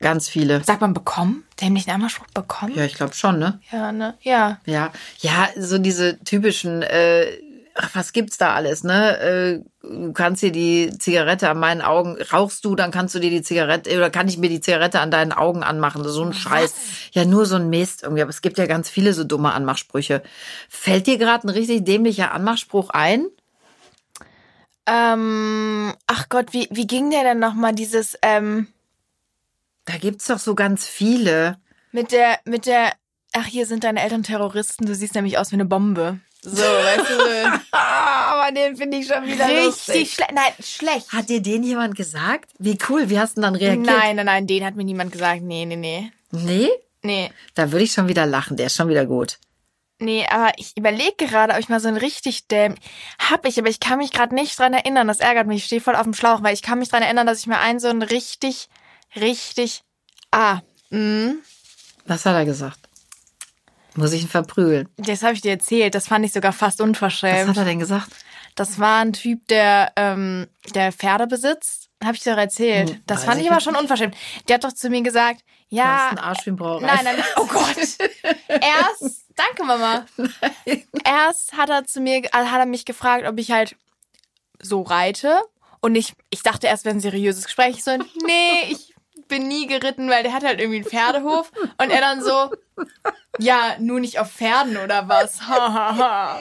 Ganz 0.00 0.28
viele. 0.28 0.62
Sagt 0.62 0.80
man 0.80 0.94
bekommen? 0.94 1.44
Dämlichen 1.60 1.90
Anmachspruch 1.90 2.28
bekommen? 2.32 2.74
Ja, 2.76 2.84
ich 2.84 2.94
glaube 2.94 3.14
schon, 3.14 3.38
ne? 3.38 3.60
Ja, 3.72 3.90
ne? 3.90 4.16
Ja. 4.20 4.60
Ja, 4.64 4.92
ja, 5.18 5.48
so 5.56 5.78
diese 5.78 6.18
typischen, 6.20 6.82
äh, 6.82 7.26
ach, 7.74 7.90
was 7.94 8.12
gibt's 8.12 8.38
da 8.38 8.54
alles, 8.54 8.84
ne? 8.84 9.18
Äh, 9.18 9.60
du 9.82 10.12
kannst 10.12 10.42
dir 10.42 10.52
die 10.52 10.96
Zigarette 10.98 11.48
an 11.50 11.58
meinen 11.58 11.82
Augen, 11.82 12.16
rauchst 12.32 12.64
du, 12.64 12.76
dann 12.76 12.92
kannst 12.92 13.14
du 13.16 13.18
dir 13.18 13.30
die 13.30 13.42
Zigarette, 13.42 13.96
oder 13.96 14.10
kann 14.10 14.28
ich 14.28 14.38
mir 14.38 14.48
die 14.48 14.60
Zigarette 14.60 15.00
an 15.00 15.10
deinen 15.10 15.32
Augen 15.32 15.64
anmachen? 15.64 16.04
So 16.04 16.22
ein 16.22 16.32
Scheiß. 16.32 16.74
Ja, 17.12 17.24
nur 17.24 17.46
so 17.46 17.56
ein 17.56 17.68
Mist 17.68 18.04
irgendwie. 18.04 18.22
Aber 18.22 18.30
es 18.30 18.40
gibt 18.40 18.58
ja 18.58 18.66
ganz 18.66 18.88
viele 18.88 19.14
so 19.14 19.24
dumme 19.24 19.52
Anmachsprüche. 19.52 20.22
Fällt 20.68 21.08
dir 21.08 21.18
gerade 21.18 21.46
ein 21.46 21.50
richtig 21.50 21.84
dämlicher 21.84 22.32
Anmachspruch 22.32 22.90
ein? 22.90 23.26
Ähm, 24.86 25.92
ach 26.06 26.28
Gott, 26.28 26.52
wie, 26.52 26.68
wie 26.70 26.86
ging 26.86 27.10
der 27.10 27.22
denn 27.22 27.40
nochmal 27.40 27.74
dieses, 27.74 28.16
ähm, 28.22 28.68
Da 29.88 29.96
gibt's 29.96 30.26
doch 30.26 30.38
so 30.38 30.54
ganz 30.54 30.86
viele. 30.86 31.56
mit 31.92 32.12
der, 32.12 32.40
mit 32.44 32.66
der, 32.66 32.92
ach, 33.32 33.46
hier 33.46 33.64
sind 33.64 33.84
deine 33.84 34.02
Eltern 34.02 34.22
Terroristen, 34.22 34.84
du 34.84 34.94
siehst 34.94 35.14
nämlich 35.14 35.38
aus 35.38 35.50
wie 35.50 35.56
eine 35.56 35.64
Bombe. 35.64 36.20
So, 36.42 36.62
weißt 36.62 37.10
du. 37.10 37.58
Aber 37.76 38.52
den 38.52 38.76
finde 38.76 38.98
ich 38.98 39.06
schon 39.06 39.26
wieder 39.26 39.46
Richtig 39.48 40.12
schlecht. 40.12 40.32
Nein, 40.34 40.52
schlecht. 40.62 41.10
Hat 41.10 41.30
dir 41.30 41.40
den 41.40 41.62
jemand 41.62 41.96
gesagt? 41.96 42.50
Wie 42.58 42.76
cool, 42.90 43.08
wie 43.08 43.18
hast 43.18 43.38
du 43.38 43.40
denn 43.40 43.54
dann 43.54 43.54
reagiert? 43.56 43.86
Nein, 43.86 44.16
nein, 44.16 44.26
nein, 44.26 44.46
den 44.46 44.62
hat 44.62 44.76
mir 44.76 44.84
niemand 44.84 45.10
gesagt. 45.10 45.40
Nee, 45.40 45.64
nee, 45.64 45.76
nee. 45.76 46.12
Nee? 46.32 46.68
Nee. 47.02 47.30
Da 47.54 47.72
würde 47.72 47.84
ich 47.84 47.92
schon 47.92 48.08
wieder 48.08 48.26
lachen, 48.26 48.58
der 48.58 48.66
ist 48.66 48.76
schon 48.76 48.88
wieder 48.90 49.06
gut. 49.06 49.38
Nee, 50.00 50.26
aber 50.30 50.52
ich 50.58 50.76
überlege 50.76 51.16
gerade, 51.16 51.54
ob 51.54 51.58
ich 51.58 51.70
mal 51.70 51.80
so 51.80 51.88
ein 51.88 51.96
richtig 51.96 52.46
däm. 52.46 52.74
Hab 53.18 53.46
ich, 53.46 53.58
aber 53.58 53.68
ich 53.68 53.80
kann 53.80 53.98
mich 53.98 54.12
gerade 54.12 54.34
nicht 54.34 54.56
dran 54.58 54.74
erinnern. 54.74 55.08
Das 55.08 55.18
ärgert 55.20 55.46
mich. 55.46 55.58
Ich 55.58 55.64
stehe 55.64 55.80
voll 55.80 55.96
auf 55.96 56.04
dem 56.04 56.14
Schlauch, 56.14 56.42
weil 56.42 56.54
ich 56.54 56.62
kann 56.62 56.78
mich 56.78 56.90
dran 56.90 57.02
erinnern, 57.02 57.26
dass 57.26 57.40
ich 57.40 57.46
mir 57.46 57.58
einen 57.58 57.80
so 57.80 57.88
ein 57.88 58.02
richtig, 58.02 58.68
richtig. 59.16 59.82
Ah, 60.30 60.60
mh. 60.90 61.34
Was 62.06 62.24
hat 62.26 62.34
er 62.34 62.44
gesagt? 62.44 62.78
Muss 63.94 64.12
ich 64.12 64.22
ihn 64.22 64.28
verprügeln? 64.28 64.88
Das 64.96 65.22
habe 65.22 65.34
ich 65.34 65.40
dir 65.40 65.50
erzählt. 65.52 65.94
Das 65.94 66.06
fand 66.08 66.24
ich 66.24 66.32
sogar 66.32 66.52
fast 66.52 66.78
Was 66.78 66.86
unverschämt. 66.86 67.48
hat 67.48 67.56
er 67.56 67.64
denn 67.64 67.78
gesagt? 67.80 68.10
Das 68.54 68.78
war 68.78 69.00
ein 69.00 69.12
Typ, 69.12 69.46
der, 69.48 69.92
ähm, 69.96 70.46
der 70.74 70.92
Pferde 70.92 71.26
besitzt. 71.26 71.88
Habe 72.02 72.14
ich 72.14 72.22
dir 72.22 72.32
doch 72.32 72.40
erzählt. 72.40 72.90
Hm, 72.90 73.02
das 73.06 73.24
fand 73.24 73.40
ich 73.40 73.50
aber 73.50 73.60
schon 73.60 73.74
unverschämt. 73.74 74.16
Der 74.48 74.54
hat 74.54 74.64
doch 74.64 74.72
zu 74.72 74.88
mir 74.88 75.02
gesagt, 75.02 75.42
Du 75.70 75.76
ja. 75.76 75.84
hast 75.84 76.08
einen 76.10 76.18
Arsch 76.18 76.46
wie 76.46 76.50
ein 76.50 76.56
Brauerei. 76.56 76.86
Nein, 76.86 77.00
nein, 77.04 77.16
nein. 77.16 77.24
Oh 77.36 77.46
Gott. 77.46 77.76
Erst, 78.48 79.24
danke 79.36 79.64
Mama. 79.64 80.06
Erst 81.04 81.52
hat 81.54 81.68
er 81.68 81.84
zu 81.84 82.00
mir, 82.00 82.22
also 82.32 82.50
hat 82.50 82.60
er 82.60 82.66
mich 82.66 82.84
gefragt, 82.84 83.26
ob 83.26 83.38
ich 83.38 83.50
halt 83.50 83.76
so 84.62 84.82
reite. 84.82 85.42
Und 85.80 85.94
ich, 85.94 86.14
ich 86.30 86.42
dachte 86.42 86.66
erst, 86.68 86.84
wäre 86.84 86.96
ein 86.96 87.00
seriöses 87.00 87.44
Gespräch. 87.44 87.84
So, 87.84 87.96
nee, 88.24 88.70
ich 88.70 88.94
bin 89.28 89.46
nie 89.48 89.66
geritten, 89.66 90.08
weil 90.10 90.22
der 90.22 90.32
hat 90.32 90.42
halt 90.44 90.60
irgendwie 90.60 90.78
einen 90.80 90.86
Pferdehof. 90.88 91.52
Und 91.80 91.90
er 91.90 92.00
dann 92.00 92.22
so, 92.22 92.50
ja, 93.38 93.76
nur 93.78 94.00
nicht 94.00 94.18
auf 94.18 94.30
Pferden 94.32 94.76
oder 94.78 95.08
was? 95.08 95.42
Ha, 95.42 95.72
ha, 95.72 95.96
ha. 95.96 96.40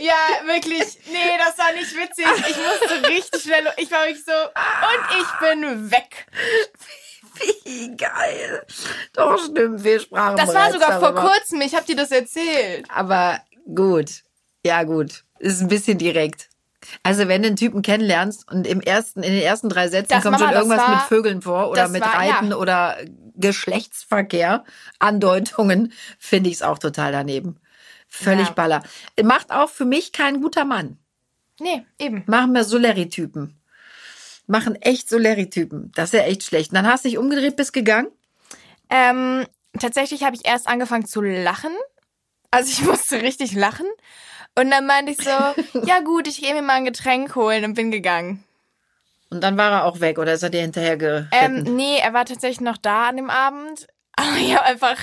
Ja, 0.00 0.46
wirklich, 0.46 0.98
nee, 1.12 1.38
das 1.38 1.56
war 1.56 1.72
nicht 1.72 1.94
witzig. 1.96 2.26
Ich 2.48 2.56
musste 2.56 3.08
richtig 3.08 3.42
schnell, 3.42 3.66
ich 3.76 3.90
war 3.90 4.04
wirklich 4.06 4.24
so, 4.24 4.32
und 4.32 5.20
ich 5.20 5.40
bin 5.40 5.90
weg. 5.90 6.26
Wie 7.64 7.96
geil. 7.96 8.64
Doch, 9.14 9.38
stimmt, 9.44 9.82
wir 9.82 9.98
sprachen 10.00 10.36
Das 10.36 10.54
war 10.54 10.70
sogar 10.72 11.00
vor 11.00 11.12
darüber. 11.12 11.32
kurzem, 11.32 11.60
ich 11.62 11.74
hab 11.74 11.86
dir 11.86 11.96
das 11.96 12.10
erzählt. 12.10 12.86
Aber 12.90 13.40
gut. 13.74 14.22
Ja, 14.64 14.82
gut. 14.84 15.24
Ist 15.38 15.60
ein 15.60 15.68
bisschen 15.68 15.98
direkt. 15.98 16.48
Also 17.02 17.28
wenn 17.28 17.42
du 17.42 17.48
einen 17.48 17.56
Typen 17.56 17.82
kennenlernst 17.82 18.50
und 18.50 18.66
im 18.66 18.80
ersten, 18.80 19.22
in 19.22 19.32
den 19.32 19.42
ersten 19.42 19.68
drei 19.68 19.88
Sätzen 19.88 20.08
Das, 20.10 20.22
kommt 20.22 20.38
Mama, 20.38 20.46
schon 20.52 20.54
irgendwas 20.56 20.78
war- 20.80 20.94
mit 20.96 21.02
Vögeln 21.04 21.42
vor 21.42 21.70
oder 21.70 21.88
mit 21.88 22.02
war- 22.02 22.14
Reiten 22.14 22.50
ja. 22.50 22.56
oder 22.56 22.96
Geschlechtsverkehr, 23.36 24.64
Andeutungen, 24.98 25.92
finde 26.18 26.50
ich 26.50 26.56
es 26.56 26.62
auch 26.62 26.78
total 26.78 27.12
daneben. 27.12 27.58
Völlig 28.08 28.48
Ja. 28.48 28.52
baller. 28.52 28.82
Macht 29.22 29.50
auch 29.50 29.68
für 29.70 29.84
mich 29.84 30.12
kein 30.12 30.40
guter 30.40 30.64
Mann. 30.64 30.98
Nee, 31.60 31.84
eben. 31.98 32.22
Machen 32.26 32.52
wir 32.52 32.64
Soleri-Typen. 32.64 33.60
Machen 34.46 34.76
echt 34.76 35.08
Soleri-Typen. 35.08 35.90
Das 35.94 36.12
ist 36.12 36.18
ja 36.20 36.24
echt 36.26 36.42
schlecht. 36.42 36.70
Und 36.70 36.76
dann 36.76 36.86
hast 36.86 37.04
du 37.04 37.08
dich 37.08 37.18
umgedreht, 37.18 37.56
bist 37.56 37.72
gegangen. 37.72 38.08
Ähm, 38.90 39.46
tatsächlich 39.80 40.22
habe 40.24 40.36
ich 40.36 40.46
erst 40.46 40.68
angefangen 40.68 41.06
zu 41.06 41.22
lachen. 41.22 41.72
Also 42.50 42.70
ich 42.70 42.82
musste 42.88 43.22
richtig 43.22 43.52
lachen. 43.54 43.86
Und 44.54 44.70
dann 44.70 44.86
meinte 44.86 45.12
ich 45.12 45.18
so, 45.18 45.30
ja 45.86 46.00
gut, 46.00 46.28
ich 46.28 46.40
gehe 46.40 46.54
mir 46.54 46.62
mal 46.62 46.74
ein 46.74 46.84
Getränk 46.84 47.34
holen 47.34 47.64
und 47.64 47.74
bin 47.74 47.90
gegangen. 47.90 48.44
Und 49.30 49.40
dann 49.40 49.56
war 49.56 49.72
er 49.72 49.84
auch 49.84 50.00
weg 50.00 50.18
oder 50.18 50.34
ist 50.34 50.42
er 50.42 50.50
dir 50.50 50.60
hinterher 50.60 50.96
geritten? 50.96 51.28
Ähm, 51.32 51.62
nee, 51.76 51.98
er 51.98 52.12
war 52.12 52.24
tatsächlich 52.24 52.60
noch 52.60 52.76
da 52.76 53.08
an 53.08 53.16
dem 53.16 53.30
Abend. 53.30 53.88
Aber 54.16 54.36
ich 54.36 54.54
habe 54.54 54.64
einfach, 54.64 54.98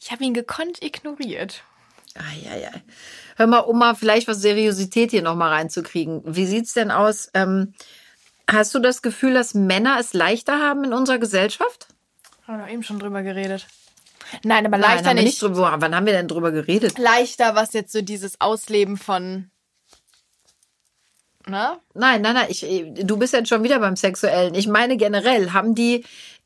ich 0.00 0.10
habe 0.10 0.24
ihn 0.24 0.34
gekonnt 0.34 0.82
ignoriert. 0.82 1.62
Eieiei. 2.16 2.72
Hör 3.36 3.46
mal, 3.46 3.60
um 3.60 3.78
mal 3.78 3.94
vielleicht 3.94 4.26
was 4.26 4.40
Seriosität 4.40 5.12
hier 5.12 5.22
nochmal 5.22 5.52
reinzukriegen. 5.52 6.22
Wie 6.24 6.46
sieht's 6.46 6.72
denn 6.72 6.90
aus? 6.90 7.30
Ähm, 7.34 7.74
hast 8.50 8.74
du 8.74 8.80
das 8.80 9.00
Gefühl, 9.02 9.34
dass 9.34 9.54
Männer 9.54 9.98
es 10.00 10.12
leichter 10.12 10.58
haben 10.58 10.82
in 10.82 10.92
unserer 10.92 11.18
Gesellschaft? 11.18 11.86
Haben 12.48 12.58
wir 12.58 12.64
doch 12.64 12.72
eben 12.72 12.82
schon 12.82 12.98
drüber 12.98 13.22
geredet. 13.22 13.68
Nein, 14.44 14.66
aber 14.66 14.78
Nein, 14.78 14.90
leichter 14.90 15.10
haben 15.10 15.16
wir 15.16 15.24
nicht. 15.24 15.40
drüber, 15.42 15.74
wann 15.78 15.94
haben 15.94 16.06
wir 16.06 16.12
denn 16.12 16.28
drüber 16.28 16.52
geredet? 16.52 16.98
Leichter, 16.98 17.54
was 17.54 17.72
jetzt 17.72 17.92
so 17.92 18.02
dieses 18.02 18.40
Ausleben 18.40 18.96
von, 18.96 19.50
ne? 21.46 21.78
Nein, 21.94 22.22
nein, 22.22 22.34
nein. 22.34 22.46
Ich, 22.48 22.64
du 22.94 23.16
bist 23.16 23.32
jetzt 23.32 23.48
schon 23.48 23.62
wieder 23.62 23.78
beim 23.78 23.96
Sexuellen. 23.96 24.54
Ich 24.54 24.66
meine 24.66 24.96
generell, 24.96 25.52
haben 25.52 25.74
die, 25.74 26.04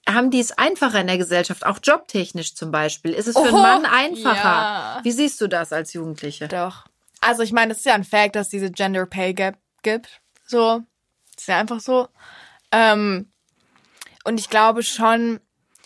haben 0.09 0.31
die 0.31 0.41
es 0.41 0.53
einfacher 0.53 1.01
in 1.01 1.07
der 1.07 1.19
Gesellschaft, 1.19 1.65
auch 1.67 1.79
jobtechnisch 1.83 2.55
zum 2.55 2.71
Beispiel? 2.71 3.13
Ist 3.13 3.29
es 3.29 3.37
für 3.37 3.43
einen 3.43 3.55
Oho, 3.55 3.63
Mann 3.63 3.87
einfacher? 3.87 4.35
ja. 4.35 5.01
Wie 5.03 5.13
siehst 5.13 5.41
du 5.41 5.49
das 5.49 5.73
als 5.73 5.93
Jugendliche? 5.93 6.49
Doch. 6.49 6.87
Also 7.21 7.43
ich 7.43 7.53
meine, 7.53 7.73
es 7.73 7.79
ist 7.79 7.87
ja 7.87 7.95
ein 7.95 8.05
Fact, 8.05 8.35
dass 8.37 8.47
es 8.47 8.51
diese 8.51 8.71
Gender 8.71 9.07
Pay 9.07 9.35
Gap 9.35 9.57
gibt. 9.83 10.21
So. 10.47 10.83
Ist 11.37 11.49
ja 11.49 11.59
einfach 11.59 11.81
so. 11.81 12.09
Ähm, 12.73 13.31
und 14.25 14.39
ich 14.39 14.51
glaube 14.51 14.83
schon, 14.83 15.41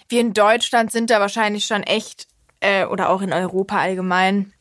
wir 0.08 0.20
in 0.20 0.32
Deutschland 0.32 0.92
sind 0.92 1.10
da 1.10 1.20
wahrscheinlich 1.20 1.66
schon 1.66 1.82
echt, 1.82 2.26
äh, 2.60 2.84
oder 2.86 3.10
auch 3.10 3.22
in 3.22 3.32
Europa 3.32 3.78
allgemein, 3.78 4.52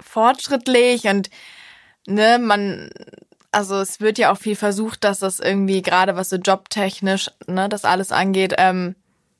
fortschrittlich 0.00 1.04
und 1.04 1.30
ne, 2.06 2.38
man, 2.38 2.90
also 3.52 3.80
es 3.80 4.00
wird 4.00 4.18
ja 4.18 4.32
auch 4.32 4.38
viel 4.38 4.56
versucht, 4.56 5.04
dass 5.04 5.20
das 5.20 5.40
irgendwie, 5.40 5.82
gerade 5.82 6.16
was 6.16 6.30
so 6.30 6.36
jobtechnisch, 6.36 7.30
ne, 7.46 7.68
das 7.68 7.84
alles 7.84 8.12
angeht, 8.12 8.54
ähm, 8.58 8.96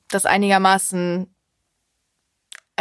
das 0.09 0.25
einigermaßen 0.25 1.33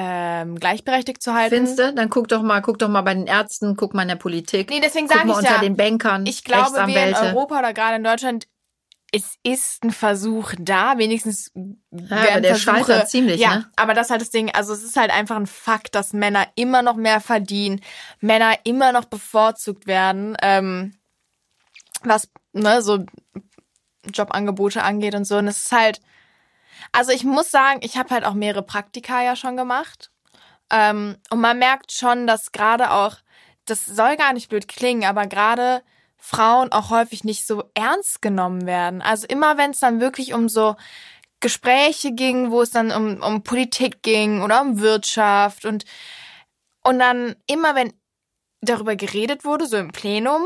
ähm, 0.01 0.61
gleichberechtigt 0.61 1.23
zu 1.23 1.35
halten. 1.35 1.57
Findest 1.57 1.79
du? 1.79 1.93
Dann 1.93 2.09
guck 2.09 2.29
doch 2.29 2.43
mal, 2.43 2.63
guck 2.63 2.79
doch 2.79 2.89
mal 2.89 3.03
bei 3.03 3.15
den 3.15 3.27
Ärzten, 3.27 3.77
guck 3.77 3.95
mal 3.95 4.03
in 4.03 4.09
der 4.09 4.17
Politik. 4.17 4.71
Nee, 4.71 4.81
deswegen 4.81 5.09
sage 5.09 5.27
mal 5.27 5.33
ich 5.33 5.39
unter 5.39 5.57
ja. 5.57 5.61
den 5.61 5.77
Bankern, 5.77 6.25
Ich 6.25 6.45
glaube, 6.45 6.87
wir 6.87 7.07
in. 7.07 7.15
Europa 7.15 7.59
oder 7.59 7.75
gerade 7.75 7.97
in 7.97 8.05
Deutschland, 8.05 8.47
es 9.13 9.37
ist 9.43 9.85
ein 9.85 9.91
Versuch 9.91 10.53
da, 10.59 10.99
wenigstens 10.99 11.51
aber 11.55 11.71
werden 11.93 12.43
der 12.43 12.57
Versuche, 12.57 12.85
scheitert 12.85 13.09
ziemlich, 13.09 13.41
ja, 13.41 13.57
ne? 13.57 13.71
aber 13.77 13.95
das 13.95 14.07
ist 14.07 14.11
halt 14.11 14.21
das 14.21 14.31
Ding, 14.31 14.51
also 14.55 14.73
es 14.73 14.83
ist 14.83 14.97
halt 14.97 15.11
einfach 15.11 15.37
ein 15.37 15.47
Fakt, 15.47 15.95
dass 15.95 16.13
Männer 16.13 16.47
immer 16.57 16.83
noch 16.83 16.97
mehr 16.97 17.21
verdienen, 17.21 17.81
Männer 18.21 18.55
immer 18.65 18.93
noch 18.93 19.07
bevorzugt 19.07 19.87
werden, 19.87 20.37
ähm, 20.43 20.95
was 22.03 22.29
ne, 22.53 22.83
so 22.83 23.05
Jobangebote 24.13 24.83
angeht 24.83 25.15
und 25.15 25.25
so. 25.25 25.39
Und 25.39 25.49
es 25.49 25.65
ist 25.65 25.73
halt, 25.73 26.01
also 26.93 27.13
ich 27.13 27.25
muss 27.25 27.51
sagen, 27.51 27.81
ich 27.83 27.97
habe 27.97 28.11
halt 28.11 28.25
auch 28.25 28.35
mehrere 28.35 28.63
Praktika 28.63 29.23
ja 29.23 29.37
schon 29.37 29.57
gemacht. 29.57 30.11
Ähm, 30.71 31.17
und 31.31 31.41
man 31.41 31.59
merkt 31.59 31.93
schon, 31.93 32.27
dass 32.27 32.53
gerade 32.53 32.91
auch, 32.91 33.17
das 33.65 33.87
soll 33.87 34.17
gar 34.17 34.33
nicht 34.33 34.49
blöd 34.49 34.69
klingen, 34.69 35.05
aber 35.05 35.27
gerade 35.27 35.83
Frauen 36.19 36.73
auch 36.73 36.91
häufig 36.91 37.25
nicht 37.25 37.47
so 37.47 37.65
ernst 37.75 38.21
genommen 38.23 38.67
werden. 38.67 39.03
Also 39.03 39.27
immer 39.27 39.57
wenn 39.57 39.71
es 39.71 39.81
dann 39.81 40.01
wirklich 40.01 40.35
um 40.35 40.49
so 40.49 40.77
Gespräche 41.41 42.13
ging, 42.13 42.51
wo 42.51 42.63
es 42.63 42.71
dann 42.71 42.91
um, 42.91 43.23
um 43.23 43.43
Politik 43.43 44.03
ging 44.03 44.43
oder 44.43 44.61
um 44.61 44.81
Wirtschaft 44.81 45.65
und, 45.65 45.85
und 46.83 46.99
dann 46.99 47.37
immer 47.47 47.75
wenn 47.75 47.93
darüber 48.61 48.97
geredet 48.97 49.45
wurde, 49.45 49.67
so 49.67 49.77
im 49.77 49.93
Plenum, 49.93 50.43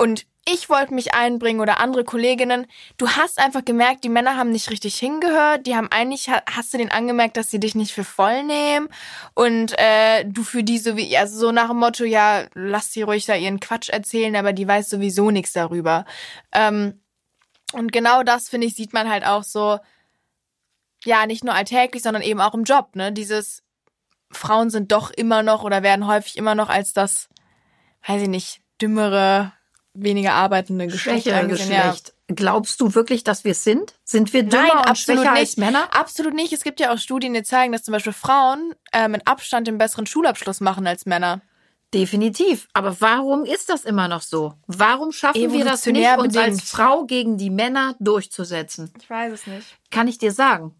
und 0.00 0.26
ich 0.46 0.68
wollte 0.68 0.94
mich 0.94 1.14
einbringen 1.14 1.60
oder 1.60 1.80
andere 1.80 2.04
Kolleginnen, 2.04 2.66
du 2.96 3.08
hast 3.08 3.38
einfach 3.38 3.64
gemerkt, 3.64 4.04
die 4.04 4.08
Männer 4.08 4.36
haben 4.36 4.50
nicht 4.50 4.70
richtig 4.70 4.98
hingehört, 4.98 5.66
die 5.66 5.76
haben 5.76 5.88
eigentlich, 5.90 6.30
ha- 6.30 6.42
hast 6.50 6.72
du 6.72 6.78
den 6.78 6.90
angemerkt, 6.90 7.36
dass 7.36 7.50
sie 7.50 7.60
dich 7.60 7.74
nicht 7.74 7.92
für 7.92 8.04
voll 8.04 8.42
nehmen? 8.44 8.88
Und 9.34 9.78
äh, 9.78 10.24
du 10.24 10.42
für 10.42 10.64
die 10.64 10.78
so 10.78 10.96
wie, 10.96 11.16
also 11.16 11.38
so 11.38 11.52
nach 11.52 11.68
dem 11.68 11.78
Motto, 11.78 12.04
ja, 12.04 12.46
lass 12.54 12.92
sie 12.92 13.02
ruhig 13.02 13.26
da 13.26 13.34
ihren 13.34 13.60
Quatsch 13.60 13.90
erzählen, 13.90 14.34
aber 14.34 14.52
die 14.52 14.66
weiß 14.66 14.88
sowieso 14.88 15.30
nichts 15.30 15.52
darüber. 15.52 16.06
Ähm, 16.52 17.00
und 17.72 17.92
genau 17.92 18.22
das, 18.22 18.48
finde 18.48 18.66
ich, 18.66 18.74
sieht 18.74 18.92
man 18.92 19.08
halt 19.10 19.24
auch 19.24 19.44
so, 19.44 19.78
ja, 21.04 21.26
nicht 21.26 21.44
nur 21.44 21.54
alltäglich, 21.54 22.02
sondern 22.02 22.22
eben 22.22 22.40
auch 22.40 22.54
im 22.54 22.64
Job, 22.64 22.96
ne, 22.96 23.12
dieses 23.12 23.62
Frauen 24.32 24.70
sind 24.70 24.92
doch 24.92 25.10
immer 25.10 25.42
noch 25.42 25.64
oder 25.64 25.82
werden 25.82 26.06
häufig 26.06 26.36
immer 26.36 26.54
noch 26.54 26.68
als 26.68 26.92
das, 26.92 27.28
weiß 28.06 28.22
ich 28.22 28.28
nicht, 28.28 28.60
dümmere, 28.80 29.52
weniger 29.94 30.34
arbeitende 30.34 30.86
Geschlecht 30.86 31.24
Schwächere 31.24 31.40
angesehen. 31.40 31.72
Ja. 31.72 31.90
Geschlecht. 31.90 32.14
Glaubst 32.28 32.80
du 32.80 32.94
wirklich, 32.94 33.24
dass 33.24 33.44
wir 33.44 33.52
es 33.52 33.64
sind? 33.64 33.94
Sind 34.04 34.32
wir 34.32 34.44
dümmer 34.44 34.62
Nein, 34.68 34.78
und 34.78 34.86
absolut 34.86 35.22
schwächer 35.22 35.32
nicht. 35.32 35.40
als 35.40 35.56
Männer? 35.56 35.94
Absolut 35.94 36.34
nicht. 36.34 36.52
Es 36.52 36.62
gibt 36.62 36.78
ja 36.78 36.92
auch 36.92 36.98
Studien, 36.98 37.34
die 37.34 37.42
zeigen, 37.42 37.72
dass 37.72 37.82
zum 37.82 37.92
Beispiel 37.92 38.12
Frauen 38.12 38.74
äh, 38.92 39.08
mit 39.08 39.26
Abstand 39.26 39.66
den 39.66 39.78
besseren 39.78 40.06
Schulabschluss 40.06 40.60
machen 40.60 40.86
als 40.86 41.06
Männer. 41.06 41.40
Definitiv. 41.92 42.68
Aber 42.72 43.00
warum 43.00 43.44
ist 43.44 43.68
das 43.68 43.84
immer 43.84 44.06
noch 44.06 44.22
so? 44.22 44.54
Warum 44.68 45.10
schaffen 45.10 45.52
wir 45.52 45.64
das 45.64 45.84
nicht, 45.86 46.18
uns 46.18 46.36
als. 46.36 46.62
Frau 46.62 47.04
gegen 47.04 47.36
die 47.36 47.50
Männer 47.50 47.96
durchzusetzen? 47.98 48.92
Ich 49.00 49.10
weiß 49.10 49.32
es 49.32 49.46
nicht. 49.48 49.66
Kann 49.90 50.06
ich 50.06 50.18
dir 50.18 50.30
sagen. 50.30 50.76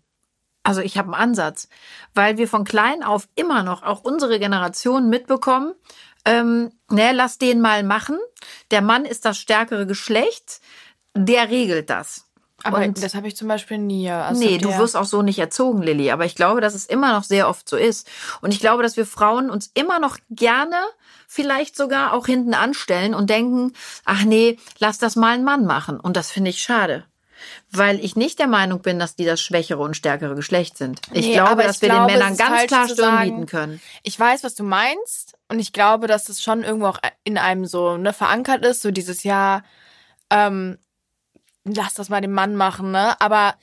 Also 0.62 0.82
ich 0.82 0.98
habe 0.98 1.12
einen 1.12 1.30
Ansatz, 1.30 1.68
weil 2.14 2.36
wir 2.36 2.46
von 2.46 2.64
klein 2.64 3.02
auf 3.02 3.28
immer 3.34 3.62
noch, 3.62 3.82
auch 3.82 4.02
unsere 4.02 4.38
Generation 4.38 5.08
mitbekommen, 5.08 5.74
ähm, 6.24 6.70
ne, 6.90 7.12
lass 7.12 7.38
den 7.38 7.60
mal 7.60 7.82
machen. 7.82 8.18
Der 8.70 8.82
Mann 8.82 9.04
ist 9.04 9.24
das 9.24 9.38
stärkere 9.38 9.86
Geschlecht, 9.86 10.60
der 11.14 11.50
regelt 11.50 11.90
das. 11.90 12.26
Aber 12.62 12.78
Und- 12.78 13.02
das 13.02 13.14
habe 13.14 13.26
ich 13.26 13.36
zum 13.36 13.48
Beispiel 13.48 13.78
nie. 13.78 14.10
Also 14.10 14.38
nee, 14.42 14.58
du 14.58 14.76
wirst 14.76 14.94
auch 14.96 15.06
so 15.06 15.22
nicht 15.22 15.38
erzogen, 15.38 15.82
Lilly. 15.82 16.10
Aber 16.10 16.26
ich 16.26 16.34
glaube, 16.34 16.60
dass 16.60 16.74
es 16.74 16.84
immer 16.84 17.12
noch 17.14 17.24
sehr 17.24 17.48
oft 17.48 17.66
so 17.68 17.76
ist. 17.78 18.06
Und 18.42 18.52
ich 18.52 18.60
glaube, 18.60 18.82
dass 18.82 18.98
wir 18.98 19.06
Frauen 19.06 19.48
uns 19.48 19.70
immer 19.72 19.98
noch 19.98 20.18
gerne 20.28 20.76
vielleicht 21.26 21.74
sogar 21.76 22.12
auch 22.12 22.26
hinten 22.26 22.52
anstellen 22.52 23.14
und 23.14 23.30
denken, 23.30 23.72
ach 24.04 24.24
nee, 24.24 24.58
lass 24.78 24.98
das 24.98 25.16
mal 25.16 25.32
ein 25.34 25.44
Mann 25.44 25.64
machen. 25.64 25.98
Und 25.98 26.16
das 26.18 26.30
finde 26.30 26.50
ich 26.50 26.60
schade. 26.60 27.04
Weil 27.70 27.98
ich 28.04 28.16
nicht 28.16 28.38
der 28.38 28.48
Meinung 28.48 28.82
bin, 28.82 28.98
dass 28.98 29.16
die 29.16 29.24
das 29.24 29.40
schwächere 29.40 29.80
und 29.80 29.96
stärkere 29.96 30.34
Geschlecht 30.34 30.76
sind. 30.76 31.00
Ich 31.12 31.28
Nee, 31.28 31.32
glaube, 31.32 31.62
dass 31.62 31.76
ich 31.76 31.82
wir 31.82 31.88
glaube, 31.88 32.12
den 32.12 32.18
Männern 32.18 32.36
ganz 32.36 32.66
klar 32.66 32.88
Stirn 32.88 33.22
bieten 33.22 33.46
können. 33.46 33.80
Ich 34.02 34.20
weiß, 34.20 34.44
was 34.44 34.54
du 34.54 34.64
meinst. 34.64 35.34
Und 35.51 35.59
ich 35.59 35.72
glaube, 35.72 36.07
dass 36.07 36.28
es 36.28 36.42
schon 36.42 36.62
irgendwo 36.62 36.86
auch 36.86 36.98
in 37.24 37.36
einem 37.36 37.66
so 37.66 37.96
ne, 37.96 38.12
verankert 38.12 38.64
ist, 38.64 38.82
so 38.82 38.90
dieses 38.92 39.24
Jahr, 39.24 39.62
ähm, 40.30 40.78
lass 41.64 41.94
das 41.94 42.09
mal 42.09 42.20
den 42.20 42.32
Mann 42.32 42.55
machen, 42.55 42.92
ne? 42.92 43.20
Aber 43.20 43.55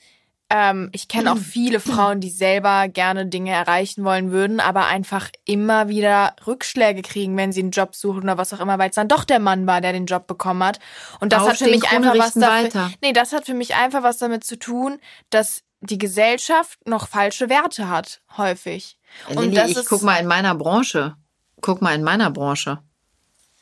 ähm, 0.50 0.90
ich 0.92 1.08
kenne 1.08 1.32
auch 1.32 1.38
viele 1.52 1.80
Frauen, 1.80 2.20
die 2.20 2.30
selber 2.30 2.88
gerne 2.88 3.26
Dinge 3.26 3.52
erreichen 3.52 4.04
wollen 4.04 4.30
würden, 4.30 4.60
aber 4.60 4.86
einfach 4.86 5.30
immer 5.46 5.88
wieder 5.88 6.36
Rückschläge 6.46 7.02
kriegen, 7.02 7.36
wenn 7.36 7.52
sie 7.52 7.60
einen 7.60 7.70
Job 7.70 7.94
suchen 7.94 8.22
oder 8.24 8.38
was 8.38 8.52
auch 8.52 8.60
immer, 8.60 8.78
weil 8.78 8.90
es 8.90 8.94
dann 8.96 9.08
doch 9.08 9.24
der 9.24 9.40
Mann 9.40 9.66
war, 9.66 9.80
der 9.80 9.92
den 9.92 10.06
Job 10.06 10.26
bekommen 10.26 10.62
hat. 10.62 10.78
Und 11.20 11.32
das 11.32 11.40
hat 11.40 11.46
für 11.58 11.64
Aufstehen, 11.64 11.70
mich 11.80 11.90
einfach 11.90 12.18
was 12.18 12.34
dafür, 12.34 12.64
weiter. 12.64 12.90
Nee, 13.02 13.12
das 13.12 13.32
hat 13.32 13.46
für 13.46 13.54
mich 13.54 13.74
einfach 13.74 14.02
was 14.02 14.18
damit 14.18 14.44
zu 14.44 14.58
tun, 14.58 15.00
dass 15.30 15.64
die 15.80 15.98
Gesellschaft 15.98 16.78
noch 16.86 17.08
falsche 17.08 17.48
Werte 17.48 17.88
hat, 17.88 18.20
häufig. 18.36 18.98
Und 19.28 19.36
Lilly, 19.38 19.54
das 19.54 19.70
ich 19.70 19.76
ist- 19.78 19.88
guck 19.88 20.02
mal 20.02 20.16
in 20.16 20.26
meiner 20.26 20.54
Branche. 20.54 21.16
Guck 21.60 21.82
mal 21.82 21.94
in 21.94 22.02
meiner 22.02 22.30
Branche. 22.30 22.78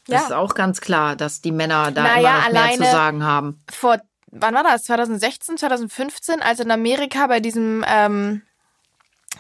Das 0.06 0.20
Ja. 0.20 0.26
ist 0.26 0.32
auch 0.32 0.54
ganz 0.54 0.80
klar, 0.80 1.16
dass 1.16 1.40
die 1.40 1.52
Männer 1.52 1.90
da 1.90 2.02
Naja, 2.04 2.46
immer 2.46 2.46
noch 2.46 2.52
mehr 2.52 2.72
zu 2.72 2.84
sagen 2.92 3.24
haben. 3.24 3.60
vor, 3.70 3.98
wann 4.30 4.54
war 4.54 4.62
das? 4.62 4.84
2016, 4.84 5.56
2015, 5.58 6.42
als 6.42 6.60
in 6.60 6.70
Amerika 6.70 7.26
bei 7.26 7.40
diesem 7.40 7.84
ähm, 7.88 8.42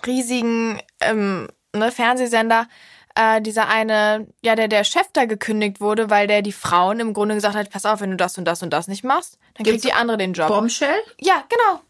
riesigen 0.06 0.80
ähm, 1.00 1.48
ne, 1.74 1.90
Fernsehsender 1.92 2.66
äh, 3.14 3.40
dieser 3.40 3.68
eine, 3.68 4.26
ja, 4.42 4.54
der, 4.54 4.68
der 4.68 4.84
Chef 4.84 5.06
da 5.12 5.24
gekündigt 5.24 5.80
wurde, 5.80 6.10
weil 6.10 6.26
der 6.26 6.42
die 6.42 6.52
Frauen 6.52 7.00
im 7.00 7.14
Grunde 7.14 7.34
gesagt 7.34 7.54
hat, 7.54 7.70
pass 7.70 7.86
auf, 7.86 8.00
wenn 8.00 8.10
du 8.10 8.16
das 8.16 8.36
und 8.36 8.44
das 8.44 8.62
und 8.62 8.70
das 8.70 8.88
nicht 8.88 9.04
machst, 9.04 9.38
dann 9.54 9.64
kriegt 9.64 9.66
Gibt's 9.66 9.82
die 9.82 9.92
andere 9.92 10.18
den 10.18 10.32
Job. 10.34 10.48
Bombshell? 10.48 10.98
Ja, 11.20 11.42
genau. 11.48 11.80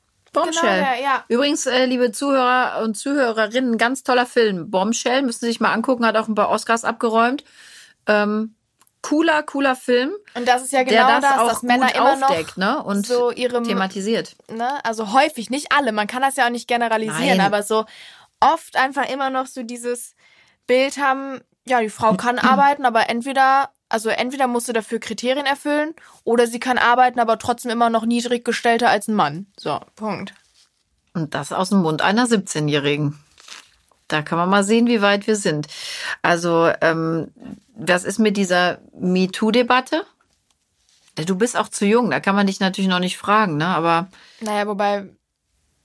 Bombshell. 0.42 0.84
Genau, 0.84 1.02
ja. 1.02 1.24
Übrigens, 1.28 1.66
äh, 1.66 1.86
liebe 1.86 2.12
Zuhörer 2.12 2.82
und 2.82 2.96
Zuhörerinnen, 2.96 3.78
ganz 3.78 4.02
toller 4.02 4.26
Film. 4.26 4.70
Bombshell, 4.70 5.22
müssen 5.22 5.40
Sie 5.40 5.46
sich 5.46 5.60
mal 5.60 5.72
angucken, 5.72 6.06
hat 6.06 6.16
auch 6.16 6.28
ein 6.28 6.34
paar 6.34 6.50
Oscars 6.50 6.84
abgeräumt. 6.84 7.44
Ähm, 8.06 8.54
cooler, 9.02 9.42
cooler 9.44 9.76
Film, 9.76 10.12
Und 10.34 10.48
das 10.48 10.62
ist 10.62 10.72
ja 10.72 10.82
genau 10.82 11.06
das, 11.06 11.20
das, 11.20 11.38
auch 11.38 11.48
dass 11.48 11.62
Männer 11.62 11.94
immer 11.94 12.16
noch 12.16 12.30
aufdeckt 12.30 12.56
ne? 12.56 12.82
und 12.82 13.06
so 13.06 13.30
ihre 13.30 13.62
thematisiert. 13.62 14.34
ne? 14.50 14.84
Also 14.84 15.12
häufig, 15.12 15.48
nicht 15.48 15.70
alle, 15.70 15.92
man 15.92 16.08
kann 16.08 16.22
das 16.22 16.34
ja 16.34 16.46
auch 16.46 16.50
nicht 16.50 16.66
generalisieren, 16.66 17.38
Nein. 17.38 17.40
aber 17.40 17.62
so 17.62 17.84
oft 18.40 18.76
einfach 18.76 19.08
immer 19.08 19.30
noch 19.30 19.46
so 19.46 19.62
dieses 19.62 20.14
Bild 20.66 20.98
haben, 20.98 21.40
ja, 21.66 21.80
die 21.80 21.88
Frau 21.88 22.14
kann 22.14 22.38
arbeiten, 22.40 22.84
aber 22.84 23.08
entweder, 23.08 23.70
also 23.88 24.08
entweder 24.08 24.46
muss 24.46 24.66
sie 24.66 24.72
dafür 24.72 24.98
Kriterien 25.00 25.46
erfüllen 25.46 25.94
oder 26.24 26.46
sie 26.46 26.60
kann 26.60 26.78
arbeiten, 26.78 27.20
aber 27.20 27.38
trotzdem 27.38 27.70
immer 27.70 27.90
noch 27.90 28.04
niedrig 28.04 28.44
gestellter 28.44 28.88
als 28.90 29.08
ein 29.08 29.14
Mann. 29.14 29.46
So, 29.58 29.80
Punkt. 29.94 30.34
Und 31.14 31.34
das 31.34 31.52
aus 31.52 31.70
dem 31.70 31.82
Mund 31.82 32.02
einer 32.02 32.26
17-Jährigen. 32.26 33.18
Da 34.08 34.22
kann 34.22 34.38
man 34.38 34.48
mal 34.50 34.62
sehen, 34.64 34.86
wie 34.86 35.02
weit 35.02 35.26
wir 35.26 35.34
sind. 35.36 35.66
Also, 36.22 36.70
ähm, 36.80 37.32
was 37.74 38.04
ist 38.04 38.18
mit 38.18 38.36
dieser 38.36 38.78
MeToo-Debatte? 38.98 40.04
Du 41.24 41.34
bist 41.36 41.56
auch 41.56 41.68
zu 41.68 41.86
jung, 41.86 42.10
da 42.10 42.20
kann 42.20 42.34
man 42.36 42.46
dich 42.46 42.60
natürlich 42.60 42.90
noch 42.90 42.98
nicht 42.98 43.16
fragen, 43.16 43.56
ne? 43.56 43.66
Aber 43.66 44.08
Naja, 44.40 44.66
wobei, 44.66 45.08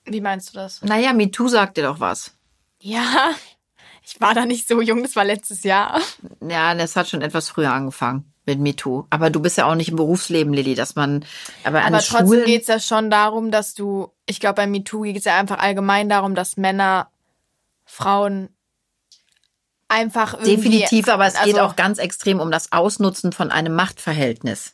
wie 0.06 0.22
meinst 0.22 0.50
du 0.50 0.54
das? 0.60 0.82
naja, 0.82 1.14
MeToo 1.14 1.48
sagt 1.48 1.78
dir 1.78 1.84
doch 1.84 2.00
was. 2.02 2.32
Ja, 2.80 3.32
ich 4.04 4.20
war 4.20 4.34
da 4.34 4.46
nicht 4.46 4.68
so 4.68 4.82
jung, 4.82 5.04
das 5.04 5.16
war 5.16 5.24
letztes 5.24 5.64
Jahr. 5.64 6.00
Ja, 6.48 6.74
das 6.76 6.96
hat 6.96 7.08
schon 7.10 7.22
etwas 7.22 7.50
früher 7.50 7.72
angefangen 7.72 8.32
mit 8.46 8.60
MeToo. 8.60 9.06
Aber 9.10 9.30
du 9.30 9.40
bist 9.40 9.58
ja 9.58 9.66
auch 9.66 9.76
nicht 9.76 9.90
im 9.90 9.96
Berufsleben, 9.96 10.54
Lilly, 10.54 10.74
dass 10.76 10.96
man, 10.96 11.24
aber 11.64 11.82
an 11.82 11.94
Aber 11.94 12.04
trotzdem 12.04 12.28
Schulen, 12.28 12.46
geht's 12.46 12.68
ja 12.68 12.80
schon 12.80 13.10
darum, 13.10 13.52
dass 13.52 13.74
du, 13.74 14.12
ich 14.26 14.40
glaube, 14.40 14.56
bei 14.56 14.68
MeToo 14.68 15.04
geht's 15.04 15.26
ja 15.26 15.38
einfach 15.38 15.60
allgemein 15.60 16.10
darum, 16.10 16.34
dass 16.36 16.58
Männer 16.58 17.10
Frauen 17.86 18.50
einfach 19.88 20.34
irgendwie, 20.34 20.56
definitiv, 20.80 21.08
aber 21.10 21.28
es 21.28 21.34
geht 21.34 21.56
also- 21.56 21.62
auch 21.62 21.76
ganz 21.76 21.98
extrem 22.00 22.40
um 22.40 22.50
das 22.50 22.72
Ausnutzen 22.72 23.32
von 23.32 23.52
einem 23.52 23.76
Machtverhältnis. 23.76 24.74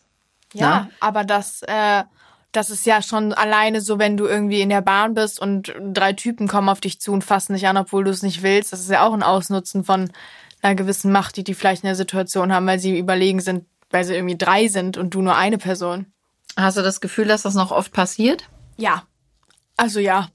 Ja, 0.54 0.70
Na? 0.70 0.90
aber 1.02 1.24
das, 1.26 1.62
äh, 1.64 2.04
das 2.52 2.70
ist 2.70 2.86
ja 2.86 3.02
schon 3.02 3.34
alleine 3.34 3.82
so, 3.82 4.00
wenn 4.00 4.18
du 4.18 4.26
irgendwie 4.26 4.62
in 4.62 4.70
der 4.70 4.82
Bahn 4.82 5.14
bist 5.14 5.40
und 5.40 5.74
drei 5.80 6.14
Typen 6.14 6.48
kommen 6.48 6.70
auf 6.70 6.80
dich 6.80 7.00
zu 7.00 7.12
und 7.12 7.24
fassen 7.24 7.54
dich 7.54 7.68
an, 7.68 7.78
obwohl 7.78 8.04
du 8.04 8.12
es 8.12 8.24
nicht 8.24 8.42
willst. 8.42 8.74
Das 8.74 8.80
ist 8.80 8.90
ja 8.90 9.06
auch 9.06 9.14
ein 9.14 9.24
Ausnutzen 9.24 9.84
von 9.84 10.12
einer 10.62 10.76
gewissen 10.76 11.12
Macht, 11.12 11.38
die 11.38 11.44
die 11.44 11.54
vielleicht 11.54 11.84
in 11.84 11.88
der 11.88 11.96
Situation 11.96 12.54
haben, 12.54 12.66
weil 12.66 12.80
sie 12.80 12.98
überlegen 12.98 13.42
sind, 13.42 13.66
weil 13.90 14.04
sie 14.06 14.16
irgendwie 14.16 14.38
drei 14.38 14.68
sind 14.68 14.98
und 14.98 15.14
du 15.14 15.22
nur 15.22 15.36
eine 15.36 15.58
Person. 15.58 16.08
Hast 16.56 16.78
du 16.78 16.82
das 16.82 17.02
Gefühl, 17.02 17.28
dass 17.28 17.44
das 17.44 17.54
noch 17.54 17.72
oft 17.72 17.92
passiert? 17.92 18.50
Ja. 18.78 19.04
Also 19.76 20.00
ja. 20.00 20.30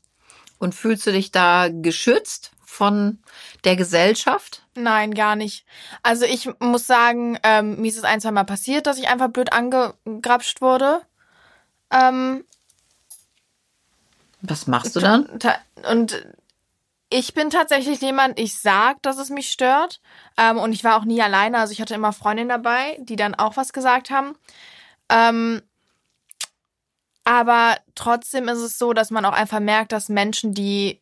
Und 0.58 0.74
fühlst 0.74 1.06
du 1.06 1.12
dich 1.12 1.32
da 1.32 1.68
geschützt 1.68 2.52
von 2.64 3.18
der 3.64 3.74
Gesellschaft? 3.74 4.64
Nein, 4.74 5.12
gar 5.14 5.34
nicht. 5.34 5.66
Also 6.02 6.24
ich 6.24 6.48
muss 6.60 6.86
sagen, 6.86 7.38
ähm, 7.42 7.80
mir 7.80 7.88
ist 7.88 7.98
es 7.98 8.04
ein, 8.04 8.20
zwei 8.20 8.30
Mal 8.30 8.44
passiert, 8.44 8.86
dass 8.86 8.98
ich 8.98 9.08
einfach 9.08 9.28
blöd 9.28 9.52
angegrapscht 9.52 10.60
wurde. 10.60 11.02
Ähm, 11.93 12.45
Was 14.40 14.66
machst 14.66 14.97
du 14.97 15.01
dann? 15.01 15.28
Und 15.90 16.24
ich 17.11 17.34
bin 17.34 17.51
tatsächlich 17.51 18.01
jemand, 18.01 18.40
ich 18.40 18.59
sag, 18.59 19.03
dass 19.03 19.18
es 19.18 19.28
mich 19.28 19.51
stört. 19.51 20.01
Ähm, 20.38 20.59
und 20.59 20.72
ich 20.72 20.82
war 20.82 20.97
auch 20.97 21.05
nie 21.05 21.20
alleine. 21.20 21.59
Also 21.59 21.72
ich 21.72 21.80
hatte 21.80 21.95
immer 21.95 22.12
Freundinnen 22.12 22.49
dabei, 22.49 22.97
die 23.01 23.16
dann 23.16 23.34
auch 23.34 23.57
was 23.57 23.72
gesagt 23.72 24.11
haben. 24.11 24.34
Ähm, 25.11 25.62
aber 27.24 27.76
trotzdem 27.95 28.49
ist 28.49 28.59
es 28.59 28.78
so, 28.78 28.95
dass 28.95 29.11
man 29.11 29.24
auch 29.24 29.32
einfach 29.32 29.61
merkt, 29.61 29.93
dass 29.93 30.09
Menschen, 30.09 30.55
die 30.55 31.01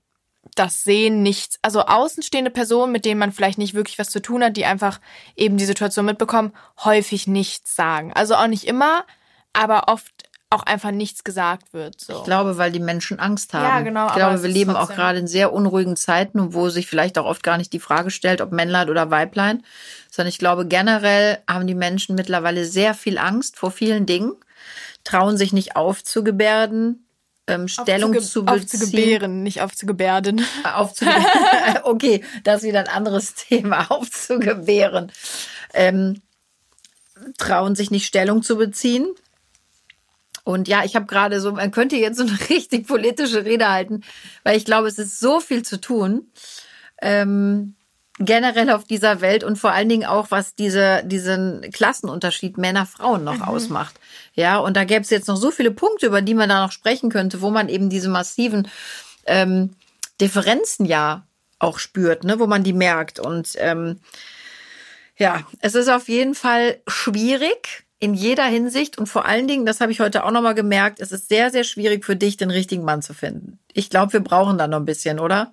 das 0.54 0.82
sehen, 0.82 1.22
nichts, 1.22 1.58
also 1.62 1.82
außenstehende 1.82 2.50
Personen, 2.50 2.92
mit 2.92 3.04
denen 3.04 3.20
man 3.20 3.32
vielleicht 3.32 3.58
nicht 3.58 3.74
wirklich 3.74 3.98
was 3.98 4.10
zu 4.10 4.20
tun 4.20 4.42
hat, 4.42 4.56
die 4.56 4.64
einfach 4.64 5.00
eben 5.36 5.56
die 5.56 5.64
Situation 5.64 6.06
mitbekommen, 6.06 6.52
häufig 6.82 7.26
nichts 7.26 7.76
sagen. 7.76 8.12
Also 8.12 8.34
auch 8.34 8.48
nicht 8.48 8.66
immer, 8.66 9.04
aber 9.52 9.88
oft 9.88 10.19
auch 10.52 10.64
einfach 10.64 10.90
nichts 10.90 11.22
gesagt 11.22 11.72
wird. 11.72 12.00
So. 12.00 12.18
Ich 12.18 12.24
glaube, 12.24 12.58
weil 12.58 12.72
die 12.72 12.80
Menschen 12.80 13.20
Angst 13.20 13.54
haben. 13.54 13.62
Ja, 13.64 13.80
genau, 13.82 14.08
Ich 14.08 14.14
glaube, 14.14 14.42
wir 14.42 14.50
leben 14.50 14.74
auch 14.74 14.88
gerade 14.92 15.20
in 15.20 15.28
sehr 15.28 15.52
unruhigen 15.52 15.94
Zeiten, 15.96 16.52
wo 16.54 16.68
sich 16.70 16.88
vielleicht 16.88 17.18
auch 17.18 17.24
oft 17.24 17.44
gar 17.44 17.56
nicht 17.56 17.72
die 17.72 17.78
Frage 17.78 18.10
stellt, 18.10 18.40
ob 18.40 18.50
Männlein 18.50 18.90
oder 18.90 19.10
Weiblein, 19.10 19.62
sondern 20.10 20.30
ich 20.30 20.38
glaube, 20.38 20.66
generell 20.66 21.38
haben 21.48 21.68
die 21.68 21.76
Menschen 21.76 22.16
mittlerweile 22.16 22.64
sehr 22.64 22.94
viel 22.94 23.16
Angst 23.16 23.56
vor 23.56 23.70
vielen 23.70 24.06
Dingen, 24.06 24.32
trauen 25.04 25.36
sich 25.36 25.52
nicht 25.52 25.76
aufzugebärden, 25.76 27.06
ähm, 27.46 27.68
Stellung 27.68 28.12
Aufzuge- 28.14 28.20
zu 28.28 28.44
beziehen. 28.44 28.60
Aufzugebären, 28.64 29.42
nicht 29.44 29.62
aufzugebärden. 29.62 30.44
Aufzugebären. 30.74 31.24
okay, 31.84 32.24
das 32.42 32.62
ist 32.62 32.68
wieder 32.68 32.80
ein 32.80 32.88
anderes 32.88 33.34
Thema. 33.48 33.88
Aufzugebären. 33.90 35.12
Ähm, 35.74 36.20
trauen 37.38 37.76
sich 37.76 37.90
nicht 37.92 38.06
Stellung 38.06 38.42
zu 38.42 38.56
beziehen. 38.56 39.06
Und 40.44 40.68
ja, 40.68 40.84
ich 40.84 40.96
habe 40.96 41.06
gerade 41.06 41.40
so, 41.40 41.52
man 41.52 41.70
könnte 41.70 41.96
jetzt 41.96 42.18
so 42.18 42.24
eine 42.24 42.38
richtig 42.50 42.86
politische 42.86 43.44
Rede 43.44 43.68
halten, 43.68 44.02
weil 44.42 44.56
ich 44.56 44.64
glaube, 44.64 44.88
es 44.88 44.98
ist 44.98 45.20
so 45.20 45.40
viel 45.40 45.62
zu 45.62 45.80
tun. 45.80 46.30
Ähm, 47.02 47.74
generell 48.20 48.70
auf 48.70 48.84
dieser 48.84 49.22
Welt 49.22 49.42
und 49.42 49.56
vor 49.56 49.72
allen 49.72 49.88
Dingen 49.88 50.04
auch, 50.04 50.30
was 50.30 50.54
diese, 50.54 51.02
diesen 51.04 51.62
Klassenunterschied 51.72 52.58
Männer-Frauen 52.58 53.24
noch 53.24 53.40
ausmacht. 53.40 53.98
Ja, 54.34 54.58
und 54.58 54.76
da 54.76 54.84
gäbe 54.84 55.00
es 55.00 55.10
jetzt 55.10 55.26
noch 55.26 55.36
so 55.36 55.50
viele 55.50 55.70
Punkte, 55.70 56.06
über 56.06 56.20
die 56.20 56.34
man 56.34 56.50
da 56.50 56.62
noch 56.62 56.72
sprechen 56.72 57.10
könnte, 57.10 57.40
wo 57.40 57.50
man 57.50 57.70
eben 57.70 57.88
diese 57.88 58.10
massiven 58.10 58.68
ähm, 59.24 59.70
Differenzen 60.20 60.84
ja 60.84 61.26
auch 61.58 61.78
spürt, 61.78 62.24
ne, 62.24 62.38
wo 62.38 62.46
man 62.46 62.62
die 62.62 62.74
merkt. 62.74 63.20
Und 63.20 63.54
ähm, 63.56 64.00
ja, 65.16 65.46
es 65.60 65.74
ist 65.74 65.88
auf 65.88 66.08
jeden 66.08 66.34
Fall 66.34 66.78
schwierig 66.86 67.84
in 68.00 68.14
jeder 68.14 68.44
Hinsicht 68.44 68.96
und 68.98 69.06
vor 69.06 69.26
allen 69.26 69.46
Dingen, 69.46 69.66
das 69.66 69.80
habe 69.80 69.92
ich 69.92 70.00
heute 70.00 70.24
auch 70.24 70.30
nochmal 70.30 70.54
gemerkt, 70.54 71.00
es 71.00 71.12
ist 71.12 71.28
sehr, 71.28 71.50
sehr 71.50 71.64
schwierig 71.64 72.04
für 72.04 72.16
dich, 72.16 72.38
den 72.38 72.50
richtigen 72.50 72.82
Mann 72.82 73.02
zu 73.02 73.12
finden. 73.12 73.58
Ich 73.74 73.90
glaube, 73.90 74.14
wir 74.14 74.20
brauchen 74.20 74.56
da 74.56 74.66
noch 74.66 74.78
ein 74.78 74.86
bisschen, 74.86 75.20
oder? 75.20 75.52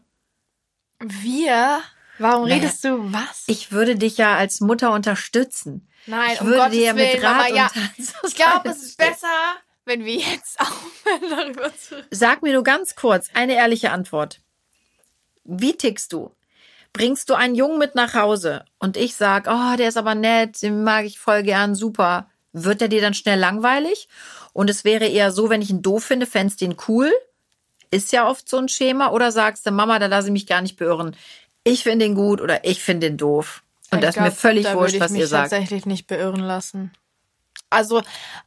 Wir? 1.00 1.80
Warum 2.20 2.48
Naja, 2.48 2.56
redest 2.56 2.84
du 2.86 3.14
was? 3.14 3.44
Ich 3.48 3.72
würde 3.72 3.98
dich 3.98 4.18
ja 4.18 4.36
als 4.38 4.62
Mutter 4.62 4.94
unterstützen. 4.94 5.88
Nein, 6.08 6.32
ich 6.34 6.42
um 6.42 6.48
würde 6.48 6.60
Gottes 6.60 6.78
dir 6.78 6.86
ja 6.86 6.94
mit 6.94 7.14
Willen, 7.14 7.26
Rat 7.26 7.38
Mama, 7.38 7.50
und 7.50 7.56
ja. 7.56 7.72
Ich 8.28 8.36
glaube, 8.36 8.70
es 8.70 8.82
ist 8.82 8.98
besser, 8.98 9.28
wenn 9.84 10.06
wir 10.06 10.16
jetzt 10.16 10.60
aufhören, 10.60 11.30
darüber 11.30 11.76
zu 11.76 11.96
reden. 11.96 12.08
Sag 12.12 12.42
mir 12.44 12.54
nur 12.54 12.64
ganz 12.64 12.96
kurz 12.96 13.30
eine 13.34 13.56
ehrliche 13.56 13.92
Antwort. 13.92 14.40
Wie 15.44 15.76
tickst 15.76 16.14
du? 16.14 16.34
Bringst 16.94 17.30
du 17.30 17.34
einen 17.34 17.56
Jungen 17.56 17.78
mit 17.78 17.94
nach 17.94 18.14
Hause 18.14 18.64
und 18.80 18.96
ich 18.96 19.16
sag, 19.16 19.48
oh, 19.48 19.76
der 19.76 19.90
ist 19.90 19.98
aber 19.98 20.16
nett, 20.16 20.62
den 20.62 20.84
mag 20.86 21.06
ich 21.06 21.20
voll 21.20 21.44
gern, 21.44 21.76
super. 21.76 22.30
Wird 22.64 22.82
er 22.82 22.88
dir 22.88 23.02
dann 23.02 23.14
schnell 23.14 23.40
langweilig? 23.40 24.08
Und 24.54 24.70
es 24.70 24.84
wäre 24.84 25.06
eher 25.08 25.32
so, 25.32 25.50
wenn 25.50 25.62
ich 25.62 25.70
ihn 25.70 25.82
doof 25.82 26.04
finde, 26.04 26.26
fändest 26.26 26.62
den 26.62 26.76
cool. 26.88 27.12
Ist 27.92 28.12
ja 28.12 28.28
oft 28.28 28.50
so 28.50 28.58
ein 28.58 28.70
Schema. 28.70 29.12
Oder 29.12 29.32
sagst 29.32 29.66
du, 29.66 29.72
Mama, 29.72 30.00
da 30.00 30.08
lasse 30.08 30.28
ich 30.28 30.34
mich 30.34 30.48
gar 30.48 30.62
nicht 30.62 30.78
beirren. 30.78 31.16
Ich 31.64 31.84
finde 31.84 32.06
ihn 32.06 32.16
gut 32.16 32.42
oder 32.42 32.66
ich 32.66 32.82
finde 32.82 33.08
ihn 33.08 33.18
doof. 33.18 33.64
Und 33.92 34.00
Ich 34.00 34.02
das 34.06 34.16
ist 34.16 34.22
mir 34.22 34.28
glaub, 34.28 34.38
völlig 34.38 34.66
wurscht, 34.66 34.80
würde 34.80 34.96
ich 34.96 35.00
was 35.02 35.12
mich 35.12 35.22
ihr 35.22 35.28
sagt. 35.28 35.52
tatsächlich 35.52 35.86
nicht 35.86 36.08
beirren 36.08 36.42
lassen. 36.42 36.92
Also, 37.70 38.02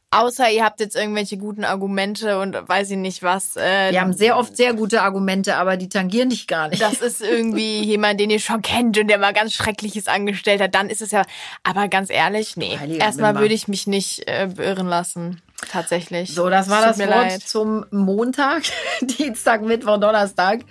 außer 0.09 0.49
ihr 0.49 0.65
habt 0.65 0.79
jetzt 0.79 0.95
irgendwelche 0.95 1.37
guten 1.37 1.63
Argumente 1.63 2.39
und 2.39 2.55
weiß 2.67 2.89
ich 2.91 2.97
nicht 2.97 3.21
was. 3.21 3.55
Äh, 3.55 3.91
Wir 3.91 4.01
haben 4.01 4.13
sehr 4.13 4.37
oft 4.37 4.57
sehr 4.57 4.73
gute 4.73 5.03
Argumente, 5.03 5.55
aber 5.55 5.77
die 5.77 5.89
tangieren 5.89 6.29
dich 6.29 6.47
gar 6.47 6.69
nicht. 6.69 6.81
das 6.81 7.01
ist 7.01 7.21
irgendwie 7.21 7.83
jemand, 7.83 8.19
den 8.19 8.29
ihr 8.29 8.39
schon 8.39 8.61
kennt 8.61 8.97
und 8.97 9.07
der 9.07 9.19
mal 9.19 9.33
ganz 9.33 9.53
Schreckliches 9.53 10.07
angestellt 10.07 10.61
hat, 10.61 10.73
dann 10.73 10.89
ist 10.89 11.01
es 11.01 11.11
ja. 11.11 11.23
Aber 11.63 11.87
ganz 11.87 12.09
ehrlich, 12.09 12.57
nee. 12.57 12.77
Erstmal 12.99 13.35
würde 13.37 13.53
ich 13.53 13.67
mich 13.67 13.87
nicht 13.87 14.27
äh, 14.27 14.49
beirren 14.55 14.87
lassen. 14.87 15.41
Tatsächlich. 15.69 16.33
So, 16.33 16.49
das 16.49 16.69
war 16.69 16.81
das 16.81 16.97
Wort 16.99 17.09
leid. 17.09 17.41
zum 17.43 17.85
Montag, 17.91 18.63
Dienstag, 19.01 19.61
Mittwoch, 19.61 19.97
Donnerstag. 19.99 20.61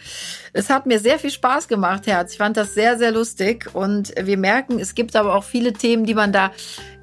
Es 0.52 0.68
hat 0.68 0.86
mir 0.86 0.98
sehr 0.98 1.18
viel 1.18 1.30
Spaß 1.30 1.68
gemacht, 1.68 2.06
Herz. 2.06 2.32
Ich 2.32 2.38
fand 2.38 2.56
das 2.56 2.74
sehr, 2.74 2.98
sehr 2.98 3.12
lustig. 3.12 3.70
Und 3.74 4.12
wir 4.20 4.36
merken, 4.36 4.78
es 4.78 4.94
gibt 4.94 5.16
aber 5.16 5.34
auch 5.34 5.44
viele 5.44 5.72
Themen, 5.72 6.04
die 6.04 6.14
man 6.14 6.32
da 6.32 6.50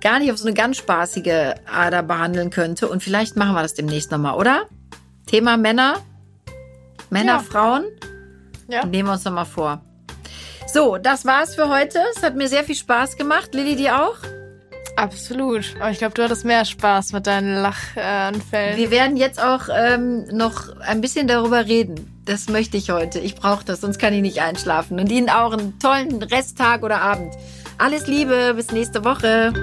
gar 0.02 0.20
nicht 0.20 0.32
auf 0.32 0.38
so 0.38 0.46
eine 0.48 0.54
ganz 0.54 0.78
spaßige 0.78 1.56
Ader 1.66 2.04
behandeln 2.04 2.50
könnte. 2.50 2.88
Und 2.90 3.02
vielleicht 3.04 3.36
machen 3.36 3.54
wir 3.56 3.62
das 3.64 3.74
demnächst 3.74 4.12
nochmal, 4.12 4.36
oder? 4.36 4.64
Thema 5.26 5.58
Männer. 5.58 5.98
Männer, 7.10 7.34
Ja. 7.34 7.40
Frauen. 7.40 7.86
Ja. 8.68 8.86
Nehmen 8.86 9.08
wir 9.08 9.14
uns 9.14 9.24
nochmal 9.24 9.46
vor. 9.46 9.82
So, 10.72 10.98
das 10.98 11.24
war's 11.26 11.56
für 11.56 11.70
heute. 11.70 12.00
Es 12.16 12.22
hat 12.22 12.36
mir 12.36 12.50
sehr 12.50 12.66
viel 12.66 12.76
Spaß 12.76 13.16
gemacht. 13.16 13.54
Lilly, 13.54 13.78
dir 13.78 14.02
auch? 14.04 14.18
Absolut. 14.98 15.76
Aber 15.80 15.92
ich 15.92 16.00
glaube, 16.00 16.16
du 16.16 16.24
hattest 16.24 16.44
mehr 16.44 16.66
Spaß 16.66 17.14
mit 17.14 17.28
deinen 17.28 17.62
Lachanfällen. 17.62 18.78
Wir 18.78 18.90
werden 18.90 19.16
jetzt 19.16 19.42
auch 19.42 19.70
ähm, 19.72 20.26
noch 20.32 20.76
ein 20.80 21.02
bisschen 21.02 21.28
darüber 21.28 21.66
reden. 21.68 22.22
Das 22.26 22.50
möchte 22.50 22.78
ich 22.78 22.90
heute. 22.90 23.20
Ich 23.20 23.36
brauche 23.36 23.64
das, 23.64 23.82
sonst 23.82 24.00
kann 24.00 24.14
ich 24.14 24.22
nicht 24.22 24.42
einschlafen. 24.42 25.00
Und 25.00 25.12
Ihnen 25.12 25.30
auch 25.30 25.54
einen 25.54 25.78
tollen 25.78 26.24
Resttag 26.24 26.84
oder 26.84 27.00
Abend. 27.02 27.36
Alles 27.78 28.08
Liebe, 28.08 28.54
bis 28.56 28.72
nächste 28.72 29.06
Woche. 29.06 29.54